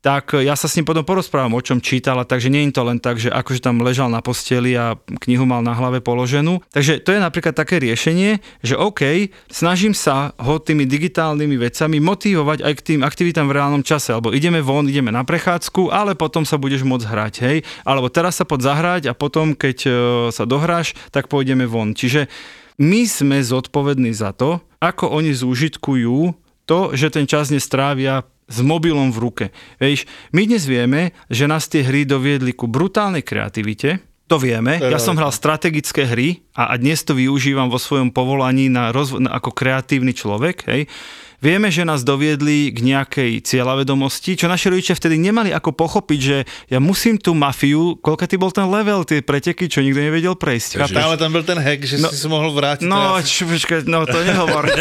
tak 0.05 0.37
ja 0.37 0.53
sa 0.53 0.69
s 0.69 0.77
ním 0.77 0.85
potom 0.85 1.01
porozprávam, 1.01 1.57
o 1.57 1.65
čom 1.65 1.81
čítala, 1.81 2.29
takže 2.29 2.53
nie 2.53 2.69
je 2.69 2.77
to 2.77 2.85
len 2.85 3.01
tak, 3.01 3.17
že 3.17 3.33
akože 3.33 3.57
tam 3.57 3.81
ležal 3.81 4.05
na 4.05 4.21
posteli 4.21 4.77
a 4.77 4.93
knihu 5.25 5.49
mal 5.49 5.65
na 5.65 5.73
hlave 5.73 5.97
položenú. 5.97 6.61
Takže 6.69 7.01
to 7.01 7.17
je 7.17 7.17
napríklad 7.17 7.57
také 7.57 7.81
riešenie, 7.81 8.37
že 8.61 8.77
OK, 8.77 9.33
snažím 9.49 9.97
sa 9.97 10.37
ho 10.37 10.61
tými 10.61 10.85
digitálnymi 10.85 11.57
vecami 11.57 11.97
motivovať 11.97 12.61
aj 12.61 12.73
k 12.77 12.85
tým 12.93 13.01
aktivitám 13.01 13.49
v 13.49 13.57
reálnom 13.57 13.81
čase, 13.81 14.13
alebo 14.13 14.29
ideme 14.29 14.61
von, 14.61 14.85
ideme 14.85 15.09
na 15.09 15.25
prechádzku, 15.25 15.89
ale 15.89 16.13
potom 16.13 16.45
sa 16.45 16.61
budeš 16.61 16.85
môcť 16.85 17.09
hrať, 17.09 17.33
hej, 17.41 17.57
alebo 17.81 18.05
teraz 18.13 18.37
sa 18.37 18.45
pod 18.45 18.61
zahrať 18.61 19.09
a 19.09 19.17
potom, 19.17 19.57
keď 19.57 19.77
e, 19.81 19.89
sa 20.29 20.45
dohráš, 20.45 20.93
tak 21.09 21.33
pôjdeme 21.33 21.65
von. 21.65 21.97
Čiže 21.97 22.29
my 22.77 23.09
sme 23.09 23.41
zodpovední 23.41 24.13
za 24.13 24.37
to, 24.37 24.61
ako 24.77 25.09
oni 25.17 25.33
zúžitkujú 25.33 26.45
to, 26.69 26.79
že 26.93 27.09
ten 27.09 27.25
čas 27.25 27.49
nestrávia 27.49 28.21
s 28.45 28.59
mobilom 28.61 29.09
v 29.09 29.21
ruke. 29.21 29.45
Vieš, 29.81 30.05
my 30.33 30.45
dnes 30.45 30.63
vieme, 30.69 31.13
že 31.29 31.49
nás 31.49 31.65
tie 31.65 31.81
hry 31.81 32.05
doviedli 32.05 32.53
ku 32.53 32.69
brutálnej 32.69 33.25
kreativite, 33.25 34.01
to 34.25 34.41
vieme. 34.41 34.81
Ja 34.81 34.97
som 34.97 35.13
hral 35.13 35.29
strategické 35.29 36.09
hry 36.09 36.41
a, 36.57 36.73
a 36.73 36.81
dnes 36.81 37.05
to 37.05 37.13
využívam 37.13 37.69
vo 37.69 37.77
svojom 37.77 38.09
povolaní 38.09 38.73
na 38.73 38.89
rozvo- 38.89 39.21
ako 39.21 39.53
kreatívny 39.53 40.17
človek. 40.17 40.65
Hej. 40.65 40.89
Vieme, 41.37 41.67
že 41.67 41.81
nás 41.81 42.01
doviedli 42.01 42.69
k 42.69 42.79
nejakej 42.81 43.31
cieľavedomosti, 43.41 44.35
čo 44.35 44.45
naši 44.45 44.69
rodičia 44.69 44.93
vtedy 44.93 45.17
nemali 45.17 45.49
ako 45.49 45.71
pochopiť, 45.71 46.19
že 46.19 46.37
ja 46.67 46.77
musím 46.77 47.15
tú 47.15 47.31
mafiu, 47.31 47.97
koľko 47.97 48.23
ty 48.23 48.35
bol 48.35 48.49
ten 48.49 48.65
level, 48.65 49.03
tie 49.03 49.19
preteky, 49.19 49.65
čo 49.65 49.79
nikto 49.79 49.99
nevedel 49.99 50.33
prejsť. 50.33 50.79
chápeš? 50.79 50.95
Ale 50.97 51.15
tam 51.15 51.31
byl 51.31 51.43
ten 51.43 51.57
hack, 51.57 51.81
že 51.81 51.97
No, 51.97 52.09
si 52.09 52.17
si 52.17 52.27
mohl 52.27 52.49
vrátiť. 52.49 52.85
No, 52.85 53.17
čo, 53.19 53.45
počkaj, 53.45 53.85
no 53.85 54.03
to 54.03 54.19
nehovor. 54.19 54.65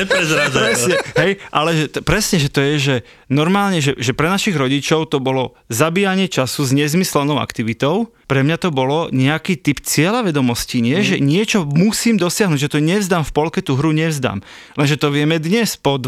Presne, 0.55 0.97
hej, 1.17 1.33
ale 1.49 1.71
že, 1.75 1.87
t- 1.89 2.01
presne, 2.01 2.37
že 2.39 2.49
to 2.49 2.61
je, 2.61 2.75
že 2.77 2.95
normálne, 3.27 3.79
že, 3.79 3.95
že 3.97 4.13
pre 4.13 4.27
našich 4.27 4.55
rodičov 4.55 5.09
to 5.09 5.19
bolo 5.19 5.57
zabíjanie 5.69 6.27
času 6.27 6.65
s 6.65 6.71
nezmyslenou 6.71 7.39
aktivitou, 7.39 8.11
pre 8.25 8.41
mňa 8.41 8.57
to 8.57 8.69
bolo 8.73 9.13
nejaký 9.13 9.61
typ 9.61 9.85
cieľa 9.85 10.25
vedomosti, 10.25 10.81
nie? 10.81 10.97
Mm. 10.97 11.05
že 11.05 11.17
niečo 11.21 11.59
musím 11.65 12.17
dosiahnuť, 12.17 12.57
že 12.59 12.73
to 12.73 12.81
nevzdám 12.81 13.21
v 13.21 13.33
polke, 13.33 13.61
tú 13.61 13.77
hru 13.77 13.93
nevzdám. 13.93 14.41
Lenže 14.75 14.97
to 14.97 15.13
vieme 15.13 15.37
dnes, 15.37 15.77
po 15.77 16.01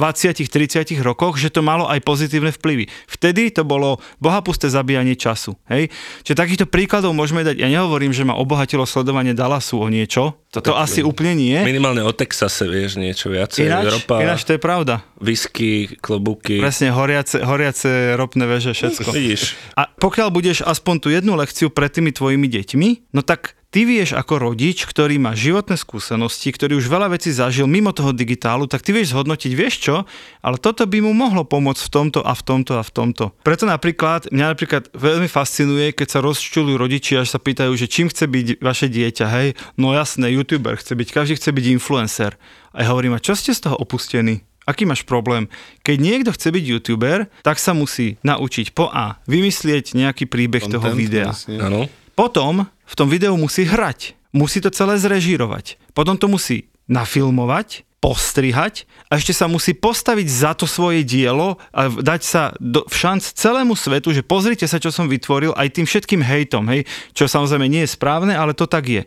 20-30 0.44 1.00
rokoch, 1.00 1.40
že 1.40 1.48
to 1.48 1.64
malo 1.64 1.88
aj 1.88 2.04
pozitívne 2.04 2.52
vplyvy. 2.52 2.92
Vtedy 3.08 3.48
to 3.48 3.64
bolo 3.64 3.96
bohapusté 4.20 4.68
zabíjanie 4.68 5.16
času. 5.16 5.56
Hej? 5.72 5.88
Čiže 6.28 6.36
takýchto 6.36 6.66
príkladov 6.68 7.16
môžeme 7.16 7.40
dať, 7.40 7.56
ja 7.56 7.72
nehovorím, 7.72 8.12
že 8.12 8.28
ma 8.28 8.36
obohatilo 8.36 8.84
sledovanie 8.84 9.32
Dallasu 9.32 9.80
o 9.80 9.88
niečo, 9.88 10.36
to 10.52 10.72
asi 10.72 11.04
úplne 11.04 11.36
nie. 11.36 11.56
Minimálne 11.60 12.00
o 12.00 12.12
Texase 12.16 12.64
vieš 12.64 12.96
niečo 12.96 13.28
viacej. 13.28 13.68
Ináč, 13.68 13.84
Ropa, 13.92 14.24
ináč 14.24 14.48
to 14.48 14.56
je 14.56 14.60
pravda. 14.60 15.04
whisky, 15.20 16.00
klobúky. 16.00 16.60
Presne, 16.60 16.92
horiace, 16.92 17.44
horiace 17.44 18.16
ropné 18.16 18.44
veže, 18.48 18.72
všetko. 18.72 19.12
Vidíš. 19.12 19.52
A 19.76 19.88
pokiaľ 19.88 20.28
budeš 20.32 20.64
aspoň 20.64 20.94
tú 20.96 21.08
jednu 21.12 21.36
lekciu 21.36 21.68
pred 21.68 21.92
tými 21.92 22.12
tvojimi 22.12 22.48
deťmi, 22.48 22.88
no 23.12 23.20
tak 23.20 23.56
ty 23.76 23.84
vieš 23.84 24.16
ako 24.16 24.40
rodič, 24.40 24.88
ktorý 24.88 25.20
má 25.20 25.36
životné 25.36 25.76
skúsenosti, 25.76 26.48
ktorý 26.48 26.80
už 26.80 26.88
veľa 26.88 27.12
vecí 27.12 27.28
zažil 27.28 27.68
mimo 27.68 27.92
toho 27.92 28.16
digitálu, 28.16 28.64
tak 28.64 28.80
ty 28.80 28.96
vieš 28.96 29.12
zhodnotiť, 29.12 29.52
vieš 29.52 29.74
čo, 29.84 29.96
ale 30.40 30.56
toto 30.56 30.88
by 30.88 31.04
mu 31.04 31.12
mohlo 31.12 31.44
pomôcť 31.44 31.84
v 31.84 31.90
tomto 31.92 32.24
a 32.24 32.32
v 32.32 32.40
tomto 32.40 32.80
a 32.80 32.80
v 32.80 32.88
tomto. 32.88 33.36
Preto 33.44 33.68
napríklad, 33.68 34.32
mňa 34.32 34.56
napríklad 34.56 34.88
veľmi 34.96 35.28
fascinuje, 35.28 35.92
keď 35.92 36.08
sa 36.08 36.24
rozčulujú 36.24 36.72
rodičia, 36.80 37.20
až 37.20 37.36
sa 37.36 37.40
pýtajú, 37.44 37.76
že 37.76 37.84
čím 37.84 38.08
chce 38.08 38.24
byť 38.24 38.46
vaše 38.64 38.88
dieťa, 38.88 39.26
hej, 39.28 39.52
no 39.76 39.92
jasné, 39.92 40.32
youtuber 40.32 40.80
chce 40.80 40.96
byť, 40.96 41.08
každý 41.12 41.36
chce 41.36 41.52
byť 41.52 41.64
influencer. 41.76 42.32
A 42.72 42.80
ja 42.80 42.96
hovorím, 42.96 43.12
a 43.12 43.20
čo 43.20 43.36
ste 43.36 43.52
z 43.52 43.60
toho 43.60 43.76
opustení? 43.76 44.40
Aký 44.64 44.88
máš 44.88 45.04
problém? 45.04 45.52
Keď 45.84 45.96
niekto 46.00 46.32
chce 46.32 46.48
byť 46.48 46.64
youtuber, 46.64 47.28
tak 47.44 47.60
sa 47.60 47.76
musí 47.76 48.16
naučiť 48.24 48.72
po 48.72 48.88
A, 48.88 49.20
vymyslieť 49.28 49.92
nejaký 49.92 50.24
príbeh 50.24 50.64
toho 50.64 50.80
Content, 50.80 50.96
videa. 50.96 51.28
vlastne. 51.28 51.60
Áno. 51.60 51.92
Potom 52.16 52.64
v 52.86 52.94
tom 52.94 53.10
videu 53.10 53.34
musí 53.36 53.66
hrať. 53.66 54.14
Musí 54.32 54.60
to 54.60 54.70
celé 54.70 54.98
zrežírovať. 55.00 55.80
Potom 55.96 56.14
to 56.14 56.28
musí 56.28 56.68
nafilmovať, 56.86 57.86
postrihať 58.06 58.86
a 59.10 59.18
ešte 59.18 59.34
sa 59.34 59.50
musí 59.50 59.74
postaviť 59.74 60.26
za 60.30 60.52
to 60.54 60.68
svoje 60.68 61.02
dielo 61.02 61.58
a 61.74 61.90
dať 61.90 62.20
sa 62.22 62.42
do, 62.62 62.86
v 62.86 62.94
šanc 62.94 63.24
celému 63.24 63.74
svetu, 63.74 64.14
že 64.14 64.22
pozrite 64.22 64.68
sa, 64.68 64.78
čo 64.78 64.94
som 64.94 65.10
vytvoril 65.10 65.56
aj 65.56 65.74
tým 65.74 65.86
všetkým 65.88 66.22
hejtom, 66.22 66.68
hej, 66.70 66.86
čo 67.16 67.26
samozrejme 67.26 67.66
nie 67.66 67.82
je 67.82 67.94
správne, 67.96 68.36
ale 68.36 68.54
to 68.54 68.68
tak 68.70 68.86
je. 68.86 69.02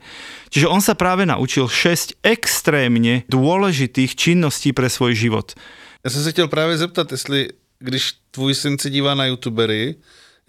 Čiže 0.51 0.67
on 0.67 0.83
sa 0.83 0.97
práve 0.97 1.23
naučil 1.23 1.69
6 1.71 2.19
extrémne 2.25 3.23
dôležitých 3.31 4.17
činností 4.17 4.75
pre 4.75 4.91
svoj 4.91 5.15
život. 5.15 5.55
Já 6.03 6.09
jsem 6.09 6.23
se 6.23 6.31
chtěl 6.31 6.47
právě 6.47 6.77
zeptat, 6.77 7.11
jestli 7.11 7.49
když 7.79 8.13
tvůj 8.31 8.55
syn 8.55 8.77
se 8.77 8.89
dívá 8.89 9.15
na 9.15 9.25
youtubery, 9.25 9.95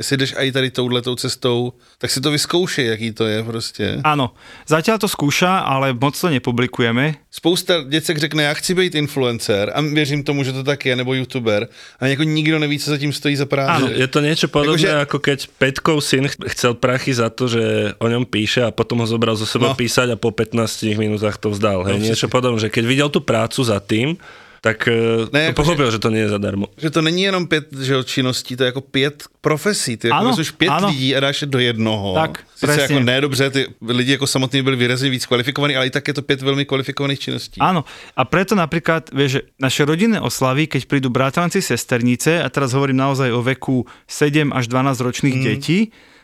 jestli 0.00 0.16
jdeš 0.16 0.32
aj 0.36 0.52
tady 0.52 0.68
touhletou 0.70 1.14
cestou, 1.14 1.72
tak 2.00 2.08
si 2.10 2.20
to 2.20 2.30
vyzkoušej, 2.32 2.86
jaký 2.86 3.12
to 3.12 3.24
je 3.28 3.38
prostě. 3.44 4.00
Áno, 4.04 4.32
zatiaľ 4.64 4.96
to 4.96 5.08
skúša, 5.08 5.60
ale 5.60 5.92
moc 5.92 6.16
to 6.16 6.32
nepublikujeme. 6.32 7.20
Spousta 7.30 7.84
děcek 7.88 8.18
řekne, 8.18 8.42
já 8.42 8.54
chci 8.54 8.74
být 8.74 8.94
influencer 8.94 9.72
a 9.74 9.80
věřím 9.80 10.24
tomu, 10.24 10.40
že 10.44 10.52
to 10.52 10.64
tak 10.64 10.86
je, 10.86 10.96
nebo 10.96 11.14
youtuber, 11.14 11.68
a 12.00 12.06
jako 12.06 12.22
nikdo 12.24 12.58
neví, 12.58 12.78
co 12.78 12.90
zatím 12.90 13.12
stojí 13.12 13.36
za 13.36 13.46
práci. 13.46 13.82
Áno. 13.84 13.88
Je 13.92 14.08
to 14.08 14.20
niečo 14.24 14.48
podobné, 14.48 14.88
Akože- 14.88 15.00
ako 15.04 15.18
keď 15.20 15.38
Petkov 15.60 16.00
syn 16.00 16.24
ch- 16.28 16.40
chcel 16.56 16.74
prachy 16.74 17.12
za 17.14 17.28
to, 17.30 17.44
že 17.48 17.92
o 18.00 18.08
ňom 18.08 18.24
píše 18.24 18.64
a 18.64 18.72
potom 18.72 18.98
ho 18.98 19.06
zobral 19.06 19.36
zo 19.36 19.44
seba 19.46 19.68
No. 19.68 19.76
písať 19.76 20.10
a 20.10 20.16
po 20.16 20.32
15 20.32 20.96
minútach 20.96 21.36
to 21.36 21.52
vzdal. 21.52 21.84
Hej. 21.84 21.92
No, 21.92 22.04
niečo 22.08 22.32
podobné, 22.32 22.56
že 22.58 22.72
keď 22.72 22.84
videl 22.88 23.08
tú 23.12 23.20
prácu 23.20 23.60
za 23.62 23.76
tým, 23.84 24.16
tak 24.60 24.86
ne, 24.86 24.92
Ne, 25.32 25.52
to 25.52 25.52
akože- 25.52 25.56
pochopil, 25.56 25.88
že 25.90 25.98
to 25.98 26.12
nie 26.12 26.20
je 26.20 26.28
zadarmo. 26.36 26.68
Že 26.76 26.90
to 26.90 27.00
není 27.02 27.22
jenom 27.22 27.48
pět 27.48 27.72
že 27.72 28.04
činností, 28.04 28.56
to 28.56 28.62
je 28.62 28.68
jako 28.76 28.80
pět 28.80 29.24
profesí. 29.40 29.96
Ty 29.96 30.08
jako 30.08 30.20
Ano, 30.20 30.28
vezmeš 30.30 30.50
pět 30.50 30.68
ano. 30.68 30.88
lidí 30.88 31.16
a 31.16 31.20
dáš 31.20 31.40
je 31.42 31.46
do 31.48 31.58
jednoho. 31.58 32.14
Tak, 32.14 32.44
Sice 32.56 32.80
jako 32.80 33.00
ne 33.00 33.20
dobře, 33.20 33.50
ty 33.50 33.66
lidi 33.88 34.12
jako 34.12 34.26
samotní 34.26 34.62
byli 34.62 34.76
výrazně 34.76 35.10
víc 35.10 35.26
kvalifikovaní, 35.26 35.76
ale 35.76 35.86
i 35.86 35.90
tak 35.90 36.08
je 36.08 36.14
to 36.14 36.22
pět 36.22 36.42
velmi 36.42 36.64
kvalifikovaných 36.64 37.20
činností. 37.20 37.56
Áno, 37.60 37.84
a 38.16 38.22
preto 38.28 38.52
napríklad, 38.52 39.08
vieš, 39.16 39.30
že 39.32 39.40
naše 39.56 39.88
rodinné 39.88 40.20
oslavy, 40.20 40.68
keď 40.68 40.84
prídu 40.84 41.08
bratranci, 41.08 41.64
sesternice, 41.64 42.44
a 42.44 42.48
teraz 42.52 42.76
hovorím 42.76 43.00
naozaj 43.00 43.32
o 43.32 43.40
veku 43.40 43.88
7 44.04 44.52
až 44.52 44.68
12 44.68 45.00
ročných 45.00 45.36
mm. 45.40 45.44
detí, 45.44 45.78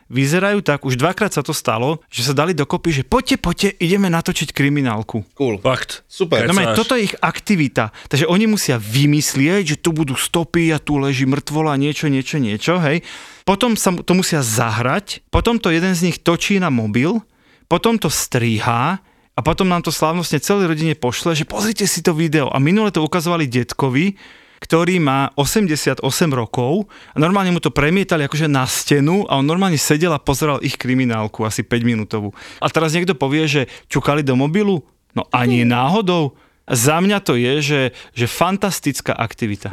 vyzerajú 0.07 0.63
tak, 0.63 0.87
už 0.87 0.95
dvakrát 0.99 1.35
sa 1.35 1.43
to 1.43 1.51
stalo, 1.51 2.03
že 2.07 2.27
sa 2.27 2.35
dali 2.35 2.55
dokopy, 2.55 3.03
že 3.03 3.03
poďte, 3.03 3.37
poďte, 3.43 3.69
ideme 3.83 4.07
natočiť 4.11 4.55
kriminálku. 4.55 5.27
Cool. 5.35 5.59
Fakt. 5.59 6.07
Super. 6.07 6.47
No 6.47 6.55
maj, 6.55 6.79
toto 6.79 6.95
je 6.95 7.11
ich 7.11 7.17
aktivita. 7.19 7.91
Takže 8.07 8.31
oni 8.31 8.47
musia 8.47 8.79
vymyslieť, 8.79 9.77
že 9.77 9.81
tu 9.83 9.91
budú 9.91 10.15
stopy 10.15 10.71
a 10.71 10.79
tu 10.79 10.99
leží 11.03 11.27
mŕtvola, 11.27 11.75
niečo, 11.75 12.07
niečo, 12.07 12.39
niečo, 12.39 12.79
hej. 12.83 13.03
Potom 13.47 13.79
sa 13.79 13.95
to 13.95 14.13
musia 14.15 14.43
zahrať, 14.43 15.23
potom 15.31 15.59
to 15.59 15.71
jeden 15.71 15.95
z 15.95 16.11
nich 16.11 16.19
točí 16.19 16.59
na 16.59 16.71
mobil, 16.71 17.23
potom 17.71 17.99
to 17.99 18.11
stríhá 18.11 18.99
a 19.37 19.41
potom 19.45 19.69
nám 19.69 19.85
to 19.85 19.95
slávnostne 19.95 20.41
celej 20.41 20.71
rodine 20.73 20.95
pošle, 20.97 21.37
že 21.37 21.47
pozrite 21.47 21.85
si 21.85 22.01
to 22.03 22.17
video. 22.17 22.51
A 22.51 22.59
minule 22.59 22.91
to 22.91 23.05
ukazovali 23.05 23.47
detkovi, 23.47 24.19
ktorý 24.61 24.99
má 25.03 25.31
88 25.37 26.01
rokov 26.33 26.89
a 27.13 27.17
normálne 27.21 27.53
mu 27.53 27.61
to 27.61 27.73
premietali 27.73 28.25
akože 28.25 28.49
na 28.49 28.65
stenu 28.65 29.29
a 29.29 29.39
on 29.41 29.47
normálne 29.47 29.79
sedel 29.81 30.13
a 30.13 30.23
pozeral 30.23 30.61
ich 30.65 30.81
kriminálku, 30.81 31.45
asi 31.45 31.63
5 31.63 31.83
minútovú. 31.85 32.33
A 32.61 32.71
teraz 32.73 32.97
niekto 32.97 33.17
povie, 33.17 33.45
že 33.47 33.63
čukali 33.87 34.25
do 34.25 34.35
mobilu? 34.37 34.85
No 35.17 35.25
ani 35.33 35.65
náhodou. 35.65 36.37
Za 36.67 36.99
mňa 36.99 37.19
to 37.23 37.39
je, 37.39 37.55
že, 37.63 37.81
že 38.13 38.27
fantastická 38.27 39.15
aktivita. 39.15 39.71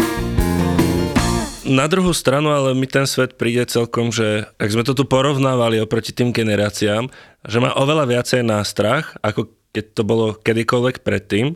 Na 1.64 1.88
druhú 1.88 2.12
stranu, 2.12 2.52
ale 2.52 2.76
mi 2.76 2.86
ten 2.92 3.08
svet 3.08 3.40
príde 3.40 3.64
celkom, 3.72 4.12
že 4.12 4.52
ak 4.60 4.68
sme 4.68 4.84
to 4.84 4.92
tu 4.92 5.08
porovnávali 5.08 5.80
oproti 5.80 6.12
tým 6.12 6.36
generáciám, 6.36 7.08
že 7.48 7.58
má 7.64 7.72
oveľa 7.80 8.04
viacej 8.04 8.44
nástrach, 8.44 9.16
ako 9.24 9.48
keď 9.72 9.86
to 9.96 10.04
bolo 10.06 10.36
kedykoľvek 10.38 11.02
predtým, 11.02 11.56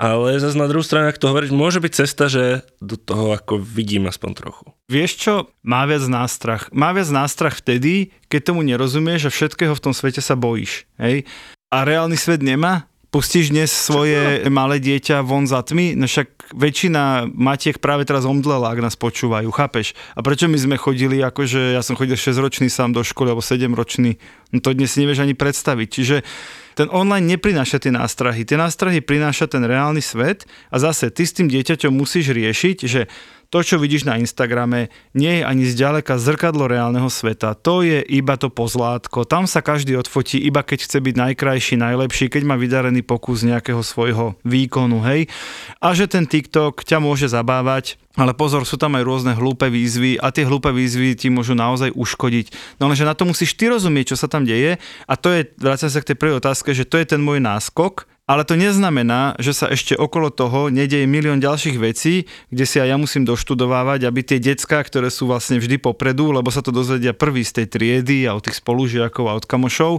ale 0.00 0.40
zase 0.40 0.56
na 0.56 0.64
druhú 0.64 0.80
stranu, 0.80 1.12
ak 1.12 1.20
to 1.20 1.28
hovoríš, 1.28 1.52
môže 1.52 1.76
byť 1.76 1.92
cesta, 1.92 2.32
že 2.32 2.64
do 2.80 2.96
toho 2.96 3.36
ako 3.36 3.60
vidím 3.60 4.08
aspoň 4.08 4.30
trochu. 4.32 4.64
Vieš 4.88 5.12
čo? 5.20 5.34
Má 5.60 5.84
viac 5.84 6.00
nástrach. 6.08 6.72
Má 6.72 6.96
viac 6.96 7.12
nástrach 7.12 7.60
vtedy, 7.60 8.08
keď 8.32 8.40
tomu 8.48 8.64
nerozumieš 8.64 9.28
a 9.28 9.34
všetkého 9.34 9.76
v 9.76 9.84
tom 9.84 9.92
svete 9.92 10.24
sa 10.24 10.40
bojíš. 10.40 10.88
Hej? 10.96 11.28
A 11.68 11.84
reálny 11.84 12.16
svet 12.16 12.40
nemá? 12.40 12.88
Pustíš 13.10 13.50
dnes 13.50 13.74
svoje 13.74 14.46
malé 14.54 14.78
dieťa 14.78 15.26
von 15.26 15.42
za 15.42 15.66
tmy? 15.66 15.98
No 15.98 16.06
však 16.06 16.54
väčšina 16.54 17.26
matiek 17.26 17.82
práve 17.82 18.06
teraz 18.06 18.22
omdlela, 18.22 18.70
ak 18.70 18.86
nás 18.86 18.94
počúvajú, 18.94 19.50
chápeš? 19.50 19.98
A 20.14 20.22
prečo 20.22 20.46
my 20.46 20.54
sme 20.54 20.78
chodili, 20.78 21.18
akože 21.18 21.74
ja 21.74 21.82
som 21.82 21.98
chodil 21.98 22.14
6-ročný 22.14 22.70
sám 22.70 22.94
do 22.94 23.02
školy, 23.02 23.34
alebo 23.34 23.42
7-ročný, 23.42 24.14
no 24.54 24.62
to 24.62 24.70
dnes 24.78 24.94
si 24.94 25.02
nevieš 25.02 25.26
ani 25.26 25.34
predstaviť. 25.34 25.88
Čiže 25.90 26.16
ten 26.80 26.88
online 26.96 27.36
neprináša 27.36 27.76
tie 27.76 27.92
nástrahy. 27.92 28.48
Tie 28.48 28.56
nástrahy 28.56 29.04
prináša 29.04 29.44
ten 29.44 29.60
reálny 29.60 30.00
svet 30.00 30.48
a 30.72 30.80
zase 30.80 31.12
ty 31.12 31.28
s 31.28 31.36
tým 31.36 31.52
dieťaťom 31.52 31.92
musíš 31.92 32.32
riešiť, 32.32 32.76
že 32.88 33.04
to, 33.50 33.66
čo 33.66 33.82
vidíš 33.82 34.06
na 34.06 34.14
Instagrame, 34.16 34.94
nie 35.10 35.42
je 35.42 35.44
ani 35.44 35.66
zďaleka 35.66 36.16
zrkadlo 36.22 36.70
reálneho 36.70 37.10
sveta. 37.10 37.58
To 37.66 37.82
je 37.82 37.98
iba 37.98 38.38
to 38.38 38.46
pozlátko. 38.46 39.26
Tam 39.26 39.44
sa 39.50 39.58
každý 39.60 39.98
odfotí, 39.98 40.38
iba 40.38 40.62
keď 40.62 40.86
chce 40.86 40.98
byť 41.02 41.14
najkrajší, 41.18 41.74
najlepší, 41.76 42.30
keď 42.30 42.42
má 42.46 42.54
vydarený 42.54 43.02
pokus 43.02 43.42
nejakého 43.42 43.82
svojho 43.82 44.38
výkonu, 44.46 45.02
hej. 45.02 45.26
A 45.82 45.92
že 45.92 46.06
ten 46.06 46.30
TikTok 46.30 46.86
ťa 46.86 47.02
môže 47.02 47.26
zabávať, 47.26 47.98
Ale 48.18 48.34
pozor, 48.34 48.66
sú 48.66 48.74
tam 48.74 48.98
aj 48.98 49.06
rôzne 49.06 49.32
hlúpe 49.38 49.70
výzvy 49.70 50.18
a 50.18 50.34
tie 50.34 50.42
hlúpe 50.42 50.74
výzvy 50.74 51.14
ti 51.14 51.30
môžu 51.30 51.54
naozaj 51.54 51.94
uškodiť. 51.94 52.78
No 52.82 52.90
lenže 52.90 53.06
na 53.06 53.14
to 53.14 53.22
musíš 53.22 53.54
ty 53.54 53.70
rozumieť, 53.70 54.14
čo 54.14 54.16
sa 54.18 54.26
tam 54.26 54.42
deje 54.42 54.82
a 55.06 55.14
to 55.14 55.30
je, 55.30 55.46
vrátim 55.62 55.86
sa 55.86 56.02
k 56.02 56.10
tej 56.10 56.18
prvej 56.18 56.42
otázke, 56.42 56.74
že 56.74 56.82
to 56.82 56.98
je 56.98 57.06
ten 57.06 57.22
môj 57.22 57.38
náskok, 57.38 58.10
ale 58.30 58.46
to 58.46 58.54
neznamená, 58.54 59.34
že 59.42 59.50
sa 59.50 59.66
ešte 59.66 59.98
okolo 59.98 60.30
toho 60.30 60.70
nedeje 60.70 61.02
milión 61.02 61.42
ďalších 61.42 61.82
vecí, 61.82 62.30
kde 62.54 62.62
si 62.62 62.78
aj 62.78 62.94
ja 62.94 62.96
musím 62.98 63.26
doštudovávať, 63.26 64.06
aby 64.06 64.22
tie 64.22 64.38
decka, 64.38 64.86
ktoré 64.86 65.10
sú 65.10 65.26
vlastne 65.26 65.58
vždy 65.58 65.82
popredu, 65.82 66.30
lebo 66.30 66.46
sa 66.54 66.62
to 66.62 66.70
dozvedia 66.70 67.10
prvý 67.10 67.42
z 67.42 67.62
tej 67.62 67.66
triedy 67.66 68.30
a 68.30 68.38
od 68.38 68.46
tých 68.46 68.62
spolužiakov 68.62 69.26
a 69.26 69.34
od 69.34 69.46
kamošov, 69.50 69.98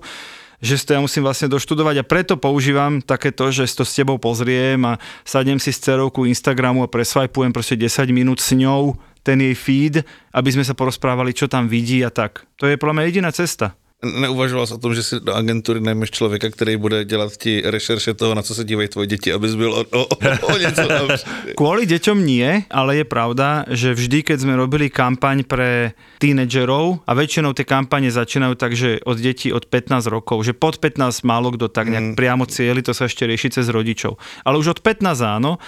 že 0.61 0.77
si 0.77 0.85
to 0.85 0.93
ja 0.93 1.01
musím 1.01 1.25
vlastne 1.25 1.49
doštudovať 1.49 1.95
a 1.99 2.07
preto 2.07 2.37
používam 2.37 3.01
takéto, 3.01 3.49
že 3.49 3.65
si 3.65 3.73
to 3.73 3.83
s 3.83 3.97
tebou 3.97 4.21
pozriem 4.21 4.77
a 4.85 5.01
sadnem 5.25 5.57
si 5.57 5.73
s 5.73 5.81
cerovku 5.81 6.29
Instagramu 6.29 6.85
a 6.85 6.91
presvajpujem 6.91 7.51
proste 7.51 7.73
10 7.73 8.13
minút 8.13 8.39
s 8.39 8.53
ňou 8.53 8.95
ten 9.25 9.37
jej 9.41 9.53
feed, 9.57 9.95
aby 10.33 10.49
sme 10.53 10.65
sa 10.65 10.77
porozprávali, 10.77 11.33
čo 11.33 11.49
tam 11.49 11.69
vidí 11.69 12.01
a 12.01 12.09
tak. 12.09 12.45
To 12.57 12.65
je 12.69 12.77
podľa 12.77 13.01
mňa 13.01 13.07
jediná 13.09 13.29
cesta. 13.33 13.77
Neuvažoval 14.01 14.67
jsi 14.67 14.73
o 14.73 14.77
tom, 14.77 14.95
že 14.95 15.03
si 15.03 15.19
do 15.19 15.33
agentury 15.35 15.81
najmeš 15.81 16.11
člověka, 16.11 16.49
který 16.49 16.77
bude 16.77 17.05
dělat 17.05 17.37
ti 17.37 17.61
rešerše 17.65 18.13
toho, 18.13 18.35
na 18.35 18.41
co 18.41 18.55
se 18.55 18.63
dívají 18.63 18.87
tvoje 18.87 19.07
děti, 19.07 19.33
abys 19.33 19.55
byl 19.55 19.73
o, 19.73 19.85
o, 19.99 20.05
o, 20.41 20.57
něco. 20.57 20.81
Kvôli 21.57 21.85
deťom 21.85 22.17
nie, 22.25 22.65
ale 22.73 22.97
je 22.97 23.05
pravda, 23.05 23.69
že 23.69 23.93
vždy, 23.93 24.25
keď 24.25 24.37
sme 24.41 24.57
robili 24.57 24.89
kampaň 24.89 25.45
pre 25.45 25.93
tínedžerov, 26.17 27.05
a 27.05 27.11
väčšinou 27.13 27.53
tie 27.53 27.61
kampane 27.61 28.09
začínajú 28.09 28.57
tak, 28.57 28.73
že 28.73 28.97
od 29.05 29.21
detí 29.21 29.53
od 29.53 29.69
15 29.69 30.09
rokov, 30.09 30.49
že 30.49 30.57
pod 30.57 30.81
15 30.81 31.21
málo 31.21 31.53
kto 31.53 31.69
tak 31.69 31.93
nejak 31.93 32.13
mm. 32.13 32.17
priamo 32.17 32.49
cieli, 32.49 32.81
to 32.81 32.97
sa 32.97 33.05
ešte 33.05 33.29
rieši 33.29 33.61
cez 33.61 33.69
rodičov. 33.69 34.17
Ale 34.41 34.57
už 34.57 34.77
od 34.77 34.79
15 34.81 35.05
áno, 35.21 35.61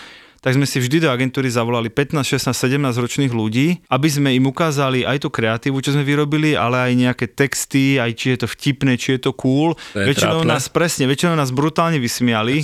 tak 0.44 0.60
sme 0.60 0.68
si 0.68 0.84
vždy 0.84 1.08
do 1.08 1.10
agentúry 1.10 1.48
zavolali 1.48 1.88
15, 1.88 2.20
16, 2.20 2.52
17 2.52 3.00
ročných 3.00 3.32
ľudí, 3.32 3.80
aby 3.88 4.08
sme 4.12 4.36
im 4.36 4.44
ukázali 4.44 5.08
aj 5.08 5.24
tú 5.24 5.32
kreatívu, 5.32 5.80
čo 5.80 5.96
sme 5.96 6.04
vyrobili, 6.04 6.52
ale 6.52 6.92
aj 6.92 6.92
nejaké 7.00 7.26
texty, 7.32 7.96
aj 7.96 8.12
či 8.12 8.36
je 8.36 8.38
to 8.44 8.48
vtipné, 8.52 9.00
či 9.00 9.16
je 9.16 9.20
to 9.24 9.32
cool. 9.32 9.72
To 9.96 10.04
je 10.04 10.12
väčšinou 10.12 10.44
trápne. 10.44 10.52
nás 10.52 10.68
presne, 10.68 11.08
väčšinou 11.08 11.40
nás 11.40 11.56
brutálne 11.56 11.96
vysmiali. 11.96 12.60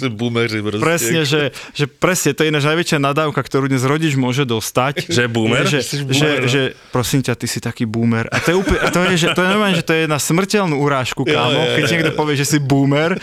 Prostě. 0.60 0.84
Presne, 0.84 1.22
že, 1.24 1.42
že 1.72 1.86
presne, 1.88 2.36
to 2.36 2.44
je 2.44 2.52
ináč 2.52 2.68
najväčšia 2.68 3.00
nadávka, 3.00 3.40
ktorú 3.40 3.72
dnes 3.72 3.88
rodič 3.88 4.20
môže 4.20 4.44
dostať. 4.44 5.08
Že 5.16 5.24
boomer? 5.32 5.64
Že, 5.64 5.80
Si 5.80 5.96
že, 5.98 6.04
boomer, 6.04 6.40
no. 6.44 6.48
že, 6.52 6.62
prosím 6.92 7.24
ťa, 7.24 7.34
ty 7.40 7.48
si 7.48 7.60
taký 7.64 7.88
boomer. 7.88 8.28
A 8.28 8.44
to 8.44 8.52
je, 8.52 8.56
úplne, 8.60 8.80
a 8.84 8.88
to 8.92 9.00
je, 9.08 9.16
že, 9.16 9.28
to 9.32 9.42
je 9.42 9.50
normálne, 9.50 9.76
že 9.80 9.86
to 9.86 9.94
je 9.96 10.04
na 10.10 10.20
smrteľnú 10.20 10.76
urážku, 10.76 11.24
kámo, 11.24 11.56
Jo, 11.56 11.64
jo, 11.64 11.76
keď 11.80 11.84
jo, 11.84 11.92
niekto 11.96 12.12
povie, 12.20 12.36
že 12.36 12.46
si 12.46 12.58
boomer. 12.60 13.16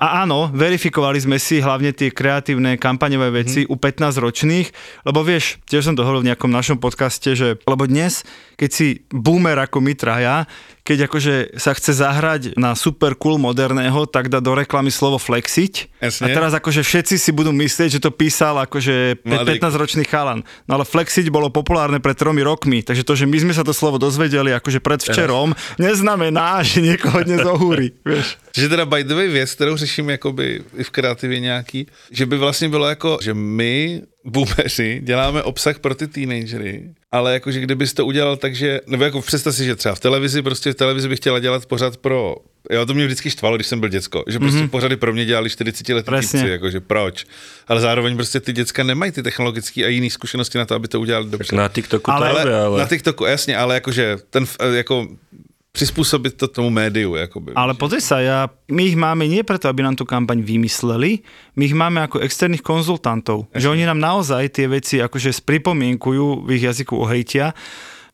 A 0.00 0.24
áno, 0.24 0.48
verifikovali 0.48 1.20
sme 1.20 1.36
si 1.36 1.60
hlavne 1.60 1.92
tie 1.92 2.08
kreatívne 2.08 2.80
kampaňové 2.80 3.44
veci 3.44 3.68
u 3.68 3.76
15 3.76 4.16
ročných, 4.16 4.68
lebo 5.04 5.20
vieš, 5.20 5.60
tiež 5.68 5.92
som 5.92 5.94
to 5.94 6.00
hovoril 6.00 6.24
v 6.24 6.32
nejakom 6.32 6.48
našom 6.48 6.80
podcaste, 6.80 7.36
že 7.36 7.60
lebo 7.68 7.84
dnes, 7.84 8.24
keď 8.56 8.70
si 8.72 9.04
boomer 9.12 9.60
ako 9.60 9.84
my 9.84 9.92
traja, 9.92 10.48
keď 10.84 11.06
akože 11.06 11.34
sa 11.60 11.76
chce 11.76 12.00
zahrať 12.00 12.42
na 12.56 12.72
super 12.72 13.12
cool 13.14 13.36
moderného, 13.36 14.08
tak 14.08 14.32
dá 14.32 14.40
do 14.40 14.56
reklamy 14.56 14.88
slovo 14.88 15.20
flexiť. 15.20 16.00
A 16.00 16.08
Jasne. 16.08 16.32
teraz 16.32 16.52
akože 16.56 16.80
všetci 16.80 17.14
si 17.20 17.30
budú 17.30 17.52
myslieť, 17.52 18.00
že 18.00 18.00
to 18.00 18.10
písal 18.10 18.56
akože 18.64 19.20
Mladý. 19.22 19.60
15-ročný 19.60 20.04
chalan. 20.08 20.40
No 20.64 20.80
ale 20.80 20.84
flexiť 20.88 21.28
bolo 21.28 21.52
populárne 21.52 22.00
pred 22.00 22.16
tromi 22.16 22.40
rokmi, 22.40 22.80
takže 22.80 23.04
to, 23.04 23.12
že 23.12 23.28
my 23.28 23.38
sme 23.38 23.52
sa 23.52 23.62
to 23.62 23.76
slovo 23.76 24.00
dozvedeli 24.00 24.50
akože 24.56 24.80
predvčerom, 24.80 25.52
neznamená, 25.76 26.60
že 26.66 26.80
niekoho 26.80 27.20
dnes 27.22 27.44
ohúri. 27.44 27.92
Vieš. 28.08 28.40
Že 28.56 28.66
teda 28.68 28.84
by 28.84 29.04
the 29.04 29.14
way 29.14 29.28
věc, 29.28 29.54
kterou 29.54 29.76
řeším 29.76 30.10
jakoby 30.10 30.62
i 30.76 30.84
v 30.84 30.90
kreativě 30.90 31.40
nějaký, 31.40 31.86
že 32.10 32.26
by 32.26 32.36
vlastně 32.36 32.68
bylo 32.68 32.88
jako, 32.88 33.18
že 33.22 33.34
my 33.34 34.02
boomeři 34.24 35.00
děláme 35.04 35.42
obsah 35.42 35.78
pro 35.78 35.94
ty 35.94 36.06
teenagery, 36.06 36.90
ale 37.12 37.32
jakože 37.32 37.60
kdybys 37.60 37.92
to 37.92 38.06
udělal 38.06 38.36
tak, 38.36 38.54
že, 38.54 38.80
nebo 38.86 39.04
jako 39.04 39.20
představ 39.20 39.54
si, 39.54 39.64
že 39.64 39.76
třeba 39.76 39.94
v 39.94 40.00
televizi, 40.00 40.42
prostě 40.42 40.72
v 40.72 40.74
televizi 40.74 41.08
bych 41.08 41.18
chtěla 41.18 41.38
dělat 41.38 41.66
pořád 41.66 41.96
pro, 41.96 42.36
jo, 42.70 42.86
to 42.86 42.94
mě 42.94 43.06
vždycky 43.06 43.30
štvalo, 43.30 43.56
když 43.56 43.66
jsem 43.66 43.80
byl 43.80 43.88
děcko, 43.88 44.24
že 44.28 44.38
prostě 44.38 44.60
mm-hmm. 44.60 44.68
pořady 44.68 44.96
pro 44.96 45.12
mě 45.12 45.24
dělali 45.24 45.50
40 45.50 45.88
letý 45.88 46.06
Presně. 46.06 46.40
týpci, 46.40 46.52
jakože 46.52 46.80
proč, 46.80 47.26
ale 47.68 47.80
zároveň 47.80 48.16
prostě 48.16 48.40
ty 48.40 48.52
děcka 48.52 48.82
nemají 48.82 49.12
ty 49.12 49.22
technologické 49.22 49.84
a 49.84 49.88
jiné 49.88 50.10
zkušenosti 50.10 50.58
na 50.58 50.64
to, 50.64 50.74
aby 50.74 50.88
to 50.88 51.00
udělali 51.00 51.30
dobře. 51.30 51.56
Na 51.56 51.68
TikToku 51.68 52.10
to 52.10 52.16
Ale- 52.16 52.54
ale... 52.64 52.80
Na 52.80 52.86
TikToku, 52.86 53.24
jasně, 53.24 53.56
ale 53.56 53.74
jakože 53.74 54.16
ten, 54.30 54.46
jako 54.72 55.08
přizpůsobit 55.72 56.36
to 56.36 56.48
tomu 56.48 56.70
médiu, 56.70 57.14
jakoby. 57.14 57.54
Ale 57.54 57.74
pozri 57.74 58.02
sa, 58.02 58.18
ja, 58.18 58.50
my 58.66 58.82
ich 58.90 58.98
máme 58.98 59.30
nie 59.30 59.46
preto, 59.46 59.70
aby 59.70 59.86
nám 59.86 59.94
tú 59.94 60.02
kampaň 60.02 60.42
vymysleli, 60.42 61.22
my 61.54 61.62
ich 61.62 61.76
máme 61.76 62.02
ako 62.02 62.18
externých 62.26 62.62
konzultantov, 62.62 63.46
že 63.54 63.70
oni 63.70 63.86
nám 63.86 64.02
naozaj 64.02 64.50
tie 64.50 64.66
veci 64.66 64.98
akože 64.98 65.30
spripomienkujú, 65.30 66.42
v 66.42 66.48
ich 66.58 66.66
jazyku 66.66 66.98
ohejtia, 66.98 67.54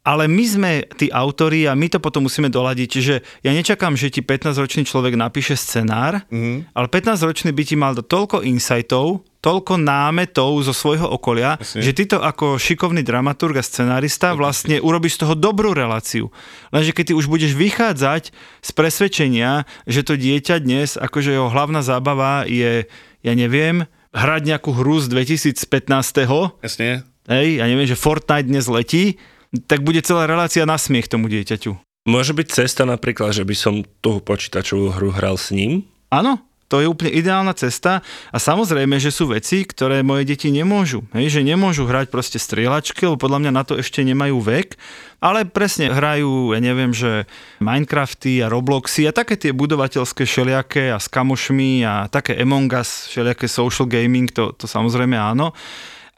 ale 0.06 0.30
my 0.30 0.44
sme 0.46 0.72
tí 0.94 1.10
autori 1.10 1.66
a 1.66 1.74
my 1.74 1.90
to 1.90 1.98
potom 1.98 2.30
musíme 2.30 2.46
doladiť. 2.46 2.88
Čiže 2.88 3.14
ja 3.42 3.50
nečakám, 3.50 3.98
že 3.98 4.14
ti 4.14 4.22
15-ročný 4.22 4.86
človek 4.86 5.18
napíše 5.18 5.58
scenár, 5.58 6.22
mm. 6.30 6.70
ale 6.70 6.86
15-ročný 6.86 7.50
by 7.50 7.62
ti 7.66 7.74
mal 7.74 7.98
toľko 7.98 8.46
insightov, 8.46 9.26
toľko 9.42 9.82
námetov 9.82 10.62
zo 10.62 10.70
svojho 10.70 11.10
okolia, 11.10 11.58
Jasne. 11.58 11.82
že 11.82 11.90
ty 11.90 12.02
to 12.06 12.22
ako 12.22 12.54
šikovný 12.54 13.02
dramaturg 13.02 13.58
a 13.58 13.66
scenárista 13.66 14.30
vlastne 14.38 14.78
urobíš 14.78 15.18
z 15.18 15.22
toho 15.26 15.34
dobrú 15.34 15.74
reláciu. 15.74 16.30
Lenže 16.70 16.94
keď 16.94 17.04
ty 17.10 17.14
už 17.18 17.26
budeš 17.26 17.58
vychádzať 17.58 18.30
z 18.62 18.70
presvedčenia, 18.74 19.66
že 19.90 20.06
to 20.06 20.14
dieťa 20.14 20.62
dnes, 20.62 20.94
akože 20.94 21.34
jeho 21.34 21.50
hlavná 21.50 21.82
zábava 21.82 22.46
je, 22.46 22.86
ja 23.26 23.32
neviem, 23.34 23.90
hrať 24.14 24.42
nejakú 24.54 24.70
hru 24.70 25.02
z 25.02 25.10
2015. 25.10 26.62
Jasně, 26.62 27.02
Hej, 27.26 27.58
ja 27.58 27.66
neviem, 27.66 27.90
že 27.90 27.98
Fortnite 27.98 28.46
dnes 28.46 28.70
letí, 28.70 29.18
tak 29.64 29.80
bude 29.80 30.04
celá 30.04 30.28
relácia 30.28 30.68
na 30.68 30.76
smiech 30.76 31.08
tomu 31.08 31.32
dieťaťu. 31.32 31.76
Môže 32.06 32.36
byť 32.36 32.48
cesta 32.52 32.86
napríklad, 32.86 33.34
že 33.34 33.42
by 33.42 33.56
som 33.58 33.74
tú 34.04 34.22
počítačovú 34.22 34.94
hru 34.94 35.10
hral 35.10 35.34
s 35.34 35.50
ním? 35.50 35.82
Áno, 36.06 36.38
to 36.66 36.82
je 36.82 36.90
úplne 36.90 37.14
ideálna 37.14 37.54
cesta 37.54 38.02
a 38.34 38.38
samozrejme, 38.42 38.98
že 38.98 39.14
sú 39.14 39.30
veci, 39.30 39.62
ktoré 39.62 40.02
moje 40.02 40.26
deti 40.26 40.50
nemôžu. 40.50 41.06
Hej, 41.14 41.38
že 41.38 41.46
nemôžu 41.46 41.86
hrať 41.86 42.10
proste 42.10 42.42
strieľačky, 42.42 43.06
lebo 43.06 43.18
podľa 43.18 43.46
mňa 43.46 43.52
na 43.54 43.62
to 43.62 43.78
ešte 43.78 44.02
nemajú 44.02 44.42
vek, 44.42 44.74
ale 45.22 45.46
presne 45.46 45.94
hrajú, 45.94 46.54
ja 46.54 46.60
neviem, 46.62 46.90
že 46.90 47.30
Minecrafty 47.62 48.42
a 48.42 48.50
Robloxy 48.50 49.06
a 49.06 49.14
také 49.14 49.38
tie 49.38 49.54
budovateľské 49.54 50.26
všelijaké 50.26 50.90
a 50.90 50.98
s 50.98 51.06
kamošmi 51.06 51.86
a 51.86 52.10
také 52.10 52.34
Among 52.34 52.70
Us, 52.74 53.14
všelijaké 53.14 53.46
social 53.46 53.86
gaming, 53.86 54.26
to, 54.34 54.50
to 54.58 54.66
samozrejme 54.66 55.14
áno. 55.14 55.54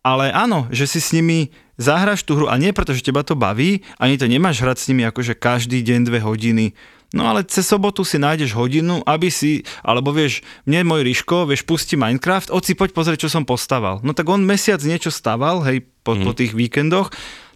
Ale 0.01 0.33
áno, 0.33 0.65
že 0.73 0.89
si 0.89 1.05
s 1.05 1.13
nimi 1.13 1.53
zahraš 1.79 2.27
tú 2.27 2.37
hru 2.37 2.47
a 2.51 2.59
nie 2.59 2.75
preto, 2.75 2.93
že 2.93 3.07
teba 3.07 3.23
to 3.23 3.39
baví, 3.39 3.87
ani 3.97 4.19
to 4.19 4.27
nemáš 4.27 4.61
hrať 4.61 4.77
s 4.83 4.89
nimi 4.91 5.07
akože 5.07 5.39
každý 5.39 5.81
deň 5.81 6.01
dve 6.11 6.21
hodiny. 6.21 6.75
No 7.09 7.25
ale 7.25 7.41
cez 7.49 7.65
sobotu 7.65 8.05
si 8.05 8.21
nájdeš 8.21 8.53
hodinu, 8.53 9.01
aby 9.09 9.33
si, 9.33 9.65
alebo 9.81 10.13
vieš, 10.13 10.45
mne 10.69 10.85
môj 10.85 11.09
Ríško, 11.09 11.49
vieš, 11.49 11.65
pustí 11.65 11.97
Minecraft, 11.97 12.53
oci 12.53 12.77
poď 12.77 12.93
pozrieť, 12.93 13.25
čo 13.25 13.33
som 13.33 13.49
postaval. 13.49 14.05
No 14.05 14.13
tak 14.13 14.29
on 14.29 14.45
mesiac 14.45 14.77
niečo 14.85 15.09
staval, 15.09 15.65
hej, 15.65 15.89
po, 16.05 16.13
mm. 16.13 16.25
po 16.29 16.33
tých 16.37 16.53
víkendoch, 16.53 17.09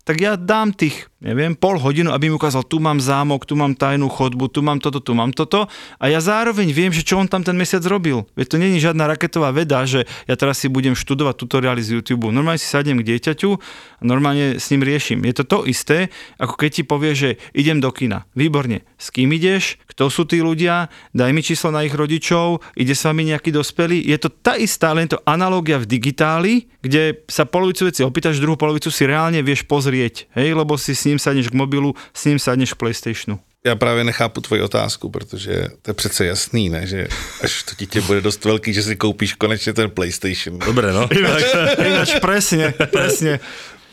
tak 0.02 0.18
ja 0.18 0.34
dám 0.34 0.74
tých, 0.74 1.06
neviem, 1.22 1.54
pol 1.54 1.78
hodinu, 1.78 2.10
aby 2.10 2.26
mi 2.26 2.34
ukázal, 2.34 2.66
tu 2.66 2.82
mám 2.82 2.98
zámok, 2.98 3.46
tu 3.46 3.54
mám 3.54 3.78
tajnú 3.78 4.10
chodbu, 4.10 4.50
tu 4.50 4.58
mám 4.58 4.82
toto, 4.82 4.98
tu 4.98 5.14
mám 5.14 5.30
toto 5.30 5.70
a 6.02 6.04
ja 6.10 6.18
zároveň 6.18 6.74
viem, 6.74 6.90
že 6.90 7.06
čo 7.06 7.22
on 7.22 7.30
tam 7.30 7.46
ten 7.46 7.54
mesiac 7.54 7.86
robil. 7.86 8.26
Veď 8.34 8.46
to 8.50 8.56
není 8.58 8.82
žiadna 8.82 9.06
raketová 9.06 9.54
veda, 9.54 9.86
že 9.86 10.10
ja 10.26 10.34
teraz 10.34 10.58
si 10.58 10.66
budem 10.66 10.98
študovať 10.98 11.38
tutoriály 11.38 11.86
z 11.86 12.02
YouTube. 12.02 12.34
Normálne 12.34 12.58
si 12.58 12.66
sadnem 12.66 12.98
k 12.98 13.14
dieťaťu 13.14 13.50
a 13.54 14.02
normálne 14.02 14.58
s 14.58 14.66
ním 14.74 14.82
riešim. 14.82 15.22
Je 15.22 15.34
to 15.38 15.44
to 15.46 15.58
isté, 15.70 16.10
ako 16.42 16.58
keď 16.58 16.70
ti 16.74 16.82
povie, 16.82 17.12
že 17.14 17.30
idem 17.54 17.78
do 17.78 17.94
kina. 17.94 18.26
Výborne. 18.34 18.82
S 18.98 19.14
kým 19.14 19.30
ideš? 19.30 19.78
Kto 19.86 20.10
sú 20.10 20.26
tí 20.26 20.42
ľudia? 20.42 20.90
Daj 21.14 21.30
mi 21.30 21.46
číslo 21.46 21.70
na 21.70 21.86
ich 21.86 21.94
rodičov. 21.94 22.58
Ide 22.74 22.98
s 22.98 23.06
vami 23.06 23.30
nejaký 23.30 23.54
dospelý? 23.54 24.02
Je 24.02 24.18
to 24.18 24.34
tá 24.34 24.58
istá, 24.58 24.90
len 24.90 25.06
to 25.06 25.22
analogia 25.22 25.78
v 25.78 25.86
digitáli, 25.86 26.66
kde 26.82 27.22
sa 27.30 27.46
polovicu 27.46 27.86
veci 27.86 28.02
opýtaš, 28.02 28.42
druhú 28.42 28.58
polovicu 28.58 28.90
si 28.90 29.06
reálne 29.06 29.38
vieš 29.46 29.62
pozrieť. 29.62 29.91
Hej, 30.30 30.54
lebo 30.54 30.78
si 30.78 30.94
s 30.94 31.04
ním 31.04 31.18
sadneš 31.18 31.48
k 31.48 31.54
mobilu, 31.54 31.94
s 32.14 32.24
ním 32.24 32.38
sadneš 32.38 32.72
k 32.72 32.76
PlayStationu. 32.76 33.40
Já 33.64 33.76
právě 33.76 34.04
nechápu 34.04 34.40
tvoji 34.40 34.62
otázku, 34.62 35.10
protože 35.10 35.66
to 35.82 35.90
je 35.90 35.94
přece 35.94 36.26
jasný, 36.26 36.68
ne? 36.68 36.86
že 36.86 37.08
až 37.42 37.62
to 37.62 37.72
dítě 37.78 38.00
bude 38.00 38.20
dost 38.20 38.44
velký, 38.44 38.72
že 38.72 38.82
si 38.82 38.96
koupíš 38.96 39.34
konečně 39.34 39.72
ten 39.72 39.90
PlayStation. 39.90 40.58
Dobre, 40.58 40.92
no. 40.92 41.08
Ináč, 41.12 41.42
ináč 41.86 42.20
presne, 42.20 42.74
presne. 42.90 43.40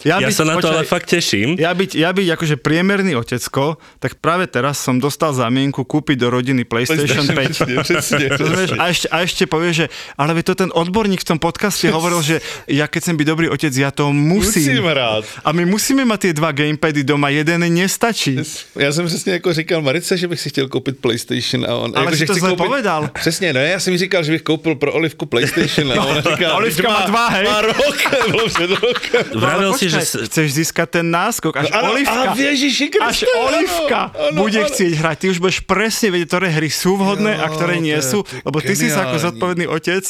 Ja 0.07 0.19
sa 0.31 0.47
na 0.47 0.55
to 0.59 0.71
ale 0.71 0.87
fakt 0.87 1.11
teším. 1.11 1.59
Ja 1.59 1.75
byť, 1.75 1.91
ja 1.95 2.09
byť 2.15 2.27
akože 2.39 2.55
priemerný 2.61 3.19
otecko, 3.19 3.81
tak 3.99 4.15
práve 4.23 4.47
teraz 4.47 4.79
som 4.79 4.95
dostal 4.95 5.35
zamienku 5.35 5.83
kúpiť 5.83 6.15
do 6.19 6.27
rodiny 6.31 6.63
PlayStation, 6.63 7.27
PlayStation 7.27 7.83
5. 7.83 7.83
Přesně, 7.83 8.29
Rozumieš? 8.29 8.71
A 8.79 8.83
ešte, 8.87 9.07
a 9.11 9.17
ešte 9.23 9.43
povie, 9.45 9.71
že 9.73 9.85
ale 10.17 10.43
to 10.43 10.55
ten 10.55 10.71
odborník 10.71 11.21
v 11.21 11.27
tom 11.35 11.39
podcaste 11.39 11.91
hovoril, 11.91 12.21
že 12.21 12.35
ja 12.67 12.87
keď 12.87 12.99
chcem 13.03 13.15
byť 13.17 13.27
dobrý 13.27 13.47
otec, 13.49 13.73
ja 13.75 13.91
to 13.91 14.13
musím. 14.13 14.79
Musím 14.79 14.85
hrát. 14.87 15.23
A 15.43 15.49
my 15.51 15.63
musíme 15.65 16.05
mať 16.05 16.19
tie 16.19 16.33
dva 16.33 16.51
gamepady 16.51 17.03
doma, 17.03 17.29
jeden 17.29 17.59
nestačí. 17.73 18.39
Já 18.75 18.91
jsem 18.91 19.05
přesně 19.05 19.33
jako 19.33 19.53
říkal 19.53 19.81
Marice, 19.81 20.17
že 20.17 20.27
bych 20.27 20.39
si 20.39 20.49
chtěl 20.49 20.67
koupit 20.67 20.97
PlayStation 20.99 21.65
a 21.65 21.75
on... 21.75 21.91
Ale 21.95 22.05
jako, 22.05 22.15
si 22.15 22.19
že 22.19 22.25
to 22.25 22.33
zle 22.33 22.55
povedal. 22.55 23.09
Přesně, 23.13 23.53
no 23.53 23.59
já 23.59 23.79
jsem 23.79 23.93
jí 23.93 23.99
říkal, 23.99 24.23
že 24.23 24.31
bych 24.31 24.41
koupil 24.41 24.75
pro 24.75 24.93
Olivku 24.93 25.25
PlayStation 25.25 25.91
a 25.99 26.05
ona 26.09 26.21
říká, 26.21 26.53
Olivka 26.53 26.89
má 26.89 27.01
dva, 27.05 27.27
hej. 27.27 27.45
Má 27.45 27.61
rok, 27.61 27.97
bylo 28.31 28.47
před 28.53 28.69
rokem. 28.71 29.23
Vravel 29.35 29.73
si, 29.73 29.88
Počkaj, 29.89 30.05
že... 30.05 30.27
chceš 30.29 30.47
získať 30.53 30.87
ten 31.01 31.05
náskok, 31.09 31.53
až 31.57 31.67
Áno, 31.73 31.97
Olivka, 31.97 32.21
á, 32.29 32.37
Ježiši 32.37 32.85
až 33.01 33.17
Olivka 33.25 34.01
áno, 34.13 34.29
áno, 34.29 34.37
bude 34.37 34.59
áno. 34.61 34.69
chcieť 34.69 34.91
hrať. 35.01 35.15
Ty 35.19 35.25
už 35.33 35.37
budeš 35.41 35.59
presne 35.65 36.07
vedieť, 36.13 36.27
ktoré 36.29 36.47
hry 36.53 36.69
sú 36.69 36.95
vhodné 36.95 37.33
a 37.37 37.47
Jo, 37.49 37.53
ktoré 37.57 37.75
nie 37.81 37.97
sú, 37.99 38.21
lebo 38.45 38.57
ty 38.61 38.73
si 38.77 38.87
sa 38.87 39.09
ako 39.09 39.17
zodpovedný 39.19 39.65
otec, 39.67 40.05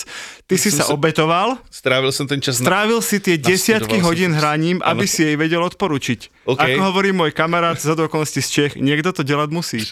ty 0.46 0.56
si 0.60 0.70
sa 0.70 0.92
obetoval, 0.92 1.58
Strávil 1.70 2.12
som 2.12 2.28
ten 2.28 2.44
čas 2.44 2.60
strávil 2.60 3.00
si 3.00 3.24
tie 3.24 3.40
desiatky 3.40 4.04
hodín 4.04 4.36
hraním, 4.36 4.84
aby 4.84 5.08
si 5.08 5.24
jej 5.24 5.36
vedel 5.40 5.64
odporučiť. 5.64 6.44
Ako 6.50 6.80
hovorí 6.92 7.16
môj 7.16 7.32
kamarát 7.32 7.80
z 7.80 7.96
okolností 7.96 8.44
z 8.44 8.50
Čech, 8.50 8.74
niekto 8.76 9.16
to 9.16 9.24
delať 9.24 9.50
musí. 9.54 9.80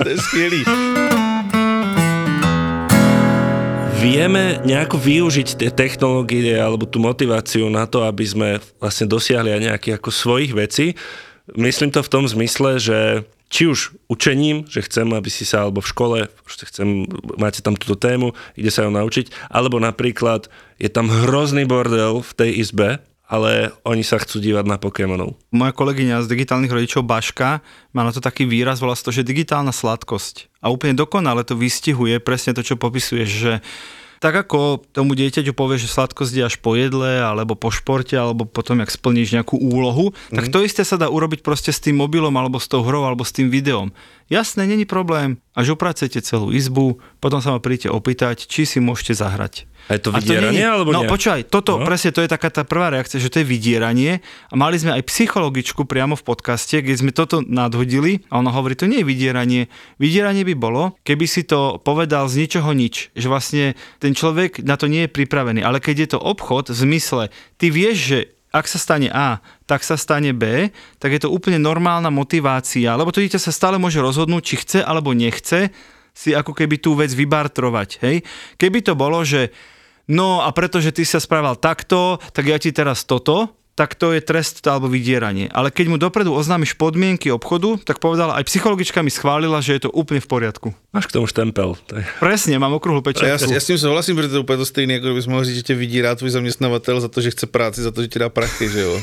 To 0.00 0.08
je 0.08 0.16
skvělý. 0.16 0.60
Vieme 4.00 4.56
nejako 4.64 4.96
využiť 4.96 5.60
tie 5.60 5.68
technológie 5.68 6.56
alebo 6.56 6.88
tú 6.88 6.96
motiváciu 6.96 7.68
na 7.68 7.84
to, 7.84 8.08
aby 8.08 8.24
sme 8.24 8.48
vlastne 8.80 9.04
dosiahli 9.04 9.52
aj 9.52 9.60
nejaké 9.60 9.88
ako 10.00 10.08
svojich 10.08 10.56
vecí. 10.56 10.96
Myslím 11.52 11.92
to 11.92 12.00
v 12.00 12.08
tom 12.08 12.24
zmysle, 12.24 12.80
že 12.80 13.28
či 13.52 13.68
už 13.68 13.92
učením, 14.08 14.64
že 14.64 14.80
chcem, 14.88 15.04
aby 15.12 15.28
si 15.28 15.44
sa, 15.44 15.68
alebo 15.68 15.84
v 15.84 15.90
škole, 15.92 16.18
že 16.48 16.64
chcem, 16.72 17.04
máte 17.36 17.60
tam 17.60 17.76
túto 17.76 17.92
tému, 17.92 18.32
ide 18.56 18.72
sa 18.72 18.88
ju 18.88 18.90
naučiť, 18.90 19.52
alebo 19.52 19.76
napríklad 19.76 20.48
je 20.80 20.88
tam 20.88 21.12
hrozný 21.12 21.68
bordel 21.68 22.24
v 22.24 22.32
tej 22.32 22.50
izbe, 22.56 23.04
ale 23.30 23.70
oni 23.86 24.02
sa 24.02 24.18
chcú 24.18 24.42
dívať 24.42 24.64
na 24.66 24.80
Pokémonov. 24.80 25.38
Moja 25.54 25.70
kolegyňa 25.70 26.26
z 26.26 26.30
digitálnych 26.34 26.74
rodičov 26.74 27.06
Baška 27.06 27.62
má 27.94 28.02
na 28.02 28.10
to 28.10 28.18
taký 28.18 28.42
výraz, 28.42 28.82
volá 28.82 28.98
to, 28.98 29.14
že 29.14 29.22
digitálna 29.22 29.70
sladkosť. 29.70 30.49
A 30.60 30.68
úplne 30.68 30.96
dokonale 30.96 31.44
to 31.44 31.56
vystihuje 31.56 32.20
presne 32.20 32.52
to, 32.52 32.60
čo 32.60 32.76
popisuješ, 32.76 33.28
že 33.28 33.52
tak 34.20 34.36
ako 34.36 34.84
tomu 34.92 35.16
dieťaťu 35.16 35.56
povie, 35.56 35.80
že 35.80 35.88
sladkosť 35.88 36.32
je 36.36 36.44
až 36.44 36.60
po 36.60 36.76
jedle, 36.76 37.24
alebo 37.24 37.56
po 37.56 37.72
športe, 37.72 38.12
alebo 38.12 38.44
potom, 38.44 38.84
jak 38.84 38.92
splníš 38.92 39.32
nejakú 39.32 39.56
úlohu, 39.56 40.12
mm. 40.12 40.36
tak 40.36 40.52
to 40.52 40.60
isté 40.60 40.84
sa 40.84 41.00
dá 41.00 41.08
urobiť 41.08 41.40
proste 41.40 41.72
s 41.72 41.80
tým 41.80 41.96
mobilom, 41.96 42.36
alebo 42.36 42.60
s 42.60 42.68
tou 42.68 42.84
hrou, 42.84 43.08
alebo 43.08 43.24
s 43.24 43.32
tým 43.32 43.48
videom. 43.48 43.96
Jasné, 44.28 44.68
není 44.68 44.84
problém. 44.84 45.40
Až 45.56 45.72
upracujete 45.72 46.20
celú 46.20 46.52
izbu, 46.52 47.00
potom 47.16 47.40
sa 47.40 47.56
ma 47.56 47.64
príďte 47.64 47.88
opýtať, 47.88 48.44
či 48.44 48.68
si 48.68 48.76
môžete 48.76 49.16
zahrať. 49.16 49.64
A 49.90 49.98
je 49.98 50.06
to 50.06 50.14
A 50.14 50.22
vydieranie, 50.22 50.54
nie- 50.54 50.70
alebo 50.70 50.94
No 50.94 51.02
nie? 51.02 51.10
počúvaj, 51.10 51.50
toto 51.50 51.74
No. 51.76 51.82
no. 51.82 51.86
presne, 51.90 52.14
to 52.14 52.22
je 52.22 52.30
taká 52.30 52.46
tá 52.46 52.62
prvá 52.62 52.94
reakcia, 52.94 53.18
že 53.18 53.26
to 53.26 53.42
je 53.42 53.46
vydieranie 53.50 54.22
a 54.46 54.54
mali 54.54 54.78
sme 54.78 54.94
aj 54.94 55.02
psychologičku 55.02 55.82
priamo 55.82 56.14
v 56.14 56.22
podcaste, 56.22 56.78
kde 56.78 56.94
sme 56.94 57.10
toto 57.10 57.42
nadhodili 57.42 58.22
a 58.30 58.38
ona 58.38 58.48
hovorí, 58.48 58.78
to 58.78 58.86
nie 58.86 59.02
je 59.02 59.10
vydieranie. 59.10 59.66
Vydieranie 59.98 60.46
by 60.46 60.54
bolo, 60.54 60.94
keby 61.02 61.26
si 61.26 61.42
to 61.42 61.82
povedal 61.82 62.30
z 62.30 62.46
ničoho 62.46 62.70
nič, 62.70 63.10
že 63.12 63.26
vlastne 63.26 63.64
ten 63.98 64.14
človek 64.14 64.62
na 64.62 64.78
to 64.78 64.86
nie 64.86 65.04
je 65.04 65.10
pripravený, 65.10 65.58
ale 65.60 65.82
keď 65.82 65.96
je 65.98 66.08
to 66.14 66.18
obchod 66.22 66.70
v 66.70 66.78
zmysle, 66.78 67.26
ty 67.58 67.66
vieš, 67.68 67.96
že 67.98 68.18
ak 68.50 68.66
sa 68.66 68.78
stane 68.78 69.10
A, 69.10 69.42
tak 69.66 69.82
sa 69.82 69.94
stane 69.94 70.30
B, 70.30 70.70
tak 70.98 71.10
je 71.10 71.22
to 71.22 71.30
úplne 71.30 71.58
normálna 71.58 72.10
motivácia, 72.10 72.94
lebo 72.94 73.10
to 73.10 73.18
dieťa 73.18 73.38
sa 73.38 73.50
stále 73.50 73.78
môže 73.78 73.98
rozhodnúť, 73.98 74.42
či 74.42 74.54
chce 74.56 74.78
alebo 74.82 75.10
nechce 75.10 75.70
si 76.10 76.34
ako 76.34 76.50
keby 76.52 76.78
tú 76.78 76.98
vec 76.98 77.10
vybartrovať. 77.10 78.02
Hej? 78.02 78.16
Keby 78.58 78.82
to 78.82 78.98
bolo, 78.98 79.22
že 79.22 79.54
no 80.10 80.42
a 80.42 80.50
pretože 80.50 80.90
ty 80.90 81.06
sa 81.06 81.22
správal 81.22 81.54
takto, 81.54 82.18
tak 82.34 82.50
ja 82.50 82.58
ti 82.58 82.74
teraz 82.74 83.06
toto, 83.06 83.54
tak 83.78 83.96
to 83.96 84.12
je 84.12 84.20
trest 84.20 84.60
alebo 84.68 84.92
vydieranie. 84.92 85.48
Ale 85.48 85.72
keď 85.72 85.86
mu 85.88 85.96
dopredu 85.96 86.36
oznámiš 86.36 86.76
podmienky 86.76 87.32
obchodu, 87.32 87.80
tak 87.80 87.96
povedala, 87.96 88.36
aj 88.36 88.44
psychologička 88.44 89.00
mi 89.00 89.08
schválila, 89.08 89.62
že 89.64 89.78
je 89.80 89.88
to 89.88 89.90
úplne 89.96 90.20
v 90.20 90.28
poriadku. 90.28 90.68
Máš 90.92 91.08
k 91.08 91.16
tomu 91.16 91.24
štempel. 91.24 91.78
Je... 91.88 92.04
Presne, 92.20 92.60
mám 92.60 92.76
okruhlu 92.76 93.00
A 93.00 93.06
pečatku. 93.08 93.48
já, 93.48 93.60
s- 93.62 93.64
tím 93.66 93.78
souhlasím, 93.78 94.16
protože 94.20 94.28
to 94.28 94.34
je 94.34 94.40
úplně 94.44 94.56
to 94.60 94.66
stejné, 94.66 94.92
jako 95.00 95.06
kdybys 95.06 95.26
mohl 95.26 95.44
říct, 95.44 95.56
že 95.56 95.62
tě 95.62 95.74
vydírá 95.74 96.12
tvůj 96.14 96.30
zaměstnavatel 96.30 97.00
za 97.00 97.08
to, 97.08 97.20
že 97.24 97.30
chce 97.30 97.46
práci, 97.46 97.80
za 97.82 97.90
to, 97.90 98.02
že 98.02 98.08
ti 98.08 98.18
dá 98.18 98.28
prachy, 98.28 98.68
že 98.68 98.80
jo. 98.80 99.00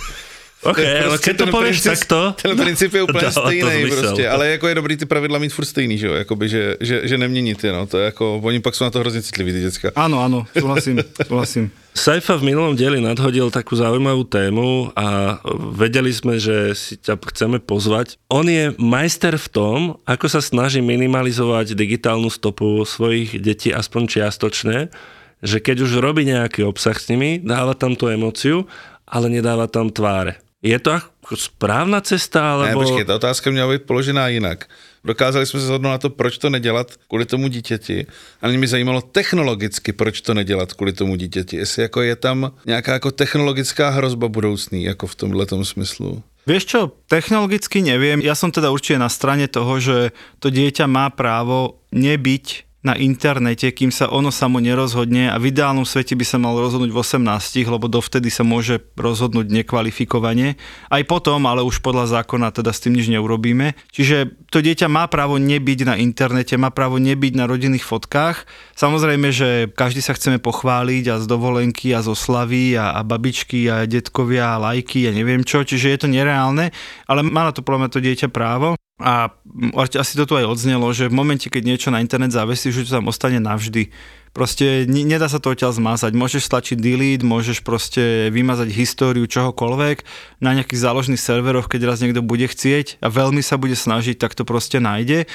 OK, 0.64 0.76
To 0.76 0.82
je 0.82 1.04
ale 1.06 1.18
keď 1.22 1.36
to 1.38 1.46
povieš 1.54 1.78
princip- 1.78 1.92
takto... 1.94 2.20
Ten 2.42 2.58
princip 2.58 2.94
je 2.94 3.02
úplně 3.04 3.32
stejný 3.32 3.92
prostě, 3.92 4.30
ale 4.30 4.48
jako 4.48 4.68
je 4.68 4.76
dobrý 4.76 4.98
ty 4.98 5.06
pravidla 5.06 5.40
mít 5.40 5.54
furt 5.54 5.66
stejný, 5.66 5.98
že 5.98 6.08
jo, 6.08 6.14
jakoby, 6.14 6.50
že, 6.50 6.76
že, 6.82 7.08
že 7.08 7.18
neměnit 7.18 7.64
je, 7.64 7.72
no, 7.72 7.86
to 7.88 7.98
je 7.98 8.06
jako, 8.06 8.42
oni 8.44 8.60
pak 8.60 8.76
jsou 8.76 8.84
na 8.84 8.90
to 8.90 9.00
hrozně 9.00 9.22
citliví, 9.22 9.52
ty 9.54 9.62
děcka. 9.62 9.92
Áno, 9.96 10.18
áno, 10.18 10.46
súhlasím, 10.58 10.98
súhlasím. 11.28 11.70
Saifa 11.98 12.38
v 12.38 12.54
minulom 12.54 12.78
dieli 12.78 13.02
nadhodil 13.02 13.50
takú 13.50 13.74
zaujímavú 13.74 14.22
tému 14.30 14.94
a 14.94 15.38
vedeli 15.74 16.14
sme, 16.14 16.38
že 16.38 16.78
si 16.78 16.94
ťa 16.94 17.18
chceme 17.18 17.58
pozvať. 17.58 18.22
On 18.30 18.46
je 18.46 18.70
majster 18.78 19.34
v 19.34 19.48
tom, 19.50 19.78
ako 20.06 20.30
sa 20.30 20.42
snaží 20.42 20.78
minimalizovať 20.82 21.74
digitálnu 21.74 22.30
stopu 22.30 22.86
svojich 22.86 23.42
detí 23.42 23.74
aspoň 23.74 24.14
čiastočne, 24.14 24.94
že 25.42 25.58
keď 25.58 25.90
už 25.90 25.98
robí 25.98 26.22
nejaký 26.26 26.66
obsah 26.66 26.94
s 26.98 27.10
nimi, 27.10 27.42
dáva 27.42 27.74
tam 27.74 27.98
tú 27.98 28.14
emociu, 28.14 28.70
ale 29.10 29.34
nedáva 29.34 29.66
tam 29.66 29.90
tváre. 29.90 30.38
Je 30.58 30.74
to 30.82 30.98
ako 30.98 31.38
správna 31.38 32.02
cesta, 32.02 32.42
Ne, 32.42 32.74
alebo... 32.74 32.82
počkej, 32.82 33.06
ta 33.06 33.16
otázka 33.16 33.52
měla 33.52 33.72
být 33.78 33.84
položená 33.86 34.28
jinak. 34.28 34.66
Dokázali 35.06 35.46
jsme 35.46 35.60
se 35.60 35.66
shodnout 35.66 35.92
na 35.92 35.98
to, 35.98 36.10
proč 36.10 36.38
to 36.38 36.50
nedělat 36.50 36.92
kvůli 37.08 37.26
tomu 37.26 37.48
dítěti, 37.48 38.06
ale 38.42 38.58
mě 38.58 38.68
zajímalo 38.68 39.02
technologicky, 39.02 39.94
proč 39.94 40.22
to 40.22 40.34
nedělat 40.34 40.74
kvůli 40.74 40.94
tomu 40.94 41.16
dítěti. 41.16 41.58
Jestli 41.58 41.82
jako 41.82 42.02
je 42.02 42.16
tam 42.16 42.52
nějaká 42.66 42.94
jako 42.94 43.12
technologická 43.12 43.90
hrozba 43.90 44.28
budoucný, 44.28 44.84
jako 44.84 45.08
v 45.08 45.16
tomhle 45.16 45.46
smyslu. 45.64 46.24
Vieš 46.48 46.64
čo, 46.64 46.80
technologicky 47.12 47.84
neviem. 47.84 48.24
Ja 48.24 48.32
som 48.32 48.56
teda 48.56 48.72
určite 48.72 49.04
na 49.04 49.12
strane 49.12 49.52
toho, 49.52 49.84
že 49.84 50.16
to 50.40 50.48
dieťa 50.48 50.88
má 50.88 51.12
právo 51.12 51.84
nebyť 51.92 52.67
na 52.86 52.94
internete, 52.94 53.74
kým 53.74 53.90
sa 53.90 54.08
ono 54.08 54.30
samo 54.30 54.62
nerozhodne 54.62 55.34
a 55.34 55.36
v 55.42 55.50
ideálnom 55.50 55.84
svete 55.84 56.14
by 56.14 56.22
sa 56.22 56.38
mal 56.38 56.54
rozhodnúť 56.62 56.94
v 56.94 57.00
18, 57.02 57.26
lebo 57.68 57.90
dovtedy 57.90 58.30
sa 58.30 58.46
môže 58.46 58.80
rozhodnúť 58.94 59.50
nekvalifikovane. 59.50 60.56
Aj 60.88 61.04
potom, 61.10 61.44
ale 61.50 61.66
už 61.66 61.82
podľa 61.82 62.22
zákona 62.22 62.54
teda 62.54 62.70
s 62.70 62.80
tým 62.86 62.94
nič 62.96 63.10
neurobíme. 63.10 63.74
Čiže 63.90 64.38
to 64.54 64.62
dieťa 64.62 64.88
má 64.88 65.10
právo 65.10 65.42
nebyť 65.42 65.80
na 65.90 65.96
internete, 65.98 66.54
má 66.56 66.70
právo 66.70 67.02
nebyť 67.02 67.34
na 67.34 67.50
rodinných 67.50 67.84
fotkách. 67.84 68.46
Samozrejme, 68.78 69.34
že 69.34 69.50
každý 69.74 70.06
sa 70.06 70.14
chceme 70.14 70.38
pochváliť 70.38 71.04
a 71.12 71.16
z 71.20 71.26
dovolenky 71.26 71.92
a 71.98 72.06
zo 72.06 72.14
slavy 72.14 72.78
a, 72.78 72.94
a 72.94 73.02
babičky 73.02 73.68
a 73.68 73.90
detkovia 73.90 74.56
a 74.56 74.62
lajky 74.62 75.10
a 75.10 75.12
neviem 75.12 75.42
čo, 75.42 75.66
čiže 75.66 75.92
je 75.92 76.00
to 76.00 76.08
nereálne, 76.08 76.70
ale 77.10 77.20
má 77.26 77.50
na 77.50 77.52
to 77.52 77.66
podľa 77.66 77.90
to 77.92 78.00
dieťa 78.00 78.30
právo. 78.32 78.78
A 78.98 79.30
asi 79.78 80.18
to 80.18 80.26
tu 80.26 80.34
aj 80.34 80.50
odznelo, 80.50 80.90
že 80.90 81.06
v 81.06 81.14
momente, 81.14 81.54
keď 81.54 81.64
niečo 81.70 81.90
na 81.94 82.02
internet 82.02 82.34
zavesíš, 82.34 82.82
že 82.82 82.86
to 82.90 82.98
tam 82.98 83.14
ostane 83.14 83.38
navždy. 83.38 83.94
Proste 84.34 84.90
ne- 84.90 85.06
nedá 85.06 85.30
sa 85.30 85.38
to 85.38 85.54
odtiaľ 85.54 85.78
zmazať. 85.78 86.18
Môžeš 86.18 86.50
stlačiť 86.50 86.78
delete, 86.82 87.22
môžeš 87.22 87.62
proste 87.62 88.34
vymazať 88.34 88.74
históriu 88.74 89.30
čohokoľvek 89.30 90.02
na 90.42 90.58
nejakých 90.58 90.82
záložných 90.82 91.22
serveroch, 91.22 91.70
keď 91.70 91.94
raz 91.94 92.02
niekto 92.02 92.26
bude 92.26 92.50
chcieť 92.50 92.98
a 92.98 93.14
veľmi 93.14 93.46
sa 93.46 93.62
bude 93.62 93.78
snažiť, 93.78 94.18
tak 94.18 94.34
to 94.34 94.50
proste 94.50 94.82
nájde 94.82 95.30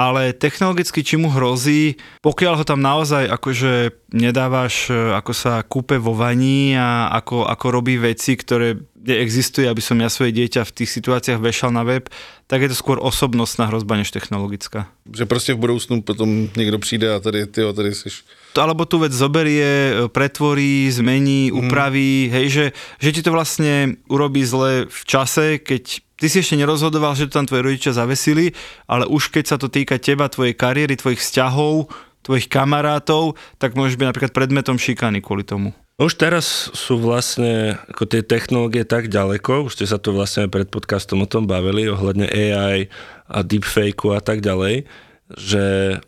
ale 0.00 0.32
technologicky 0.32 1.04
či 1.04 1.20
mu 1.20 1.28
hrozí, 1.28 2.00
pokiaľ 2.24 2.62
ho 2.62 2.64
tam 2.64 2.80
naozaj 2.80 3.28
akože 3.28 3.92
nedávaš, 4.16 4.88
ako 4.90 5.32
sa 5.36 5.60
kúpe 5.60 6.00
vo 6.00 6.16
vaní 6.16 6.72
a 6.72 7.12
ako, 7.12 7.44
ako 7.44 7.66
robí 7.68 8.00
veci, 8.00 8.32
ktoré 8.38 8.80
kde 9.00 9.16
existuje, 9.16 9.64
aby 9.64 9.80
som 9.80 9.96
ja 9.96 10.12
svoje 10.12 10.36
dieťa 10.36 10.68
v 10.68 10.74
tých 10.76 10.90
situáciách 10.92 11.40
vešal 11.40 11.72
na 11.72 11.88
web, 11.88 12.12
tak 12.44 12.60
je 12.60 12.68
to 12.68 12.76
skôr 12.76 13.00
osobnostná 13.00 13.72
hrozba 13.72 13.96
než 13.96 14.12
technologická. 14.12 14.92
Že 15.16 15.26
prostě 15.26 15.52
v 15.54 15.56
budoucnu 15.56 16.02
potom 16.02 16.48
někdo 16.56 16.78
přijde 16.78 17.14
a 17.14 17.20
tady, 17.20 17.46
ty 17.46 17.62
tady 17.72 17.94
jsi 17.94 18.08
To, 18.52 18.62
alebo 18.62 18.84
tú 18.84 18.98
vec 18.98 19.12
zoberie, 19.12 19.94
e, 19.94 20.08
pretvorí, 20.08 20.90
zmení, 20.90 21.52
upraví, 21.52 22.30
hej, 22.32 22.46
že, 22.50 22.66
že 22.98 23.12
ti 23.12 23.22
to 23.22 23.30
vlastne 23.30 23.94
urobí 24.10 24.42
zle 24.42 24.90
v 24.90 25.02
čase, 25.06 25.62
keď 25.62 26.02
ty 26.18 26.26
si 26.26 26.42
ešte 26.42 26.58
nerozhodoval, 26.58 27.14
že 27.14 27.30
to 27.30 27.38
tam 27.38 27.46
tvoji 27.46 27.62
rodičia 27.62 27.94
zavesili, 27.94 28.50
ale 28.90 29.06
už 29.06 29.30
keď 29.30 29.54
sa 29.54 29.56
to 29.56 29.70
týka 29.70 30.02
teba, 30.02 30.26
tvojej 30.26 30.58
kariéry, 30.58 30.98
tvojich 30.98 31.22
vzťahov, 31.22 31.94
tvojich 32.26 32.50
kamarátov, 32.50 33.38
tak 33.62 33.78
môžeš 33.78 33.96
byť 33.96 34.06
napríklad 34.10 34.32
predmetom 34.34 34.76
šikany 34.76 35.22
kvôli 35.22 35.46
tomu. 35.46 35.70
Už 36.00 36.16
teraz 36.16 36.72
sú 36.72 36.96
vlastne 36.96 37.76
ako 37.92 38.08
tie 38.08 38.24
technológie 38.24 38.88
tak 38.88 39.12
ďaleko, 39.12 39.68
už 39.68 39.76
ste 39.76 39.84
sa 39.84 40.00
tu 40.00 40.16
vlastne 40.16 40.48
aj 40.48 40.50
pred 40.56 40.68
podcastom 40.72 41.20
o 41.20 41.28
tom 41.28 41.44
bavili, 41.44 41.92
ohľadne 41.92 42.24
AI 42.24 42.88
a 43.28 43.44
deepfakeu 43.44 44.16
a 44.16 44.24
tak 44.24 44.40
ďalej, 44.40 44.88
že 45.36 45.64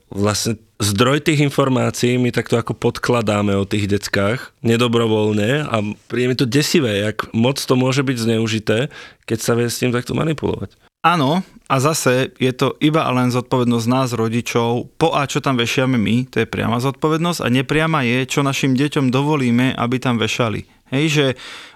vlastne 0.08 0.56
zdroj 0.80 1.20
tých 1.20 1.44
informácií 1.44 2.16
my 2.16 2.32
takto 2.32 2.56
ako 2.56 2.72
podkladáme 2.72 3.52
o 3.52 3.68
tých 3.68 3.84
deckách 3.84 4.56
nedobrovoľne 4.64 5.68
a 5.68 5.76
príde 6.08 6.26
mi 6.32 6.36
to 6.40 6.48
desivé, 6.48 7.04
jak 7.12 7.28
moc 7.36 7.60
to 7.60 7.76
môže 7.76 8.00
byť 8.00 8.16
zneužité, 8.16 8.88
keď 9.28 9.38
sa 9.44 9.52
vie 9.52 9.68
s 9.68 9.76
tým 9.76 9.92
takto 9.92 10.16
manipulovať. 10.16 10.72
Áno, 11.02 11.42
a 11.66 11.82
zase 11.82 12.30
je 12.38 12.54
to 12.54 12.78
iba 12.78 13.02
a 13.02 13.10
len 13.10 13.34
zodpovednosť 13.34 13.86
nás, 13.90 14.14
rodičov, 14.14 14.86
po 14.94 15.10
a 15.10 15.26
čo 15.26 15.42
tam 15.42 15.58
vešiame 15.58 15.98
my, 15.98 16.30
to 16.30 16.38
je 16.38 16.46
priama 16.46 16.78
zodpovednosť 16.78 17.42
a 17.42 17.50
nepriama 17.50 18.06
je, 18.06 18.22
čo 18.30 18.46
našim 18.46 18.78
deťom 18.78 19.10
dovolíme, 19.10 19.74
aby 19.74 19.98
tam 19.98 20.22
vešali. 20.22 20.62
Hej, 20.94 21.04
že 21.10 21.26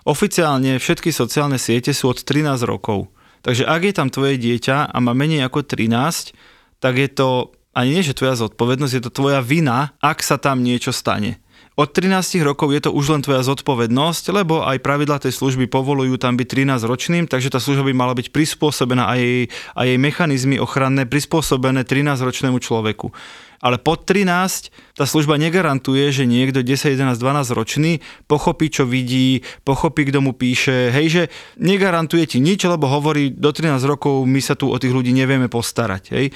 oficiálne 0.06 0.78
všetky 0.78 1.10
sociálne 1.10 1.58
siete 1.58 1.90
sú 1.90 2.14
od 2.14 2.22
13 2.22 2.62
rokov. 2.70 3.10
Takže 3.42 3.66
ak 3.66 3.82
je 3.82 3.94
tam 3.98 4.14
tvoje 4.14 4.38
dieťa 4.38 4.94
a 4.94 4.96
má 5.02 5.10
menej 5.10 5.42
ako 5.42 5.66
13, 5.66 6.30
tak 6.78 6.94
je 6.94 7.10
to 7.10 7.50
ani 7.74 7.98
nie, 7.98 8.06
že 8.06 8.14
tvoja 8.14 8.38
zodpovednosť, 8.38 8.94
je 8.94 9.02
to 9.04 9.12
tvoja 9.12 9.42
vina, 9.42 9.90
ak 9.98 10.22
sa 10.22 10.38
tam 10.38 10.62
niečo 10.62 10.94
stane. 10.94 11.42
Od 11.76 11.92
13 11.92 12.40
rokov 12.40 12.72
je 12.72 12.88
to 12.88 12.90
už 12.96 13.12
len 13.12 13.20
tvoja 13.20 13.44
zodpovednosť, 13.44 14.32
lebo 14.32 14.64
aj 14.64 14.80
pravidla 14.80 15.20
tej 15.20 15.36
služby 15.36 15.68
povolujú 15.68 16.16
tam 16.16 16.32
byť 16.40 16.48
13 16.72 16.88
ročným, 16.88 17.24
takže 17.28 17.52
tá 17.52 17.60
služba 17.60 17.84
by 17.84 17.94
mala 17.94 18.16
byť 18.16 18.32
prispôsobená 18.32 19.04
a 19.04 19.20
jej, 19.20 19.52
a 19.76 19.84
jej 19.84 20.00
mechanizmy 20.00 20.56
ochranné 20.56 21.04
prispôsobené 21.04 21.84
13 21.84 22.16
ročnému 22.24 22.64
človeku. 22.64 23.12
Ale 23.60 23.76
pod 23.76 24.08
13 24.08 24.72
tá 24.96 25.04
služba 25.04 25.36
negarantuje, 25.36 26.08
že 26.08 26.24
niekto 26.24 26.64
10, 26.64 26.96
11, 26.96 27.20
12 27.20 27.52
ročný 27.52 28.00
pochopí, 28.24 28.72
čo 28.72 28.88
vidí, 28.88 29.44
pochopí, 29.62 30.08
kto 30.08 30.24
mu 30.24 30.32
píše, 30.32 30.88
hej, 30.88 31.06
že 31.06 31.22
negarantuje 31.60 32.24
ti 32.24 32.38
nič, 32.40 32.64
lebo 32.64 32.88
hovorí, 32.88 33.28
do 33.28 33.52
13 33.52 33.76
rokov 33.84 34.24
my 34.24 34.40
sa 34.40 34.56
tu 34.56 34.72
o 34.72 34.80
tých 34.80 34.96
ľudí 34.96 35.12
nevieme 35.12 35.52
postarať, 35.52 36.02
hej. 36.16 36.26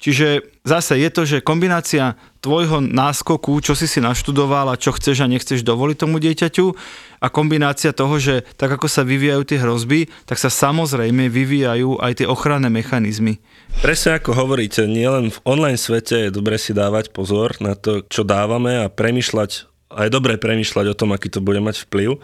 Čiže 0.00 0.56
zase 0.64 0.96
je 0.96 1.08
to, 1.12 1.22
že 1.28 1.44
kombinácia 1.44 2.16
tvojho 2.40 2.78
náskoku, 2.78 3.58
čo 3.58 3.74
si 3.74 3.90
si 3.90 3.98
naštudoval 3.98 4.70
a 4.70 4.80
čo 4.80 4.94
chceš 4.94 5.24
a 5.24 5.26
nechceš 5.26 5.66
dovoliť 5.66 5.96
tomu 5.98 6.22
dieťaťu 6.22 6.66
a 7.18 7.26
kombinácia 7.26 7.90
toho, 7.90 8.22
že 8.22 8.46
tak 8.54 8.70
ako 8.70 8.86
sa 8.86 9.02
vyvíjajú 9.02 9.42
tie 9.42 9.58
hrozby, 9.58 10.06
tak 10.30 10.38
sa 10.38 10.46
samozrejme 10.46 11.26
vyvíjajú 11.26 11.98
aj 11.98 12.22
tie 12.22 12.26
ochranné 12.30 12.70
mechanizmy. 12.70 13.42
Presne 13.82 14.22
ako 14.22 14.38
hovoríte, 14.38 14.86
nielen 14.86 15.34
v 15.34 15.42
online 15.42 15.80
svete 15.80 16.28
je 16.28 16.30
dobre 16.30 16.54
si 16.54 16.70
dávať 16.70 17.10
pozor 17.10 17.58
na 17.58 17.74
to, 17.74 18.05
čo 18.08 18.26
dávame 18.26 18.84
a 18.84 18.92
premyšľať, 18.92 19.50
a 19.92 20.06
je 20.06 20.14
dobré 20.14 20.36
premyšľať 20.36 20.86
o 20.92 20.98
tom, 20.98 21.14
aký 21.14 21.30
to 21.30 21.42
bude 21.42 21.62
mať 21.62 21.86
vplyv. 21.86 22.18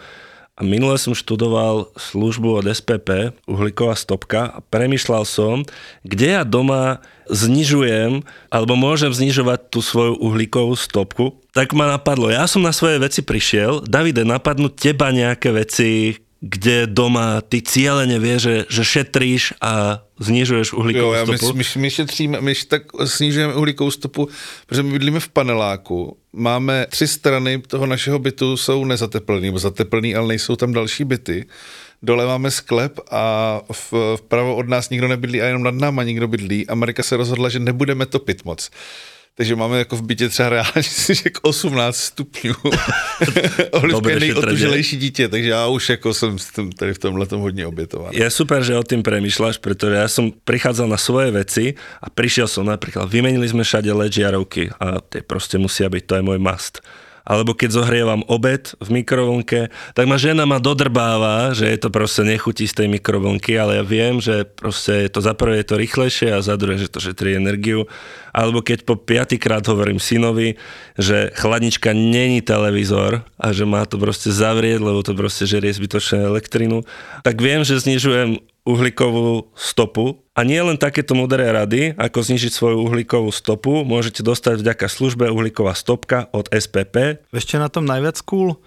A 0.53 0.61
minule 0.61 0.93
som 1.01 1.17
študoval 1.17 1.89
službu 1.97 2.61
od 2.61 2.69
SPP, 2.69 3.33
uhlíková 3.49 3.97
stopka, 3.97 4.53
a 4.53 4.59
premyšľal 4.61 5.25
som, 5.25 5.65
kde 6.05 6.37
ja 6.37 6.43
doma 6.45 7.01
znižujem, 7.25 8.21
alebo 8.53 8.77
môžem 8.77 9.09
znižovať 9.09 9.73
tú 9.73 9.81
svoju 9.81 10.13
uhlíkovú 10.21 10.77
stopku. 10.77 11.41
Tak 11.57 11.73
ma 11.73 11.89
napadlo, 11.89 12.29
ja 12.29 12.45
som 12.45 12.61
na 12.61 12.69
svoje 12.69 13.01
veci 13.01 13.25
prišiel, 13.25 13.81
Davide, 13.81 14.21
napadnú 14.21 14.69
teba 14.69 15.09
nejaké 15.09 15.49
veci, 15.49 16.21
kde 16.43 16.91
doma 16.91 17.39
ty 17.39 17.63
cieľene 17.63 18.19
vie, 18.19 18.35
že, 18.35 18.55
že 18.67 18.83
šetríš 18.83 19.55
a 19.63 20.03
znižuješ 20.19 20.75
uhlíkovou 20.75 21.15
jo, 21.15 21.23
stopu? 21.23 21.55
My, 21.55 21.63
my, 21.63 21.89
šetříme, 21.89 22.41
my 22.41 22.53
tak 22.67 22.83
snižujeme 23.05 23.55
uhlíkovou 23.55 23.91
stopu, 23.91 24.29
protože 24.67 24.83
my 24.83 24.91
bydlíme 24.91 25.19
v 25.19 25.29
paneláku. 25.29 26.17
Máme 26.33 26.85
tři 26.89 27.07
strany 27.07 27.63
toho 27.67 27.85
našeho 27.85 28.19
bytu 28.19 28.57
jsou 28.57 28.85
nezateplený, 28.85 29.45
nebo 29.45 29.59
zateplený, 29.59 30.15
ale 30.15 30.27
nejsou 30.27 30.55
tam 30.55 30.73
další 30.73 31.03
byty. 31.03 31.45
Dole 32.03 32.25
máme 32.25 32.51
sklep 32.51 32.99
a 33.11 33.61
v, 33.71 33.93
vpravo 34.15 34.55
od 34.55 34.67
nás 34.67 34.89
nikdo 34.89 35.07
nebydlí 35.07 35.41
a 35.41 35.45
jenom 35.45 35.63
nad 35.63 35.75
náma 35.75 36.03
nikdo 36.03 36.27
bydlí. 36.27 36.67
Amerika 36.67 37.03
se 37.03 37.17
rozhodla, 37.17 37.49
že 37.49 37.59
nebudeme 37.59 38.05
topit 38.05 38.45
moc 38.45 38.69
takže 39.35 39.55
máme 39.55 39.77
jako 39.77 39.95
v 39.95 40.01
bytě 40.01 40.29
třeba 40.29 40.49
reálně 40.49 40.83
k 41.33 41.39
18 41.41 41.97
stupňů. 41.97 42.53
Olivka 43.71 44.09
je 44.09 44.19
nejotužilejší 44.19 44.97
dítě, 44.97 45.27
takže 45.27 45.49
já 45.49 45.67
už 45.67 45.89
jako 45.89 46.13
jsem 46.13 46.37
tady 46.77 46.93
v 46.93 46.99
tomhle 46.99 47.25
tom 47.25 47.41
hodně 47.41 47.67
obětovaný. 47.67 48.17
Je 48.17 48.29
super, 48.29 48.63
že 48.63 48.77
o 48.77 48.83
tým 48.83 49.01
premýšľaš, 49.03 49.57
pretože 49.57 49.95
ja 49.97 50.07
som 50.07 50.29
prichádzal 50.31 50.87
na 50.87 50.99
svoje 51.01 51.33
veci 51.33 51.65
a 52.01 52.07
prišiel 52.09 52.45
som 52.45 52.69
napríklad, 52.69 53.09
vymenili 53.09 53.49
sme 53.49 53.65
všade 53.65 53.89
LED 53.89 54.13
žiarovky 54.21 54.69
a 54.77 55.01
tie 55.01 55.25
proste 55.25 55.57
musia 55.57 55.89
byť, 55.89 56.03
to 56.05 56.13
je 56.19 56.23
môj 56.23 56.39
must 56.39 56.85
alebo 57.23 57.55
keď 57.55 57.69
zohrievam 57.71 58.21
obed 58.27 58.75
v 58.83 58.89
mikrovlnke, 58.99 59.71
tak 59.95 60.05
ma 60.11 60.19
žena 60.19 60.43
ma 60.43 60.59
dodrbáva, 60.59 61.55
že 61.55 61.71
je 61.71 61.79
to 61.79 61.87
proste 61.87 62.27
nechutí 62.27 62.67
z 62.67 62.83
tej 62.83 62.87
mikrovlnky, 62.91 63.55
ale 63.55 63.79
ja 63.79 63.83
viem, 63.83 64.19
že 64.19 64.43
proste 64.43 65.07
je 65.07 65.09
to 65.09 65.23
za 65.23 65.31
prvé 65.31 65.63
je 65.63 65.67
to 65.71 65.75
rýchlejšie 65.79 66.29
a 66.35 66.43
za 66.43 66.59
druhé, 66.59 66.75
že 66.75 66.91
to 66.91 66.99
šetrí 66.99 67.39
energiu. 67.39 67.87
Alebo 68.35 68.59
keď 68.59 68.83
po 68.83 68.99
piatýkrát 68.99 69.63
hovorím 69.71 70.03
synovi, 70.03 70.59
že 70.99 71.31
chladnička 71.39 71.95
není 71.95 72.43
televízor 72.43 73.23
a 73.39 73.47
že 73.55 73.63
má 73.63 73.87
to 73.87 73.95
proste 73.95 74.27
zavrieť, 74.27 74.83
lebo 74.83 74.99
to 74.99 75.15
proste 75.15 75.47
žerie 75.47 75.71
zbytočné 75.71 76.27
elektrinu, 76.27 76.83
tak 77.23 77.39
viem, 77.39 77.63
že 77.63 77.79
znižujem 77.79 78.52
uhlíkovú 78.63 79.51
stopu. 79.53 80.23
A 80.33 80.41
nie 80.47 80.57
len 80.57 80.79
takéto 80.79 81.13
modré 81.13 81.51
rady, 81.51 81.93
ako 81.99 82.25
znižiť 82.25 82.51
svoju 82.51 82.77
uhlíkovú 82.89 83.29
stopu, 83.29 83.83
môžete 83.85 84.25
dostať 84.25 84.63
vďaka 84.63 84.87
službe 84.89 85.29
uhlíková 85.29 85.75
stopka 85.77 86.31
od 86.33 86.49
SPP. 86.49 87.21
Ešte 87.29 87.61
na 87.61 87.69
tom 87.69 87.85
najviac 87.85 88.17
cool, 88.25 88.57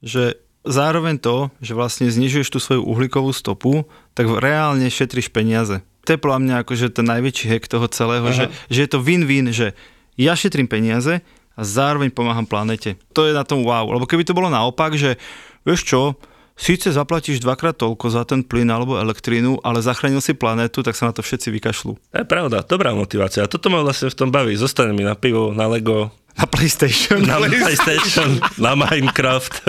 že 0.00 0.40
zároveň 0.62 1.18
to, 1.18 1.50
že 1.58 1.74
vlastne 1.74 2.06
znižuješ 2.08 2.48
tú 2.48 2.58
svoju 2.62 2.82
uhlíkovú 2.86 3.34
stopu, 3.34 3.84
tak 4.14 4.30
reálne 4.30 4.86
šetríš 4.86 5.28
peniaze. 5.34 5.82
To 6.06 6.14
je 6.14 6.22
podľa 6.22 6.38
mňa 6.42 6.54
akože 6.66 6.86
ten 6.94 7.06
najväčší 7.06 7.46
hack 7.50 7.70
toho 7.70 7.86
celého, 7.86 8.26
že, 8.34 8.50
že 8.70 8.86
je 8.86 8.90
to 8.90 8.98
win-win, 9.02 9.54
že 9.54 9.74
ja 10.18 10.34
šetrím 10.34 10.66
peniaze 10.66 11.22
a 11.54 11.62
zároveň 11.62 12.10
pomáham 12.10 12.46
planete. 12.46 12.98
To 13.14 13.26
je 13.26 13.36
na 13.36 13.46
tom 13.46 13.62
wow, 13.62 13.86
lebo 13.90 14.06
keby 14.06 14.26
to 14.26 14.34
bolo 14.34 14.50
naopak, 14.50 14.98
že 14.98 15.18
vieš 15.62 15.86
čo, 15.86 16.18
síce 16.56 16.92
zaplatíš 16.92 17.40
dvakrát 17.42 17.76
toľko 17.76 18.06
za 18.12 18.22
ten 18.28 18.44
plyn 18.44 18.68
alebo 18.68 19.00
elektrínu, 19.00 19.60
ale 19.64 19.82
zachránil 19.82 20.20
si 20.20 20.36
planétu, 20.36 20.84
tak 20.84 20.94
sa 20.94 21.10
na 21.10 21.14
to 21.16 21.24
všetci 21.24 21.48
vykašľú. 21.58 21.92
To 21.96 22.16
je 22.18 22.26
pravda, 22.28 22.62
dobrá 22.64 22.92
motivácia. 22.94 23.48
Toto 23.48 23.72
ma 23.72 23.80
vlastne 23.82 24.12
v 24.12 24.18
tom 24.18 24.30
baví. 24.30 24.54
Zostane 24.54 24.92
mi 24.94 25.04
na 25.04 25.16
pivo, 25.16 25.50
na 25.50 25.66
Lego. 25.68 26.12
Na 26.36 26.48
PlayStation. 26.48 27.20
Na 27.24 27.36
PlayStation, 27.36 28.40
na 28.56 28.72
Minecraft. 28.72 29.68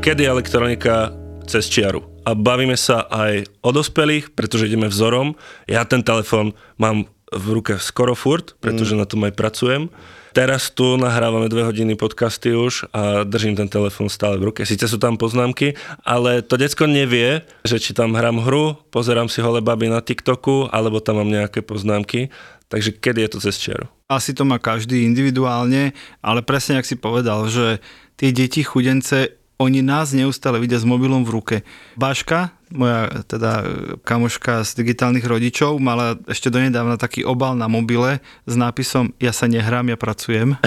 Kedy 0.00 0.22
elektronika 0.22 1.10
cez 1.50 1.66
čiaru? 1.66 2.06
A 2.22 2.34
bavíme 2.34 2.78
sa 2.78 3.06
aj 3.10 3.46
o 3.62 3.70
dospelých, 3.74 4.34
pretože 4.34 4.70
ideme 4.70 4.86
vzorom. 4.86 5.34
Ja 5.66 5.82
ten 5.82 6.02
telefon 6.02 6.54
mám 6.78 7.10
v 7.34 7.46
ruke 7.58 7.78
skoro 7.82 8.14
furt, 8.14 8.54
pretože 8.62 8.94
mm. 8.94 8.98
na 9.02 9.06
tom 9.06 9.26
aj 9.26 9.34
pracujem 9.34 9.90
Teraz 10.36 10.68
tu 10.68 11.00
nahrávame 11.00 11.48
dve 11.48 11.64
hodiny 11.64 11.96
podcasty 11.96 12.52
už 12.52 12.92
a 12.92 13.24
držím 13.24 13.56
ten 13.56 13.72
telefón 13.72 14.12
stále 14.12 14.36
v 14.36 14.52
ruke. 14.52 14.68
Sice 14.68 14.84
sú 14.84 15.00
tam 15.00 15.16
poznámky, 15.16 15.72
ale 16.04 16.44
to 16.44 16.60
decko 16.60 16.84
nevie, 16.84 17.40
že 17.64 17.80
či 17.80 17.96
tam 17.96 18.12
hrám 18.12 18.44
hru, 18.44 18.76
pozerám 18.92 19.32
si 19.32 19.40
holé 19.40 19.64
baby 19.64 19.88
na 19.88 20.04
TikToku, 20.04 20.68
alebo 20.68 21.00
tam 21.00 21.24
mám 21.24 21.32
nejaké 21.32 21.64
poznámky. 21.64 22.28
Takže 22.68 23.00
kedy 23.00 23.24
je 23.24 23.30
to 23.32 23.38
cez 23.48 23.56
čiaru? 23.56 23.88
Asi 24.12 24.36
to 24.36 24.44
má 24.44 24.60
každý 24.60 25.08
individuálne, 25.08 25.96
ale 26.20 26.44
presne, 26.44 26.76
ak 26.76 26.84
si 26.84 27.00
povedal, 27.00 27.48
že 27.48 27.80
tie 28.20 28.28
deti 28.28 28.60
chudence, 28.60 29.40
oni 29.56 29.80
nás 29.80 30.12
neustále 30.12 30.60
vidia 30.60 30.76
s 30.76 30.84
mobilom 30.84 31.24
v 31.24 31.30
ruke. 31.32 31.56
Baška, 31.96 32.52
moja 32.74 33.22
teda 33.30 33.62
kamoška 34.02 34.66
z 34.66 34.82
digitálnych 34.82 35.22
rodičov 35.22 35.78
mala 35.78 36.18
ešte 36.26 36.50
donedávna 36.50 36.98
taký 36.98 37.22
obal 37.22 37.54
na 37.54 37.70
mobile 37.70 38.18
s 38.42 38.54
nápisom 38.58 39.14
Ja 39.22 39.30
sa 39.30 39.46
nehrám, 39.46 39.86
ja 39.86 39.94
pracujem. 39.94 40.58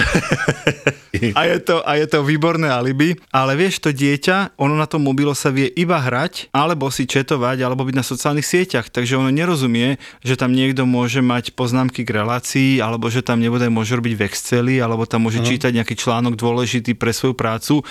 a, 1.38 1.40
je 1.44 1.58
to, 1.60 1.84
a 1.84 1.92
je 2.00 2.06
to 2.08 2.24
výborné 2.24 2.72
alibi. 2.72 3.20
Ale 3.30 3.52
vieš, 3.54 3.84
to 3.84 3.92
dieťa, 3.92 4.56
ono 4.56 4.80
na 4.80 4.88
tom 4.88 5.04
mobilo 5.04 5.36
sa 5.36 5.52
vie 5.52 5.68
iba 5.68 6.00
hrať, 6.00 6.48
alebo 6.56 6.88
si 6.88 7.04
četovať, 7.04 7.60
alebo 7.60 7.84
byť 7.84 7.94
na 7.94 8.04
sociálnych 8.06 8.48
sieťach. 8.48 8.88
Takže 8.88 9.20
ono 9.20 9.28
nerozumie, 9.28 10.00
že 10.24 10.40
tam 10.40 10.56
niekto 10.56 10.88
môže 10.88 11.20
mať 11.20 11.52
poznámky 11.52 12.02
k 12.02 12.16
relácii, 12.16 12.80
alebo 12.80 13.12
že 13.12 13.20
tam 13.20 13.44
nebude 13.44 13.68
môže 13.68 13.92
robiť 13.92 14.14
v 14.16 14.24
Exceli, 14.24 14.76
alebo 14.80 15.04
tam 15.04 15.28
môže 15.28 15.44
uh-huh. 15.44 15.52
čítať 15.52 15.76
nejaký 15.76 15.94
článok 16.00 16.34
dôležitý 16.34 16.96
pre 16.96 17.12
svoju 17.12 17.36
prácu. 17.36 17.84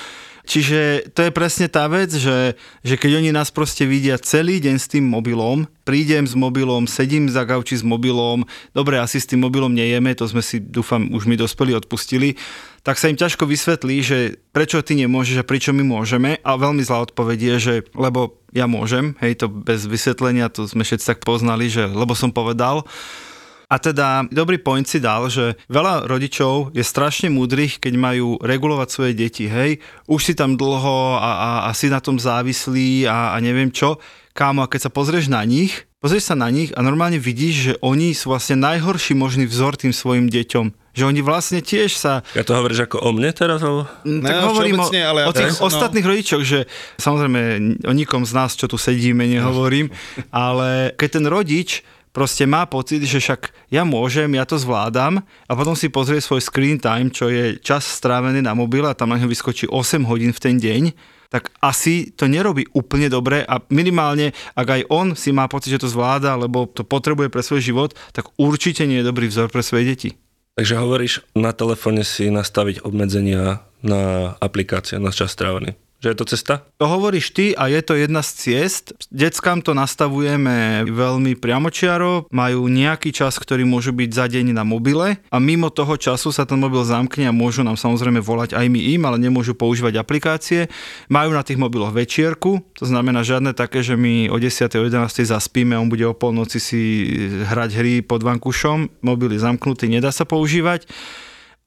Čiže 0.49 1.13
to 1.13 1.29
je 1.29 1.29
presne 1.29 1.69
tá 1.69 1.85
vec, 1.85 2.09
že, 2.09 2.57
že 2.81 2.97
keď 2.97 3.21
oni 3.21 3.29
nás 3.29 3.53
proste 3.53 3.85
vidia 3.85 4.17
celý 4.17 4.57
deň 4.57 4.75
s 4.81 4.89
tým 4.89 5.05
mobilom, 5.05 5.69
prídem 5.85 6.25
s 6.25 6.33
mobilom, 6.33 6.89
sedím 6.89 7.29
za 7.29 7.45
gauči 7.45 7.77
s 7.77 7.85
mobilom, 7.85 8.49
dobre, 8.73 8.97
asi 8.97 9.21
s 9.21 9.29
tým 9.29 9.45
mobilom 9.45 9.69
nejeme, 9.69 10.09
to 10.17 10.25
sme 10.25 10.41
si, 10.41 10.57
dúfam, 10.57 11.05
už 11.13 11.29
mi 11.29 11.38
dospeli 11.38 11.77
odpustili, 11.77 12.33
tak 12.81 12.97
sa 12.97 13.13
im 13.13 13.21
ťažko 13.21 13.45
vysvetlí, 13.45 14.01
že 14.01 14.17
prečo 14.49 14.81
ty 14.81 14.97
nemôžeš 14.97 15.45
a 15.45 15.45
prečo 15.45 15.69
my 15.69 15.85
môžeme. 15.85 16.41
A 16.41 16.57
veľmi 16.57 16.81
zlá 16.81 17.05
odpoveď 17.05 17.38
je, 17.38 17.55
že 17.62 17.73
lebo 17.93 18.41
ja 18.49 18.65
môžem, 18.65 19.13
hej, 19.21 19.45
to 19.45 19.53
bez 19.53 19.85
vysvetlenia, 19.85 20.49
to 20.49 20.65
sme 20.65 20.81
všetci 20.81 21.05
tak 21.05 21.19
poznali, 21.21 21.69
že 21.69 21.85
lebo 21.85 22.17
som 22.17 22.33
povedal, 22.33 22.89
a 23.69 23.75
teda 23.77 24.25
dobrý 24.34 24.58
point 24.58 24.89
si 24.89 24.97
dal, 24.97 25.29
že 25.29 25.53
veľa 25.69 26.10
rodičov 26.10 26.73
je 26.73 26.82
strašne 26.82 27.29
múdrych, 27.29 27.77
keď 27.77 27.93
majú 28.01 28.41
regulovať 28.41 28.89
svoje 28.89 29.13
deti. 29.13 29.45
Hej, 29.45 29.77
už 30.10 30.21
si 30.25 30.34
tam 30.34 30.58
dlho 30.58 31.21
a, 31.21 31.29
a, 31.29 31.51
a 31.69 31.71
si 31.77 31.86
na 31.86 32.01
tom 32.01 32.17
závislí 32.17 33.05
a, 33.05 33.38
a 33.38 33.38
neviem 33.38 33.69
čo. 33.69 34.01
Kámo, 34.34 34.65
a 34.65 34.71
keď 34.71 34.89
sa 34.89 34.91
pozrieš 34.91 35.29
na 35.29 35.45
nich, 35.45 35.86
pozrieš 36.01 36.34
sa 36.34 36.36
na 36.36 36.49
nich 36.49 36.73
a 36.73 36.82
normálne 36.82 37.21
vidíš, 37.21 37.55
že 37.55 37.73
oni 37.86 38.17
sú 38.17 38.34
vlastne 38.34 38.58
najhorší 38.58 39.13
možný 39.13 39.45
vzor 39.45 39.77
tým 39.77 39.93
svojim 39.93 40.34
deťom 40.34 40.89
že 40.89 41.08
oni 41.08 41.23
vlastne 41.23 41.63
tiež 41.63 41.95
sa... 41.95 42.27
Ja 42.36 42.43
to 42.43 42.60
hovoríš 42.60 42.91
ako 42.91 42.99
o 42.99 43.15
mne 43.15 43.32
teraz? 43.32 43.63
Ale... 43.63 43.88
Mm, 44.03 44.19
tak 44.19 44.36
ne, 44.36 44.43
hovorím 44.43 44.79
o, 44.84 44.88
ale 44.91 45.19
ja 45.23 45.27
o 45.29 45.32
tých 45.32 45.55
no. 45.55 45.71
ostatných 45.71 46.03
no. 46.03 46.10
rodičoch, 46.12 46.43
že 46.43 46.60
samozrejme 46.99 47.39
o 47.88 47.93
nikom 47.95 48.27
z 48.27 48.36
nás, 48.36 48.60
čo 48.60 48.67
tu 48.67 48.75
sedíme, 48.75 49.23
nehovorím, 49.23 49.95
ale 50.36 50.91
keď 50.99 51.10
ten 51.21 51.25
rodič 51.32 51.88
proste 52.12 52.45
má 52.50 52.65
pocit, 52.65 53.06
že 53.06 53.22
však 53.22 53.72
ja 53.74 53.86
môžem, 53.86 54.30
ja 54.36 54.45
to 54.45 54.58
zvládam 54.58 55.22
a 55.22 55.52
potom 55.54 55.78
si 55.78 55.89
pozrie 55.91 56.19
svoj 56.22 56.41
screen 56.41 56.82
time, 56.82 57.13
čo 57.13 57.30
je 57.30 57.58
čas 57.62 57.86
strávený 57.86 58.41
na 58.41 58.58
mobile 58.58 58.89
a 58.89 58.98
tam 58.98 59.13
na 59.13 59.22
ňo 59.22 59.30
vyskočí 59.30 59.69
8 59.69 60.06
hodín 60.06 60.34
v 60.34 60.43
ten 60.43 60.56
deň, 60.58 60.84
tak 61.30 61.54
asi 61.62 62.10
to 62.10 62.26
nerobí 62.26 62.65
úplne 62.74 63.06
dobre 63.08 63.45
a 63.45 63.62
minimálne, 63.69 64.34
ak 64.58 64.67
aj 64.67 64.82
on 64.90 65.08
si 65.13 65.29
má 65.29 65.46
pocit, 65.46 65.77
že 65.77 65.86
to 65.86 65.94
zvláda, 65.94 66.33
lebo 66.33 66.65
to 66.65 66.81
potrebuje 66.81 67.29
pre 67.29 67.46
svoj 67.46 67.62
život, 67.62 67.94
tak 68.12 68.33
určite 68.42 68.90
nie 68.90 69.06
je 69.06 69.10
dobrý 69.10 69.29
vzor 69.29 69.54
pre 69.54 69.62
svoje 69.62 69.86
deti. 69.86 70.10
Takže 70.58 70.75
hovoríš, 70.75 71.23
na 71.38 71.56
telefóne 71.56 72.04
si 72.04 72.27
nastaviť 72.27 72.83
obmedzenia 72.83 73.63
na 73.79 74.36
aplikácie, 74.44 75.00
na 75.00 75.13
čas 75.13 75.31
strávený. 75.31 75.77
Že 76.00 76.15
je 76.15 76.17
to 76.17 76.25
cesta? 76.31 76.54
To 76.79 76.87
hovoríš 76.87 77.35
ty 77.35 77.52
a 77.52 77.67
je 77.67 77.83
to 77.83 77.91
jedna 78.00 78.23
z 78.23 78.31
ciest. 78.39 78.95
Deckám 79.12 79.60
to 79.60 79.75
nastavujeme 79.75 80.87
veľmi 80.87 81.35
priamočiaro, 81.35 82.31
majú 82.31 82.71
nejaký 82.71 83.12
čas, 83.12 83.35
ktorý 83.35 83.67
môžu 83.67 83.91
byť 83.91 84.10
za 84.15 84.31
deň 84.31 84.56
na 84.56 84.63
mobile 84.63 85.19
a 85.19 85.37
mimo 85.43 85.67
toho 85.67 86.00
času 86.00 86.31
sa 86.31 86.47
ten 86.47 86.56
mobil 86.56 86.87
zamkne 86.87 87.27
a 87.27 87.35
môžu 87.35 87.67
nám 87.67 87.75
samozrejme 87.75 88.23
volať 88.23 88.56
aj 88.56 88.65
my 88.71 88.79
im, 88.95 89.02
ale 89.04 89.19
nemôžu 89.19 89.60
používať 89.60 90.00
aplikácie. 90.00 90.71
Majú 91.12 91.35
na 91.35 91.43
tých 91.43 91.60
mobiloch 91.60 91.91
večierku, 91.91 92.63
to 92.79 92.87
znamená 92.87 93.19
žiadne 93.19 93.52
také, 93.52 93.83
že 93.83 94.00
my 94.00 94.31
o 94.31 94.39
10. 94.39 94.71
o 94.79 94.87
11. 94.87 95.04
zaspíme 95.27 95.75
on 95.75 95.91
bude 95.91 96.08
o 96.08 96.15
polnoci 96.15 96.63
si 96.63 96.81
hrať 97.43 97.69
hry 97.75 97.93
pod 98.08 98.23
vankušom, 98.23 99.04
mobil 99.04 99.35
je 99.35 99.43
zamknutý, 99.43 99.91
nedá 99.91 100.15
sa 100.15 100.23
používať. 100.23 100.87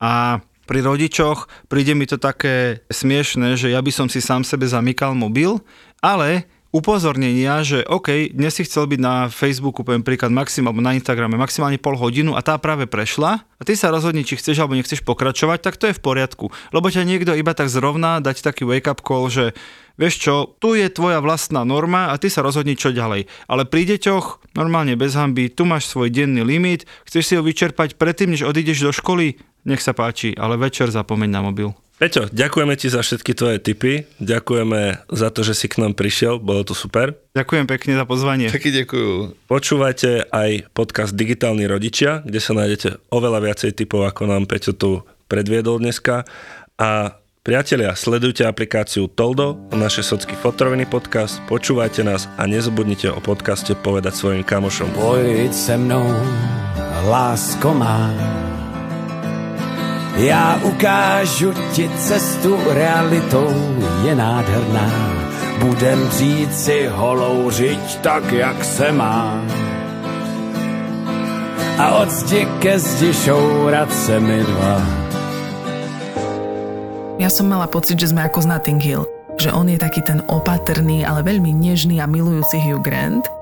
A 0.01 0.41
pri 0.67 0.81
rodičoch 0.83 1.51
príde 1.67 1.93
mi 1.93 2.07
to 2.07 2.17
také 2.19 2.87
smiešné, 2.89 3.59
že 3.59 3.73
ja 3.73 3.83
by 3.83 3.91
som 3.91 4.07
si 4.07 4.23
sám 4.23 4.47
sebe 4.47 4.67
zamykal 4.67 5.15
mobil, 5.17 5.61
ale 6.03 6.47
upozornenia, 6.73 7.61
že 7.61 7.85
OK, 7.85 8.33
dnes 8.33 8.57
si 8.57 8.65
chcel 8.65 8.89
byť 8.89 9.01
na 9.01 9.29
Facebooku, 9.29 9.85
poviem 9.85 10.01
príklad, 10.01 10.33
maxim, 10.33 10.65
alebo 10.65 10.81
na 10.81 10.97
Instagrame 10.97 11.37
maximálne 11.37 11.77
pol 11.77 12.01
hodinu 12.01 12.33
a 12.33 12.41
tá 12.41 12.57
práve 12.57 12.89
prešla 12.89 13.45
a 13.45 13.63
ty 13.63 13.77
sa 13.77 13.93
rozhodni, 13.93 14.25
či 14.25 14.41
chceš 14.41 14.57
alebo 14.57 14.75
nechceš 14.75 15.05
pokračovať, 15.05 15.61
tak 15.61 15.77
to 15.77 15.93
je 15.93 15.95
v 15.95 16.01
poriadku. 16.01 16.49
Lebo 16.73 16.89
ťa 16.89 17.05
niekto 17.05 17.37
iba 17.37 17.53
tak 17.53 17.69
zrovna 17.69 18.25
dať 18.25 18.41
taký 18.41 18.65
wake-up 18.65 19.05
call, 19.05 19.29
že 19.29 19.53
vieš 20.01 20.25
čo, 20.25 20.35
tu 20.57 20.73
je 20.73 20.89
tvoja 20.89 21.21
vlastná 21.21 21.61
norma 21.69 22.09
a 22.09 22.17
ty 22.17 22.33
sa 22.33 22.41
rozhodni, 22.41 22.73
čo 22.73 22.89
ďalej. 22.89 23.29
Ale 23.53 23.69
pri 23.69 23.93
deťoch, 23.93 24.57
normálne 24.57 24.97
bez 24.97 25.13
hamby, 25.13 25.53
tu 25.53 25.69
máš 25.69 25.93
svoj 25.93 26.09
denný 26.09 26.41
limit, 26.41 26.89
chceš 27.05 27.29
si 27.29 27.37
ho 27.37 27.45
vyčerpať 27.45 28.01
predtým, 28.01 28.33
než 28.33 28.49
odídeš 28.49 28.89
do 28.89 28.93
školy, 28.97 29.37
nech 29.67 29.83
sa 29.83 29.95
páči, 29.95 30.35
ale 30.35 30.59
večer 30.59 30.91
zapomeň 30.91 31.31
na 31.31 31.41
mobil. 31.43 31.71
Peťo, 32.03 32.27
ďakujeme 32.35 32.75
ti 32.75 32.91
za 32.91 32.99
všetky 32.99 33.31
tvoje 33.31 33.63
tipy, 33.63 34.03
ďakujeme 34.19 35.07
za 35.07 35.31
to, 35.31 35.47
že 35.47 35.55
si 35.55 35.71
k 35.71 35.79
nám 35.79 35.95
prišiel, 35.95 36.43
bolo 36.43 36.67
to 36.67 36.75
super. 36.75 37.15
Ďakujem 37.39 37.71
pekne 37.71 37.95
za 37.95 38.03
pozvanie. 38.03 38.51
Taky 38.51 38.75
ďakujú. 38.83 39.11
Počúvajte 39.47 40.27
aj 40.35 40.67
podcast 40.75 41.15
Digitálni 41.15 41.63
rodičia, 41.71 42.27
kde 42.27 42.43
sa 42.43 42.59
nájdete 42.59 43.07
oveľa 43.07 43.39
viacej 43.47 43.79
typov, 43.79 44.03
ako 44.03 44.27
nám 44.27 44.51
Peťo 44.51 44.75
tu 44.75 45.07
predviedol 45.31 45.79
dneska. 45.79 46.27
A 46.75 47.23
priatelia, 47.47 47.95
sledujte 47.95 48.51
aplikáciu 48.51 49.07
Toldo, 49.07 49.71
naše 49.71 50.03
socky 50.03 50.35
fotroviny 50.35 50.91
podcast, 50.91 51.39
počúvajte 51.47 52.03
nás 52.03 52.27
a 52.35 52.51
nezabudnite 52.51 53.15
o 53.15 53.23
podcaste 53.23 53.79
povedať 53.79 54.19
svojim 54.19 54.43
kamošom. 54.43 54.91
Pojď 54.99 55.55
se 55.55 55.79
mnou, 55.79 56.11
lásko 57.07 57.71
má. 57.79 58.11
Já 60.17 60.61
ukážu 60.63 61.53
ti 61.73 61.89
cestu 61.89 62.59
realitou, 62.69 63.49
je 64.05 64.15
nádherná. 64.15 64.91
Budem 65.61 66.11
si 66.51 66.87
holou 66.87 67.51
řiď 67.51 67.99
tak, 68.01 68.33
jak 68.33 68.65
se 68.65 68.93
má. 68.93 69.41
A 71.79 71.91
od 71.91 72.11
zdi 72.11 72.47
ke 72.61 72.79
zdi 72.79 73.15
šourat 73.15 73.93
se 73.95 74.21
mi 74.21 74.45
dva. 74.45 75.03
Ja 77.23 77.31
som 77.31 77.47
mala 77.47 77.71
pocit, 77.71 77.97
že 78.03 78.11
sme 78.11 78.27
ako 78.27 78.43
z 78.43 78.47
Notting 78.51 78.83
Hill. 78.83 79.07
Že 79.39 79.55
on 79.55 79.71
je 79.71 79.79
taký 79.79 80.03
ten 80.03 80.21
opatrný, 80.27 81.07
ale 81.07 81.23
veľmi 81.23 81.55
nežný 81.55 82.03
a 82.03 82.07
milujúci 82.11 82.59
Hugh 82.59 82.83
Grant. 82.83 83.42